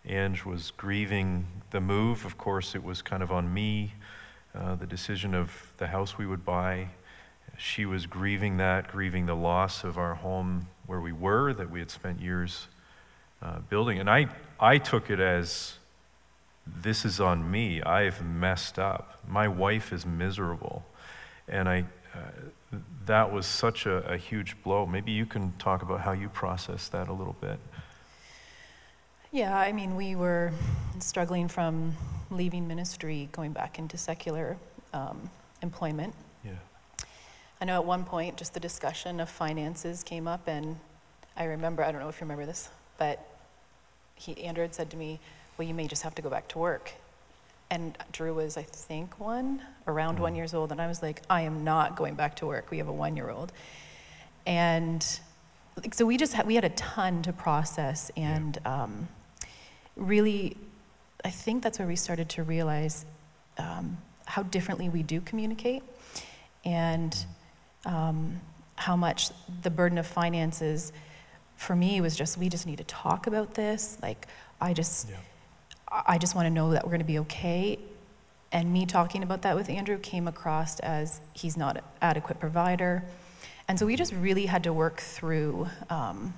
[0.05, 2.27] Ange was grieving the move.
[2.27, 3.95] Of course, it was kind of on me,
[4.55, 6.89] uh, the decision of the house we would buy.
[7.57, 11.79] She was grieving that, grieving the loss of our home where we were, that we
[11.79, 12.69] had spent years
[13.41, 13.99] uh, building.
[13.99, 14.27] And I,
[14.61, 15.79] I took it as
[16.67, 17.83] this is on me.
[17.83, 19.21] I've messed up.
[19.29, 20.85] My wife is miserable.
[21.49, 21.85] And I,
[22.15, 24.87] uh, that was such a, a huge blow.
[24.87, 27.59] Maybe you can talk about how you processed that a little bit.
[29.33, 30.53] Yeah, I mean, we were
[30.99, 31.95] struggling from
[32.31, 34.57] leaving ministry, going back into secular
[34.93, 35.31] um,
[35.63, 36.15] employment.
[36.45, 36.53] Yeah.
[37.61, 40.77] I know at one point, just the discussion of finances came up, and
[41.37, 43.25] I remember, I don't know if you remember this, but
[44.15, 45.21] he, Andrew had said to me,
[45.57, 46.93] well, you may just have to go back to work.
[47.71, 51.43] And Drew was, I think, one, around one years old, and I was like, I
[51.43, 52.71] am not going back to work.
[52.71, 53.53] We have a one-year-old.
[54.47, 55.05] And
[55.77, 59.09] like, so we just had, we had a ton to process, and um,
[59.97, 60.57] really,
[61.25, 63.05] I think that's where we started to realize
[63.59, 63.97] um,
[64.27, 65.83] how differently we do communicate,
[66.65, 67.17] and
[67.85, 68.41] um,
[68.77, 69.31] how much
[69.63, 70.93] the burden of finances
[71.57, 73.99] for me was just we just need to talk about this.
[74.03, 74.29] Like
[74.61, 75.17] I just Yeah.
[76.05, 77.79] I just want to know that we're going to be okay.
[78.53, 83.05] And me talking about that with Andrew came across as he's not an adequate provider.
[83.69, 86.35] And so we just really had to work through um,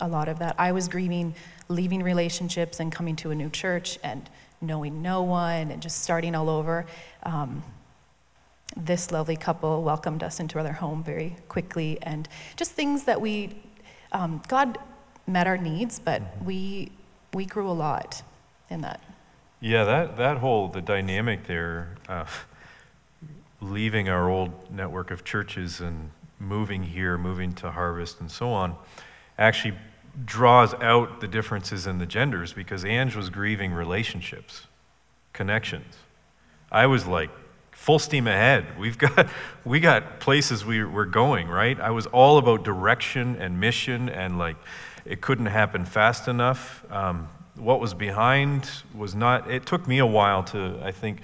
[0.00, 0.56] a lot of that.
[0.58, 1.34] I was grieving
[1.68, 4.28] leaving relationships and coming to a new church and
[4.60, 6.86] knowing no one and just starting all over.
[7.22, 7.62] Um,
[8.76, 13.56] this lovely couple welcomed us into their home very quickly and just things that we,
[14.12, 14.78] um, God
[15.26, 16.92] met our needs, but we,
[17.32, 18.22] we grew a lot
[18.70, 19.00] in that.
[19.60, 22.26] Yeah, that, that whole, the dynamic there, uh,
[23.60, 28.76] leaving our old network of churches and moving here, moving to Harvest and so on,
[29.38, 29.76] actually
[30.24, 34.66] draws out the differences in the genders because Ange was grieving relationships,
[35.32, 35.96] connections.
[36.70, 37.30] I was like,
[37.72, 38.78] full steam ahead.
[38.78, 39.28] We've got,
[39.64, 41.78] we got places we, we're going, right?
[41.78, 44.56] I was all about direction and mission and like,
[45.04, 46.84] it couldn't happen fast enough.
[46.90, 51.20] Um, what was behind was not, it took me a while to, I think,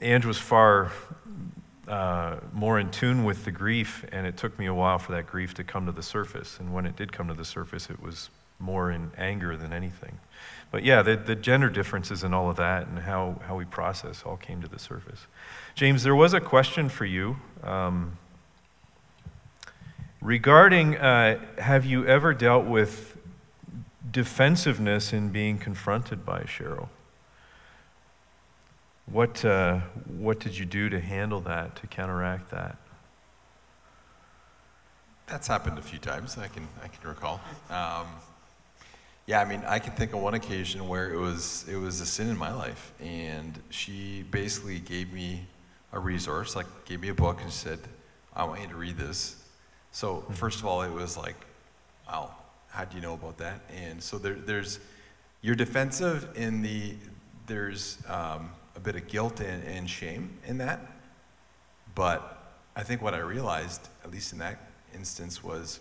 [0.00, 0.90] Ange was far
[1.86, 5.26] uh, more in tune with the grief, and it took me a while for that
[5.26, 6.58] grief to come to the surface.
[6.60, 10.18] And when it did come to the surface, it was more in anger than anything.
[10.70, 14.22] But yeah, the, the gender differences and all of that and how, how we process
[14.24, 15.26] all came to the surface.
[15.74, 18.16] James, there was a question for you um,
[20.20, 23.16] regarding uh, have you ever dealt with
[24.10, 26.88] defensiveness in being confronted by Cheryl?
[29.06, 32.76] What, uh, what did you do to handle that, to counteract that?
[35.26, 36.36] That's happened a few times.
[36.38, 37.40] I can I can recall.
[37.70, 38.08] Um,
[39.26, 42.06] yeah, I mean, I can think of one occasion where it was it was a
[42.06, 45.46] sin in my life, and she basically gave me
[45.92, 47.78] a resource, like gave me a book, and said,
[48.34, 49.36] "I want you to read this."
[49.92, 51.36] So first of all, it was like,
[52.08, 52.34] "Wow,
[52.70, 54.80] how do you know about that?" And so there, there's
[55.42, 56.94] you're defensive in the
[57.46, 60.80] there's um, a bit of guilt and, and shame in that,
[61.94, 65.80] but I think what I realized, at least in that instance, was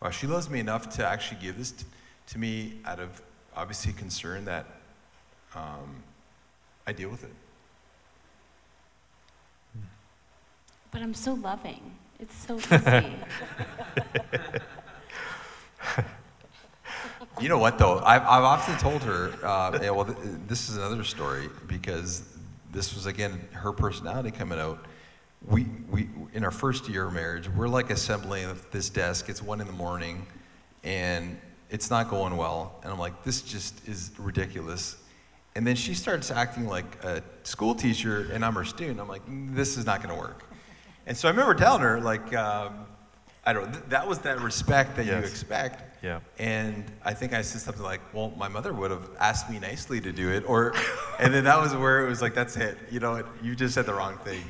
[0.00, 1.86] wow, she loves me enough to actually give this t-
[2.28, 3.22] to me out of
[3.56, 4.66] obviously concern that
[5.54, 6.02] um,
[6.86, 7.32] I deal with it.
[10.90, 11.94] But I'm so loving.
[12.20, 13.16] It's so easy.
[17.40, 17.98] You know what, though?
[17.98, 20.16] I've, I've often told her, uh, yeah, well, th-
[20.46, 22.22] this is another story because
[22.70, 24.86] this was, again, her personality coming out.
[25.44, 29.28] We, we, in our first year of marriage, we're like assembling this desk.
[29.28, 30.28] It's one in the morning
[30.84, 31.36] and
[31.70, 32.78] it's not going well.
[32.84, 34.96] And I'm like, this just is ridiculous.
[35.56, 39.00] And then she starts acting like a school teacher and I'm her student.
[39.00, 40.44] I'm like, "Mm, this is not going to work.
[41.06, 42.86] And so I remember telling her, like, um,
[43.46, 46.02] I don't know, th- that was that respect that you expect.
[46.02, 46.20] Yeah.
[46.38, 50.00] And I think I said something like, "Well, my mother would have asked me nicely
[50.02, 50.74] to do it," or,
[51.18, 52.78] and then that was where it was like, "That's it.
[52.90, 53.26] You know, what?
[53.42, 54.42] you just said the wrong thing.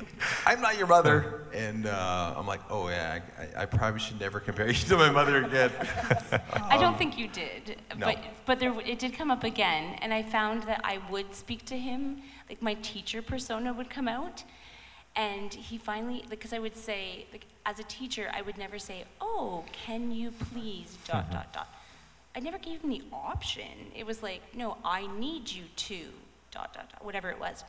[0.45, 4.41] I'm not your mother." And uh, I'm like, "Oh yeah, I, I probably should never
[4.41, 5.71] compare you to my mother again."
[6.53, 8.07] I don't think you did, no.
[8.07, 11.63] but but there it did come up again, and I found that I would speak
[11.67, 14.43] to him, like my teacher persona would come out,
[15.15, 19.05] and he finally because I would say like as a teacher I would never say,
[19.21, 21.67] "Oh, can you please dot dot dot."
[22.35, 23.91] I never gave him the option.
[23.95, 25.99] It was like, "No, I need you to
[26.51, 27.63] dot dot dot," whatever it was.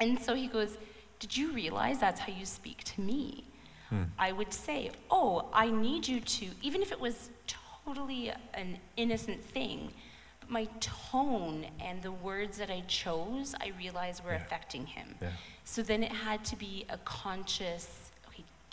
[0.00, 0.76] And so he goes,
[1.20, 3.44] Did you realize that's how you speak to me?
[3.88, 4.02] Hmm.
[4.18, 9.42] I would say, Oh, I need you to, even if it was totally an innocent
[9.42, 9.92] thing,
[10.40, 14.38] but my tone and the words that I chose, I realized were Yeah.
[14.42, 15.14] affecting him.
[15.22, 15.30] Yeah.
[15.64, 18.03] So then it had to be a conscious,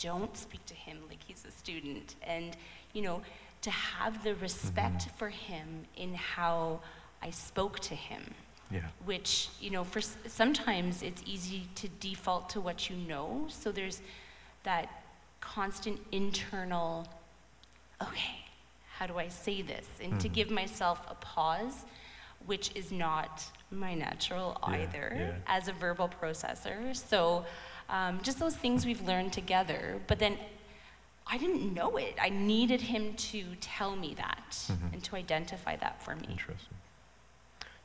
[0.01, 2.15] don't speak to him like he's a student.
[2.23, 2.55] And,
[2.93, 3.21] you know,
[3.61, 5.17] to have the respect mm-hmm.
[5.17, 6.79] for him in how
[7.21, 8.23] I spoke to him
[8.71, 8.81] Yeah.
[9.05, 13.71] which you know for s- sometimes it's easy to default to what you know so
[13.71, 14.01] there's
[14.63, 15.03] that
[15.41, 17.07] constant internal
[18.01, 18.35] okay
[18.97, 20.33] how do i say this and to mm-hmm.
[20.33, 21.85] give myself a pause
[22.45, 25.55] which is not my natural Yeah, either yeah.
[25.57, 27.45] as a verbal processor so
[27.91, 30.37] um, just those things we've learned together but then
[31.27, 34.93] i didn't know it i needed him to tell me that Mhm.
[34.93, 36.77] and to identify that for me Interesting.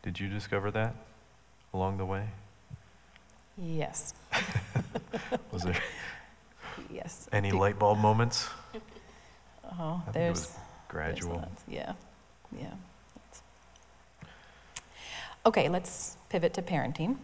[0.02, 0.94] Did you discover that
[1.74, 2.28] along the way?
[3.58, 4.14] Yes,
[5.52, 5.74] Was there
[6.90, 7.28] yes.
[7.32, 8.48] any The- light bulb moments?
[9.64, 10.30] Oh, I think it there's.
[10.40, 10.58] was there's
[10.88, 11.36] gradual.
[11.38, 11.92] lots, Yeah,
[12.56, 12.74] yeah.
[13.14, 13.42] That's-
[15.44, 17.16] Okay, let's pivot to parenting.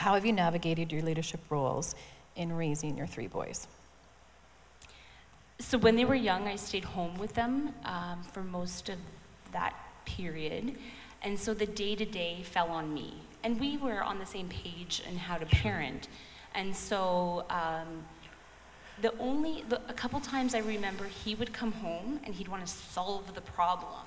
[0.00, 1.94] How have you navigated your leadership roles
[2.34, 3.68] in raising your three boys?
[5.58, 8.96] So when they were young, I stayed home with them um, for most of
[9.52, 9.74] that
[10.06, 10.78] period.
[11.20, 13.12] And so the day to day fell on me.
[13.44, 16.08] And we were on the same page in how to parent.
[16.54, 18.02] And so um,
[19.02, 22.66] the only, the, a couple times I remember he would come home and he'd want
[22.66, 24.06] to solve the problem.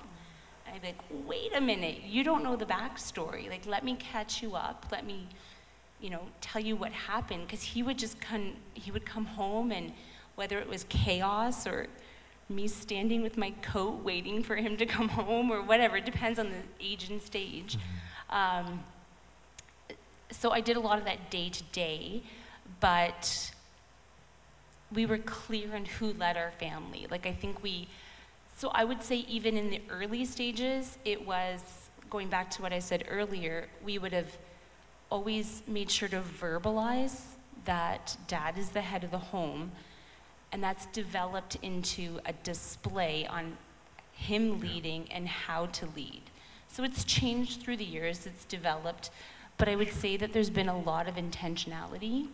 [0.66, 3.48] And I'd be like, wait a minute, you don't know the backstory.
[3.48, 4.86] Like, let me catch you up.
[4.90, 5.28] Let me,
[6.00, 7.46] you know, tell you what happened.
[7.46, 9.92] Because he would just come, he would come home and
[10.34, 11.86] whether it was chaos or
[12.48, 16.38] me standing with my coat waiting for him to come home or whatever, it depends
[16.38, 17.78] on the age and stage.
[18.30, 18.84] Um,
[20.30, 22.22] so I did a lot of that day to day,
[22.80, 23.52] but
[24.92, 27.06] we were clear on who led our family.
[27.10, 27.88] Like, I think we,
[28.56, 31.60] so I would say, even in the early stages, it was
[32.10, 34.36] going back to what I said earlier, we would have
[35.14, 37.20] always made sure to verbalize
[37.66, 39.70] that dad is the head of the home,
[40.50, 43.56] and that's developed into a display on
[44.10, 46.22] him leading and how to lead.
[46.66, 49.10] So it's changed through the years, it's developed,
[49.56, 52.26] but I would say that there's been a lot of intentionality.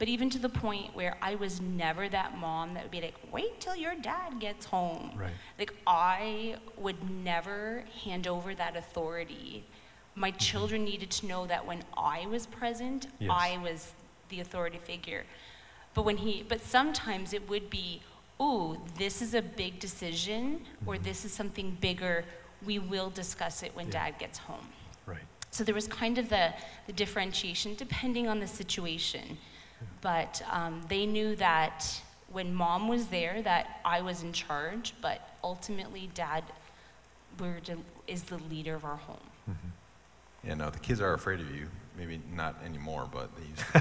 [0.00, 3.14] But even to the point where I was never that mom that would be like,
[3.30, 5.12] wait till your dad gets home.
[5.16, 5.30] Right.
[5.56, 9.64] Like, I would never hand over that authority.
[10.14, 13.30] My children needed to know that when I was present, Yes.
[13.32, 13.92] I was
[14.28, 15.24] the authority figure.
[15.94, 18.02] But when he, but sometimes it would be,
[18.40, 22.24] oh, this is a big decision, or this is something bigger.
[22.64, 23.92] We will discuss it when Yeah.
[24.10, 24.68] dad gets home.
[25.06, 25.22] Right.
[25.50, 26.52] So there was kind of the,
[26.86, 29.38] the differentiation depending on the situation.
[30.00, 35.36] But um, they knew that when mom was there, that I was in charge, but
[35.44, 36.44] ultimately dad
[37.38, 39.56] were to, is the leader of our home.
[40.44, 41.68] Yeah, no, the kids are afraid of you.
[41.96, 43.80] Maybe not anymore, but they used to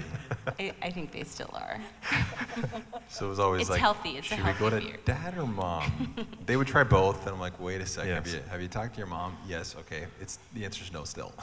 [0.57, 0.71] be.
[0.81, 1.79] I, I think they still are.
[3.07, 5.37] So it was always It's like, healthy, it's a should we go to fear." dad
[5.37, 6.15] or mom?
[6.45, 8.13] they would try both, and I'm like, wait a second.
[8.13, 8.35] Have, Yes.
[8.35, 9.35] you, have you talked to your mom?
[9.45, 9.75] Yes.
[9.79, 10.05] Okay.
[10.21, 11.33] It's the answer's no still.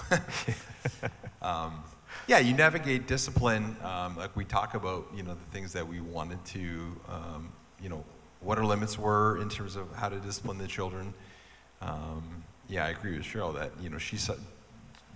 [1.43, 1.83] um,
[2.27, 3.77] yeah, you navigate discipline.
[3.85, 7.91] Um, like we talk about, you know, the things that we wanted to, um, you
[7.91, 8.03] know,
[8.41, 11.13] what our limits were in terms of how to discipline the children.
[11.83, 14.17] Um, yeah, I agree with Cheryl that you know she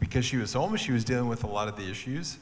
[0.00, 2.38] because she was home, she was dealing with a lot of the issues,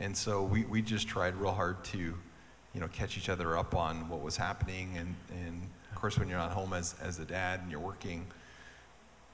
[0.00, 3.74] and so we, we just tried real hard to, you know, catch each other up
[3.74, 7.24] on what was happening, and, and of course when you're not home as, as a
[7.24, 8.26] dad and you're working,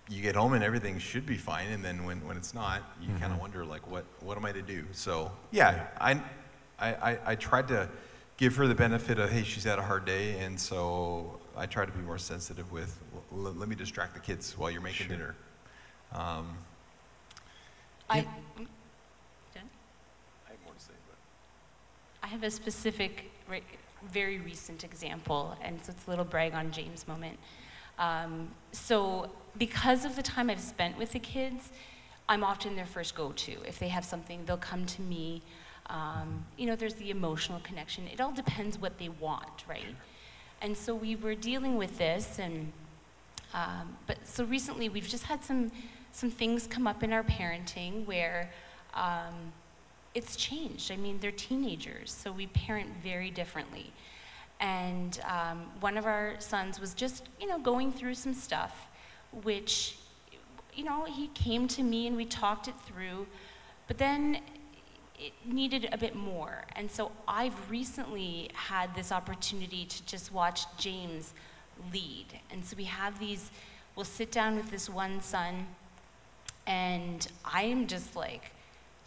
[0.09, 3.09] you get home and everything should be fine, and then when, when it's not, you
[3.09, 3.19] mm-hmm.
[3.19, 4.85] kind of wonder like, what, what am I to do?
[4.93, 6.21] So yeah, I,
[6.79, 7.89] I, I tried to
[8.37, 11.85] give her the benefit of, hey, she's had a hard day, and so I try
[11.85, 12.99] to be more sensitive with,
[13.31, 15.17] let me distract the kids while you're making sure.
[15.17, 15.35] dinner.
[16.13, 16.57] Um,
[18.11, 18.27] I, I have
[20.65, 21.17] more to say, but.
[22.25, 23.31] I have a specific,
[24.13, 27.39] very recent example, and so it's a little brag on James moment.
[27.99, 31.71] Um, so, because of the time I've spent with the kids,
[32.29, 33.53] I'm often their first go to.
[33.67, 35.43] If they have something, they'll come to me.
[35.87, 38.09] Um, you know, there's the emotional connection.
[38.09, 39.95] It all depends what they want, right?
[40.63, 42.73] And so we were dealing with this, and
[43.55, 45.71] um, but so recently we've just had some
[46.13, 48.51] some things come up in our parenting where
[48.95, 49.53] um,
[50.15, 50.91] it's changed.
[50.91, 53.93] I mean, they're teenagers, so we parent very differently.
[54.61, 58.89] And um, one of our sons was just, you know, going through some stuff,
[59.43, 59.97] which,
[60.75, 63.27] you know, he came to me and we talked it through,
[63.87, 64.41] but then
[65.19, 66.65] it needed a bit more.
[66.77, 71.33] And so I've recently had this opportunity to just watch James
[71.93, 72.27] lead.
[72.51, 73.51] And so we have these,
[73.97, 75.67] we'll sit down with this one son
[76.67, 78.53] and I'm just like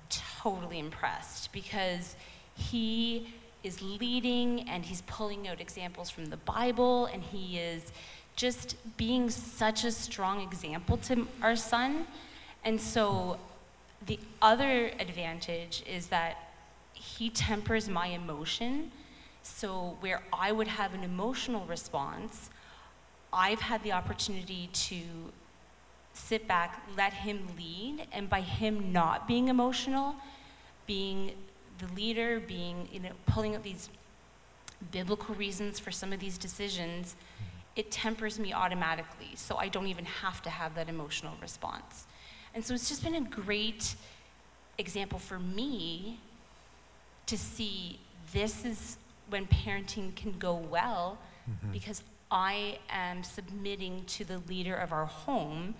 [0.10, 2.16] totally impressed because
[2.56, 7.92] he is leading and he's pulling out examples from the Bible and he is
[8.36, 12.06] just being such a strong example to our son.
[12.66, 13.38] And so
[14.06, 16.50] the other advantage is that
[16.94, 18.92] he tempers my emotion.
[19.44, 22.50] So where I would have an emotional response,
[23.32, 25.02] I've had the opportunity to
[26.14, 30.16] sit back, let him lead, and by him not being emotional,
[30.86, 31.34] being
[31.80, 33.90] the leader, being, you know, pulling up these
[34.92, 37.16] biblical reasons for some of these decisions,
[37.76, 39.32] it tempers me automatically.
[39.36, 42.06] So I don't even have to have that emotional response.
[42.54, 43.96] And so it's just been a great
[44.78, 46.20] example for me
[47.26, 48.00] to see
[48.32, 48.98] this is
[49.30, 51.18] when parenting can go well
[51.50, 51.72] mm-hmm.
[51.72, 55.76] because I am submitting to the leader of our home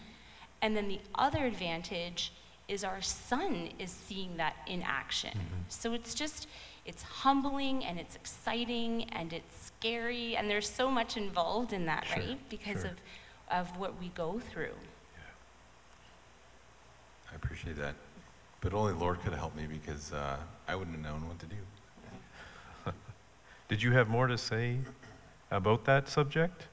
[0.64, 2.32] and then the other advantage
[2.70, 5.32] is our son is seeing that in action.
[5.32, 5.62] Mm-hmm.
[5.68, 6.48] So it's just,
[6.86, 12.06] it's humbling and it's exciting and it's scary and there's so much involved in that,
[12.06, 12.40] sure, right?
[12.50, 12.92] Because sure.
[13.52, 14.72] of, of what we go through.
[15.16, 15.24] Yeah.
[17.34, 17.96] I appreciate that.
[18.62, 21.46] But only Lord could have helped me because uh, I wouldn't have known what to
[21.46, 21.56] do.
[23.68, 24.78] Did you have more to say
[25.52, 26.68] about that subject?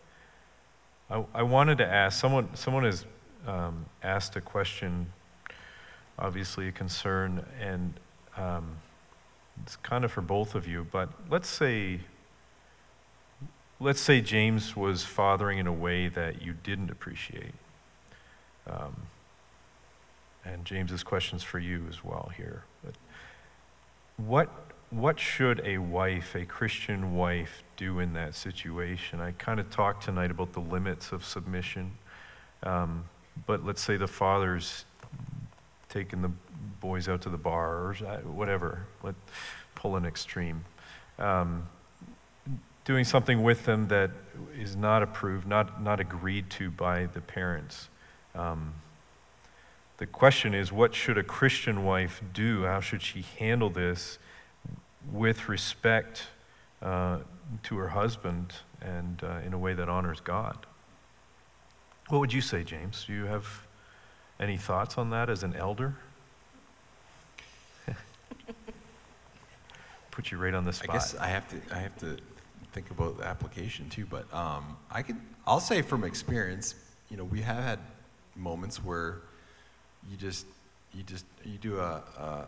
[1.11, 2.55] I, I wanted to ask someone.
[2.55, 3.05] Someone has
[3.47, 5.13] um, asked a question,
[6.19, 7.95] obviously a concern, and
[8.37, 8.77] um,
[9.63, 10.87] it's kind of for both of you.
[10.91, 12.01] But let's say,
[13.79, 17.55] let's say James was fathering in a way that you didn't appreciate.
[18.67, 18.95] Um,
[20.45, 22.65] and James's question's for you as well here.
[22.85, 22.95] But
[24.17, 24.49] what
[24.91, 29.21] what should a wife, a Christian wife, do in that situation?
[29.21, 31.93] I kind of talked tonight about the limits of submission.
[32.65, 33.05] Um,
[33.47, 34.85] but let's say the father's
[35.89, 36.31] taking the
[36.81, 37.95] boys out to the bar or
[38.25, 39.15] whatever, let
[39.75, 40.65] pull an extreme.
[41.19, 41.69] Um,
[42.85, 44.11] doing something with them that
[44.59, 47.89] is not approved, not, not agreed to by the parents.
[48.35, 48.75] Um,
[49.99, 52.65] the question is what should a Christian wife do?
[52.65, 54.19] How should she handle this
[55.13, 56.29] with respect
[56.81, 57.19] uh,
[57.65, 60.67] to her husband and uh, in a way that honors God?
[62.11, 63.05] What would you say, James?
[63.07, 63.47] Do you have
[64.41, 65.95] any thoughts on that as an elder?
[70.11, 70.91] Put you right on the spot.
[70.91, 71.57] I guess I have to.
[71.73, 72.17] I have to
[72.73, 74.07] think about the application too.
[74.07, 75.19] But um, I could.
[75.47, 76.75] I'll say from experience,
[77.11, 77.79] you know, we have had
[78.35, 79.19] moments where
[80.11, 80.47] you just
[80.93, 82.43] you just you do a, a, a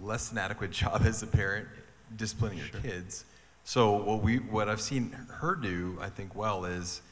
[0.00, 1.66] less than adequate job as a parent
[2.16, 2.80] disciplining sure.
[2.80, 3.24] your kids.
[3.64, 5.10] So what we what I've seen
[5.40, 7.02] her do, I think, well, is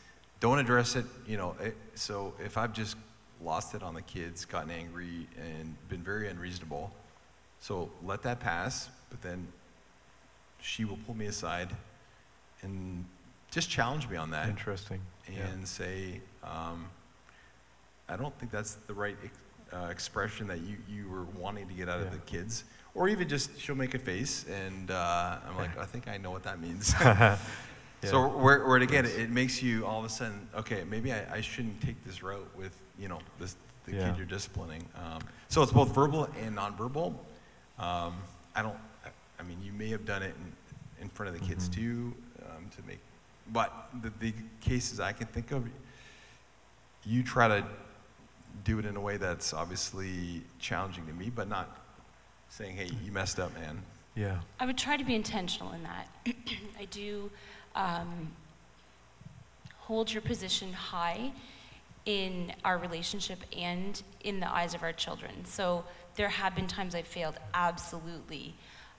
[0.43, 1.55] don't address it, you know.
[1.61, 2.97] It, so if I've just
[3.41, 6.93] lost it on the kids, gotten angry, and been very unreasonable,
[7.61, 9.47] so let that pass, but then
[10.61, 11.69] she will pull me aside
[12.63, 13.05] and
[13.53, 14.49] just challenge me on that.
[14.49, 15.01] Interesting.
[15.29, 15.65] And yeah.
[15.65, 16.87] say, um,
[18.09, 19.17] I don't think that's the right
[19.73, 22.07] uh, expression that you, you were wanting to get out yeah.
[22.07, 22.65] of the kids.
[22.97, 26.33] Or even just she'll make a face, and uh, I'm like, I think I know
[26.33, 26.93] what that means.
[28.05, 28.27] So Yeah.
[28.43, 31.41] where, where again, it it makes you all of a sudden, okay, maybe I, I
[31.41, 33.55] shouldn't take this route with, you know, this,
[33.85, 34.09] the Yeah.
[34.09, 34.85] kid you're disciplining.
[34.97, 37.15] Um, so it's both verbal and nonverbal.
[37.79, 38.15] Um,
[38.55, 41.47] I don't, I- I mean, you may have done it in, in front of the
[41.47, 41.75] kids Mhm.
[41.75, 42.15] too,
[42.51, 42.99] um, to make,
[43.53, 45.69] but the, the cases I can think of,
[47.05, 47.65] you try to
[48.65, 51.79] do it in a way that's obviously challenging to me, but not
[52.49, 53.83] saying, hey, you messed up, man.
[54.15, 54.41] Yeah.
[54.61, 56.09] I would try to be intentional in that.
[56.79, 57.31] I do
[57.75, 58.33] um,
[59.79, 61.33] hold your position high
[62.05, 65.45] in our relationship and in the eyes of our children.
[65.45, 65.85] So
[66.17, 68.55] there have been times I've failed, absolutely.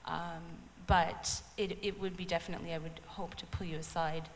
[0.06, 0.42] Um,
[0.86, 4.28] but it, it would be definitely, I would hope to pull you aside,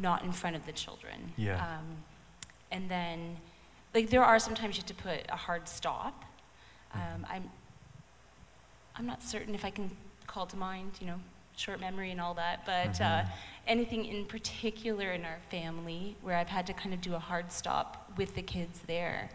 [0.00, 1.32] not in front of the children.
[1.36, 1.56] Yeah.
[1.56, 1.86] Um,
[2.72, 3.36] and then,
[3.94, 6.24] like, there are sometimes you have to put a hard stop.
[6.94, 7.50] Um, I'm,
[8.96, 9.90] I'm not certain if I can
[10.26, 11.20] call to mind, you know,
[11.60, 13.28] short memory and all that, but uh, Mhm.
[13.66, 17.52] anything in particular in our family where I've had to kind of do a hard
[17.52, 19.28] stop with the kids there.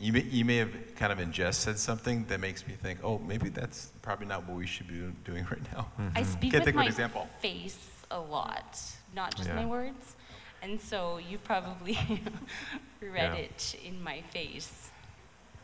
[0.00, 2.98] You may, you may have kind of in jest said something that makes me think,
[3.04, 5.86] oh, maybe that's probably not what we should be doing right now.
[6.16, 6.26] I Mhm.
[6.26, 7.28] speak Can't with think of an my example.
[7.40, 7.78] face
[8.10, 8.76] a lot,
[9.14, 9.54] not just Yeah.
[9.54, 10.16] my words.
[10.62, 11.94] And so you probably
[13.00, 13.44] read Yeah.
[13.46, 14.90] it in my face.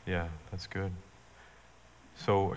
[0.06, 0.92] Yeah, that's good.
[2.16, 2.54] So,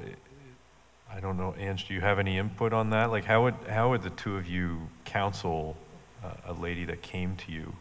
[1.16, 3.12] I don't know, Ange, do you have any input on that?
[3.12, 5.78] Like, how would, how would the two of you counsel
[6.24, 7.76] a, a lady that came to you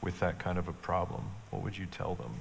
[0.00, 1.22] with that kind of a problem?
[1.50, 2.32] What would you tell them?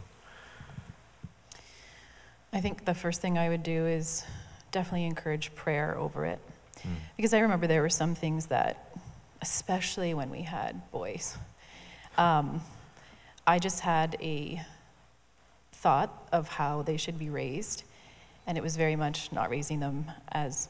[2.53, 4.23] I think the first thing I would do is
[4.71, 6.39] definitely encourage prayer over it.
[6.81, 6.93] Hmm.
[7.17, 8.97] Because I remember there were some things that,
[9.41, 11.37] especially when we had boys,
[12.17, 12.61] um,
[13.45, 14.61] I just had a
[15.73, 17.83] thought of how they should be raised.
[18.47, 20.69] And it was very much not raising them as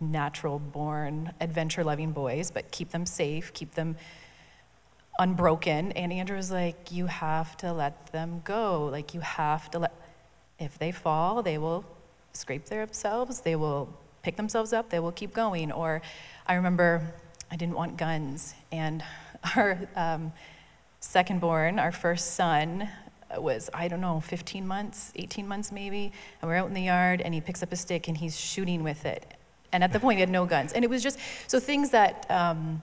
[0.00, 3.96] natural born, adventure loving boys, but keep them safe, keep them
[5.18, 5.92] unbroken.
[5.92, 8.86] And Andrew was like, You have to let them go.
[8.86, 9.92] Like, you have to let,
[10.58, 11.84] if they fall, they will
[12.32, 13.88] scrape themselves, they will
[14.22, 15.72] pick themselves up, they will keep going.
[15.72, 16.02] Or
[16.46, 17.14] I remember
[17.50, 19.04] I didn't want guns, and
[19.56, 20.32] our um,
[21.00, 22.88] second born, our first son,
[23.38, 27.20] was, I don't know, 15 months, 18 months maybe, and we're out in the yard,
[27.20, 29.34] and he picks up a stick and he's shooting with it.
[29.72, 30.72] And at the point, we had no guns.
[30.72, 32.82] And it was just, so things that um,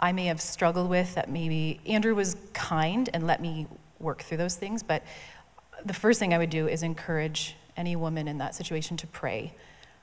[0.00, 3.66] I may have struggled with that maybe Andrew was kind and let me
[4.00, 5.02] work through those things, but
[5.84, 9.54] the first thing I would do is encourage any woman in that situation to pray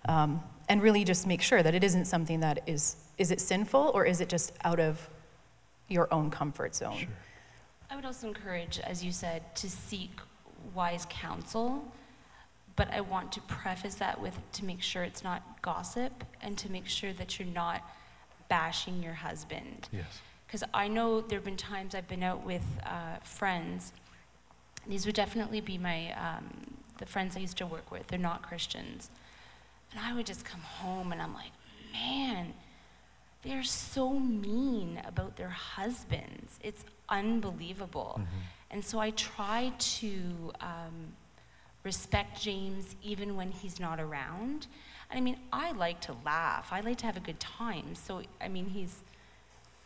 [0.05, 3.91] um, and really just make sure that it isn't something that is, is it sinful
[3.93, 5.09] or is it just out of
[5.87, 6.97] your own comfort zone?
[6.97, 7.09] Sure.
[7.91, 10.11] I would also encourage, as you said, to seek
[10.73, 11.83] wise counsel,
[12.77, 16.71] but I want to preface that with to make sure it's not gossip and to
[16.71, 17.83] make sure that you're not
[18.47, 19.89] bashing your husband.
[19.91, 20.21] Yes.
[20.47, 23.91] Because I know there have been times I've been out with uh, friends.
[24.87, 28.07] These would definitely be my um, the friends I used to work with.
[28.07, 29.09] They're not Christians,
[29.91, 31.51] and I would just come home and I'm like,
[31.91, 32.53] man,
[33.43, 36.57] they're so mean about their husbands.
[36.61, 38.19] It's unbelievable.
[38.19, 38.27] Mhm.
[38.71, 41.13] And so I try to um,
[41.83, 44.67] respect James even when he's not around.
[45.09, 46.69] And I mean, I like to laugh.
[46.71, 47.95] I like to have a good time.
[47.95, 49.01] So I mean, he's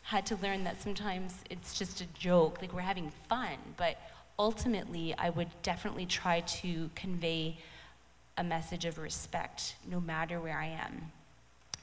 [0.04, 3.58] had to learn that sometimes it's just a joke, like we're having fun.
[3.76, 3.98] But
[4.38, 7.58] ultimately, I would definitely try to convey
[8.38, 11.12] a message of respect no matter where I am.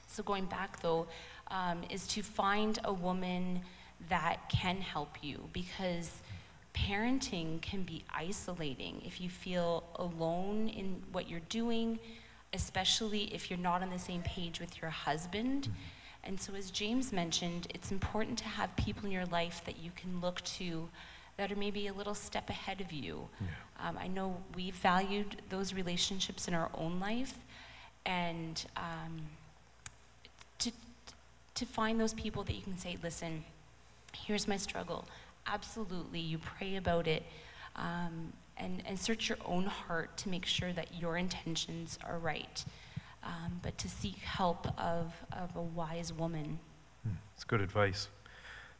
[0.07, 1.07] So, going back though,
[1.49, 3.61] um, is to find a woman
[4.09, 6.21] that can help you because
[6.73, 11.99] parenting can be isolating if you feel alone in what you're doing,
[12.53, 15.69] especially if you're not on the same page with your husband.
[16.23, 19.91] And so, as James mentioned, it's important to have people in your life that you
[19.95, 20.89] can look to
[21.37, 23.27] that are maybe a little step ahead of you.
[23.79, 27.37] Um, I know we valued those relationships in our own life,
[28.05, 29.21] and um,
[30.59, 30.71] to,
[31.55, 33.43] to find those people that you can say, listen,
[34.15, 35.05] here's my struggle.
[35.47, 37.23] Absolutely, you pray about it
[37.75, 42.63] um, and, and search your own heart to make sure that your intentions are right.
[43.23, 46.59] Um, but to seek help of, of a wise woman.
[47.35, 48.09] It's good advice.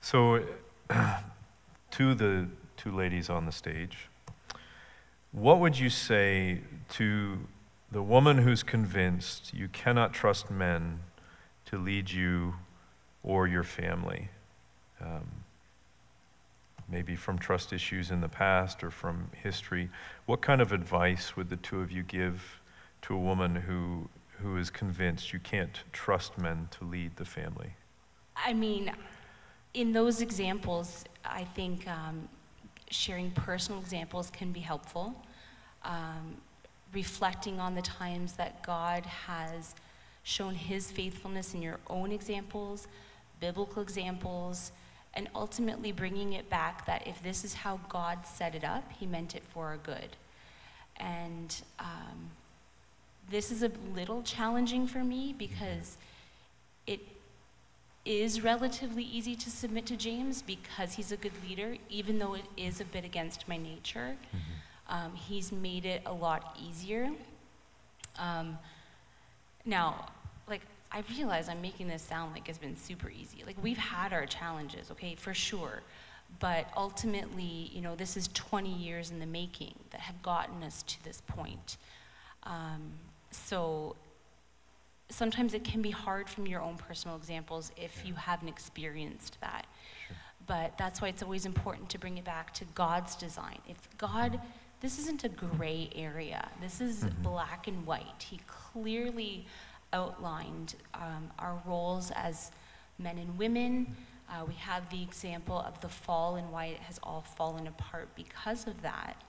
[0.01, 0.43] So,
[1.91, 4.09] to the two ladies on the stage,
[5.31, 6.61] what would you say
[6.91, 7.39] to
[7.91, 10.99] the woman who's convinced you cannot trust men
[11.65, 12.55] to lead you
[13.23, 14.29] or your family?
[15.03, 15.43] Um,
[16.89, 19.89] maybe from trust issues in the past or from history.
[20.25, 22.61] What kind of advice would the two of you give
[23.03, 24.09] to a woman who
[24.41, 27.73] who is convinced you can't trust men to lead the family?
[28.35, 28.91] I mean,
[29.73, 32.27] in those examples, I think um,
[32.89, 35.15] sharing personal examples can be helpful.
[35.83, 36.35] Um,
[36.93, 39.75] reflecting on the times that God has
[40.23, 42.87] shown his faithfulness in your own examples,
[43.39, 44.71] biblical examples,
[45.15, 49.05] and ultimately bringing it back that if this is how God set it up, he
[49.05, 50.15] meant it for our good.
[50.97, 52.31] And um,
[53.29, 55.97] this is a little challenging for me because
[56.87, 56.99] it
[58.05, 62.45] is relatively easy to submit to James because he's a good leader, even though it
[62.57, 64.15] is a bit against my nature.
[64.89, 67.09] Um, he's made it a lot easier.
[68.19, 68.57] Um,
[69.65, 70.07] now,
[70.47, 70.61] like,
[70.93, 73.43] I realize I'm making this sound like it's been super easy.
[73.45, 75.81] Like, we've had our challenges, okay, for sure.
[76.39, 80.83] But ultimately, you know, this is 20 years in the making that have gotten us
[80.83, 81.77] to this point.
[82.43, 82.93] Um,
[83.31, 83.95] so
[85.09, 89.65] sometimes it can be hard from your own personal examples if you haven't experienced that.
[90.45, 93.59] But that's why it's always important to bring it back to God's design.
[93.67, 94.39] If God,
[94.81, 98.27] this isn't a gray area, this is black and white.
[98.29, 99.45] He clearly
[99.93, 102.51] outlined um, our roles as
[102.99, 103.95] men and women.
[104.29, 108.09] Uh, we have the example of the fall and why it has all fallen apart
[108.15, 109.21] because of that.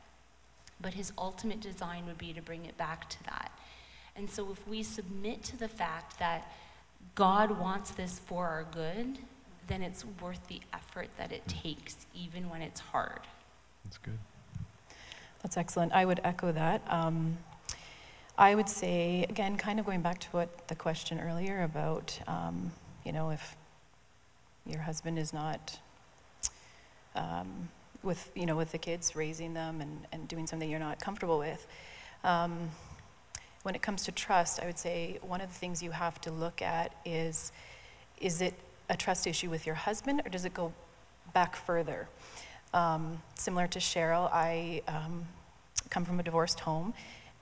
[0.80, 3.52] But his ultimate design would be to bring it back to that.
[4.16, 6.50] And so if we submit to the fact that
[7.14, 9.18] God wants this for our good,
[9.66, 13.20] then it's worth the effort that it takes, even when it's hard.
[13.84, 14.18] That's good.
[15.42, 15.92] That's excellent.
[15.92, 16.82] I would echo that.
[16.88, 17.36] Um,
[18.36, 22.73] I would say, again, kind of going back to what the question earlier about, um,
[23.05, 23.56] you know, if
[24.66, 25.78] your husband is not
[27.15, 27.69] um,
[28.02, 31.39] with, you know, with the kids, raising them and, and doing something you're not comfortable
[31.39, 31.65] with.
[32.24, 32.70] Um,
[33.62, 36.32] when it comes to trust, I would say one of the things you have to
[36.32, 37.52] look at is,
[38.20, 38.55] is it
[38.90, 40.73] a trust issue with your husband or does it go
[41.32, 42.09] back further?
[42.73, 45.27] Um, similar to Cheryl, I um,
[45.89, 46.94] come from a divorced home,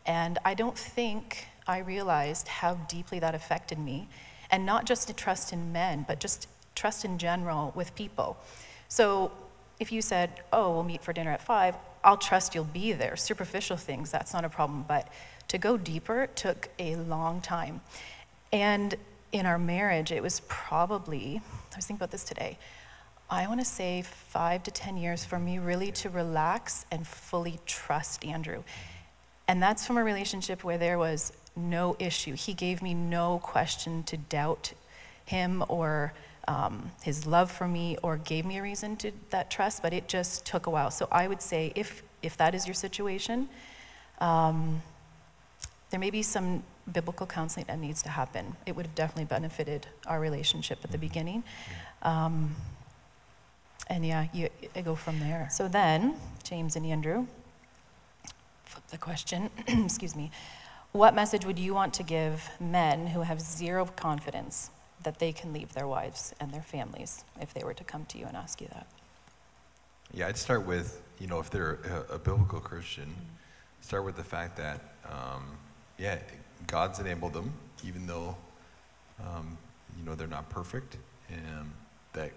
[0.07, 4.09] and I don't think I realized how deeply that affected me.
[4.51, 8.37] And not just to trust in men, but just trust in general with people.
[8.89, 9.33] So
[9.81, 11.75] if you said, oh, we'll meet for dinner at five,
[12.05, 13.17] I'll trust you'll be there.
[13.17, 14.85] Superficial things, that's not a problem.
[14.87, 15.09] But
[15.49, 17.81] to go deeper took a long time.
[18.53, 18.95] And
[19.33, 21.41] in our marriage, it was probably,
[21.73, 22.59] I was thinking about this today,
[23.31, 27.59] I want to say five to 10 years for me really to relax and fully
[27.65, 28.63] trust Andrew.
[29.49, 32.35] And that's from a relationship where there was no issue.
[32.35, 34.73] He gave me no question to doubt
[35.25, 36.13] him or
[36.49, 40.09] um, his love for me or gave me a reason to that trust, but it
[40.09, 40.91] just took a while.
[40.91, 43.49] So I would say if, if that is your situation,
[44.21, 44.83] um,
[45.91, 48.57] there may be some biblical counseling that needs to happen.
[48.67, 51.45] It would have definitely benefited our relationship at the beginning.
[52.03, 52.57] Um,
[53.89, 55.49] and yeah, you, I go from there.
[55.51, 56.15] So then,
[56.45, 57.27] James and Andrew,
[58.73, 60.31] flip the question, excuse me.
[60.93, 64.71] What message would you want to give men who have zero confidence
[65.03, 68.19] that they can leave their wives and their families if they were to come to
[68.19, 68.87] you and ask you that?
[70.15, 73.15] Yeah, I'd start with, you know, if they're a, a biblical Christian,
[73.81, 75.45] start with the fact that, um,
[75.99, 76.19] yeah,
[76.67, 77.53] God's enabled them,
[77.85, 78.37] even though,
[79.23, 79.57] um,
[79.99, 80.97] you know, they're not perfect,
[81.31, 81.71] and
[82.13, 82.31] that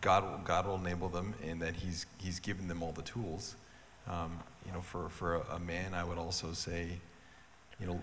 [0.00, 3.56] God, will- God will enable them, and that He's He's given them all the tools.
[4.08, 6.88] Um, you know, for for a, man, I would also say,
[7.80, 8.00] you know,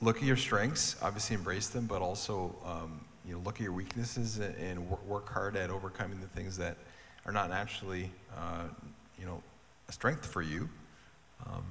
[0.00, 3.72] look at your strengths, obviously embrace them, but also, um, you know, look at your
[3.72, 6.76] weaknesses and, and wor- work hard at overcoming the things that
[7.24, 8.64] are not naturally, uh,
[9.18, 9.42] you know,
[9.88, 10.68] a strength for you.
[11.46, 11.64] Um,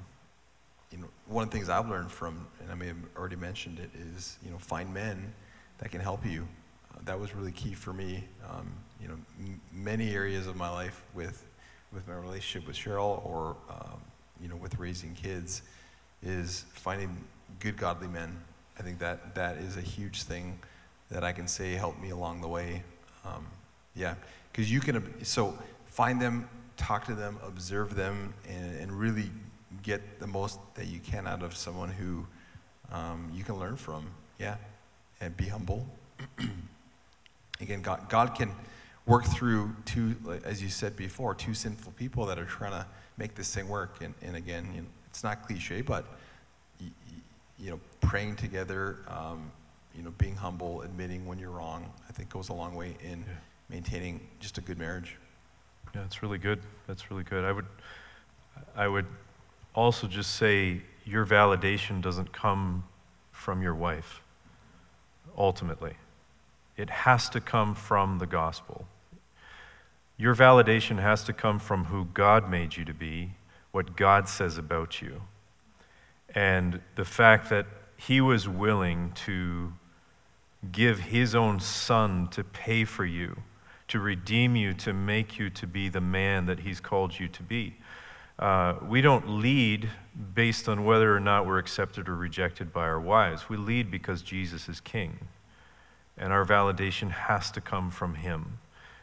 [0.92, 3.80] you know, one of the things I've learned from, and I may have already mentioned
[3.80, 5.34] it, is you know, find men
[5.78, 6.48] that can help you.
[6.94, 8.24] Uh, that was really key for me.
[8.50, 8.72] Um,
[9.02, 11.46] you know, m- many areas of my life with
[11.94, 14.02] with my relationship with Cheryl, or um,
[14.42, 15.62] you know, with raising kids,
[16.24, 17.18] is finding
[17.60, 18.40] good godly men.
[18.80, 20.60] I think that that is a huge thing
[21.10, 22.84] that I can say helped me along the way.
[23.26, 23.46] Um,
[23.96, 24.16] yeah,
[24.52, 25.58] because you can so
[25.88, 26.48] find them,
[26.78, 29.30] talk to them, observe them, and, and really
[29.84, 32.26] get the most that you can out of someone who
[32.92, 34.08] um, you can learn from.
[34.40, 34.56] Yeah,
[35.20, 35.86] and be humble.
[37.62, 38.52] Again, God, God can
[39.12, 40.16] work through two,
[40.46, 42.86] as you said before, two sinful people that are trying to
[43.18, 43.98] make this thing work.
[44.02, 46.06] And, and again, you know, it's not cliche, but
[46.80, 47.16] y- y-
[47.60, 49.52] you know, praying together, um,
[49.96, 53.20] you know, being humble, admitting when you're wrong, I think goes a long way in
[53.20, 53.34] Yeah.
[53.70, 55.18] maintaining just a good marriage.
[55.94, 56.62] Yeah, that's really good.
[56.88, 57.44] That's really good.
[57.44, 57.66] I would,
[58.78, 59.08] I would
[59.76, 62.86] also just say your validation doesn't come
[63.34, 64.22] from your wife,
[65.38, 65.96] ultimately.
[66.78, 68.88] It has to come from the gospel.
[70.22, 73.32] Your validation has to come from who God made you to be,
[73.72, 75.24] what God says about you,
[76.36, 77.66] and the fact that
[77.98, 79.74] He was willing to
[80.72, 83.36] give His own Son to pay for you,
[83.88, 87.42] to redeem you, to make you to be the man that He's called you to
[87.42, 87.78] be.
[88.38, 89.90] Uh, we don't lead
[90.36, 93.50] based on whether or not we're accepted or rejected by our wives.
[93.50, 95.18] We lead because Jesus is king.
[96.16, 98.60] And our validation has to come from him,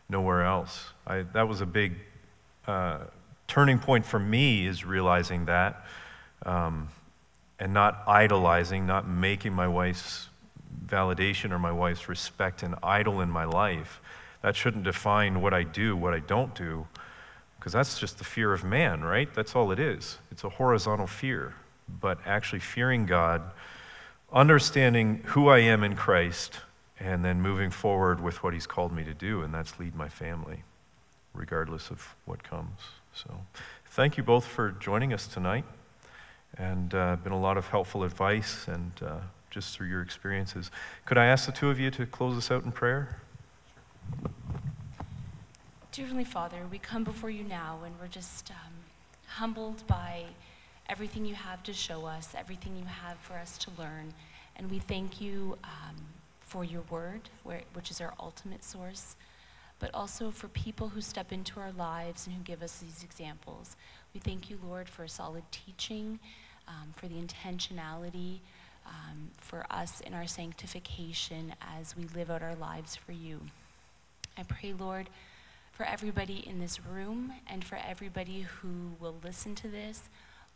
[0.08, 0.90] nowhere else.
[1.06, 1.94] I, that was a big
[2.66, 2.98] uh,
[3.46, 5.84] turning point for me, is realizing that
[6.44, 6.88] um,
[7.58, 10.28] and not idolizing, not making my wife's
[10.86, 14.00] validation or my wife's respect an idol in my life.
[14.42, 16.86] That shouldn't define what I do, what I don't do
[17.58, 19.32] because that's just the fear of man, right?
[19.34, 20.18] That's all it is.
[20.30, 21.54] It's a horizontal fear.
[22.00, 23.42] But actually, fearing God,
[24.32, 26.60] understanding who I am in Christ,
[27.00, 30.08] and then moving forward with what He's called me to do, and that's lead my
[30.08, 30.62] family,
[31.34, 32.80] regardless of what comes.
[33.14, 33.32] So,
[33.86, 35.64] thank you both for joining us tonight,
[36.56, 39.18] and uh, been a lot of helpful advice and uh,
[39.50, 40.70] just through your experiences.
[41.04, 43.20] Could I ask the two of you to close us out in prayer?
[45.92, 48.72] Dear Heavenly Father, we come before you now and we're just um,
[49.26, 50.24] humbled by
[50.88, 54.14] everything you have to show us, everything you have for us to learn.
[54.56, 55.96] And we thank you um,
[56.48, 59.16] for your word, where, which is our ultimate source,
[59.78, 63.76] but also for people who step into our lives and who give us these examples.
[64.14, 66.18] We thank you, Lord, for solid teaching,
[66.66, 68.38] um, for the intentionality
[68.86, 73.40] um, for us in our sanctification as we live out our lives for you.
[74.36, 75.08] I pray, Lord,
[75.72, 80.08] for everybody in this room and for everybody who will listen to this,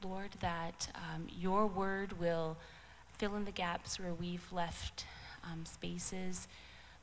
[0.02, 2.56] Lord, that um, your word will
[3.19, 5.05] fill in the gaps where we've left
[5.44, 6.48] um, spaces,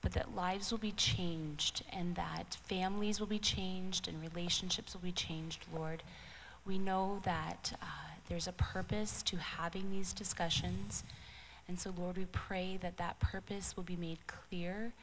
[0.02, 5.02] but that lives will be changed and that families will be changed and relationships will
[5.02, 6.04] be changed, Lord.
[6.66, 7.86] We know that uh,
[8.28, 11.04] there's a purpose to having these discussions.
[11.68, 14.94] And so, Lord, we pray that that purpose will be made clear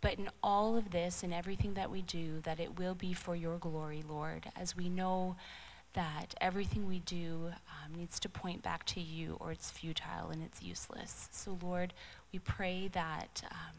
[0.00, 3.34] but in all of this and everything that we do, that it will be for
[3.34, 5.36] your glory, Lord, as we know
[5.94, 10.42] that everything we do um, needs to point back to you or it's futile and
[10.42, 11.28] it's useless.
[11.32, 11.94] So, Lord,
[12.32, 13.76] we pray that um,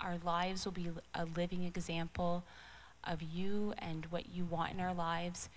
[0.00, 2.44] our lives will be a living example
[3.04, 5.48] of you and what you want in our lives.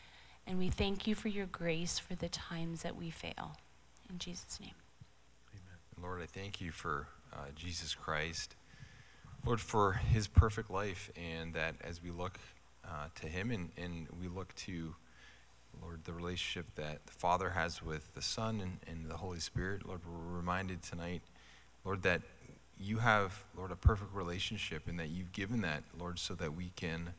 [0.47, 3.57] And we thank you for your grace for the times that we fail.
[4.09, 4.75] In Jesus' name.
[5.51, 6.01] Amen.
[6.01, 8.55] Lord, I thank you for uh, Jesus Christ.
[9.45, 12.39] Lord, for his perfect life, and that as we look
[12.83, 14.95] uh, to him and, and we look to,
[15.81, 19.87] Lord, the relationship that the Father has with the Son and, and the Holy Spirit,
[19.87, 21.21] Lord, we're reminded tonight,
[21.83, 22.21] Lord, that
[22.79, 26.71] you have, Lord, a perfect relationship and that you've given that, Lord, so that we
[26.75, 27.13] can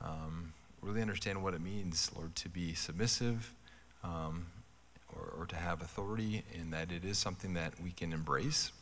[0.00, 0.52] um,
[0.82, 3.52] really understand what it means, Lord, to be submissive
[4.02, 4.46] um,
[5.14, 8.72] or, or to have authority, and that it is something that we can embrace.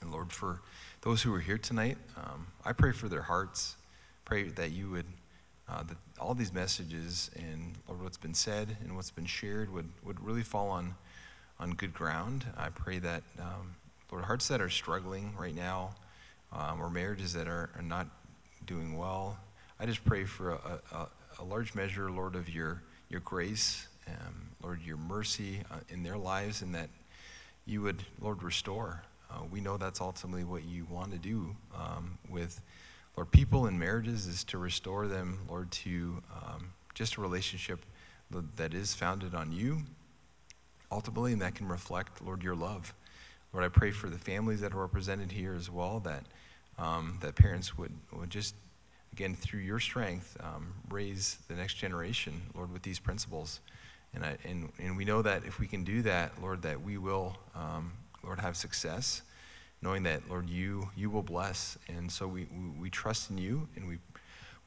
[0.00, 0.60] And Lord, for
[1.00, 3.76] those who are here tonight, um, I pray for their hearts.
[4.24, 5.06] Pray that you would,
[5.68, 9.88] uh, that all these messages and Lord, what's been said and what's been shared would,
[10.04, 10.94] would really fall on,
[11.58, 12.44] on good ground.
[12.56, 13.74] I pray that, um,
[14.10, 15.94] Lord, hearts that are struggling right now
[16.52, 18.06] um, or marriages that are, are not
[18.66, 19.36] doing well,
[19.80, 21.08] I just pray for a, a,
[21.40, 26.16] a large measure, Lord, of your, your grace, um, Lord, your mercy uh, in their
[26.16, 26.88] lives, and that
[27.66, 29.02] you would, Lord, restore.
[29.30, 32.60] Uh, we know that's ultimately what you want to do um, with,
[33.16, 37.84] Lord, people in marriages is to restore them, Lord, to um, just a relationship
[38.56, 39.82] that is founded on you,
[40.90, 42.92] ultimately, and that can reflect, Lord, your love.
[43.52, 46.24] Lord, I pray for the families that are represented here as well, that,
[46.78, 48.56] um, that parents would, would just,
[49.12, 53.60] again, through your strength, um, raise the next generation, Lord, with these principles.
[54.12, 56.98] And, I, and, and we know that if we can do that, Lord, that we
[56.98, 57.92] will um,
[58.24, 59.22] Lord, have success,
[59.84, 61.78] knowing that, Lord, you, you will bless.
[61.88, 62.48] And so we,
[62.80, 63.98] we, trust in you, and we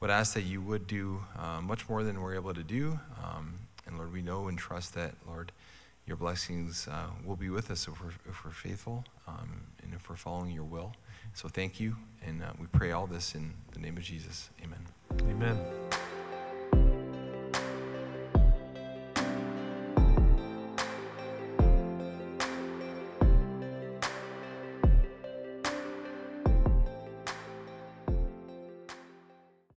[0.00, 2.98] would ask that you would do uh, much more than we're able to do.
[3.22, 5.50] Um, and Lord, we know and trust that, Lord,
[6.06, 10.08] your blessings uh, will be with us if we're, if we're faithful um, and if
[10.08, 10.94] we're following your will.
[11.34, 14.48] So thank you, and uh, we pray all this in the name of Jesus.
[14.62, 14.80] Amen.
[15.28, 16.07] Amen.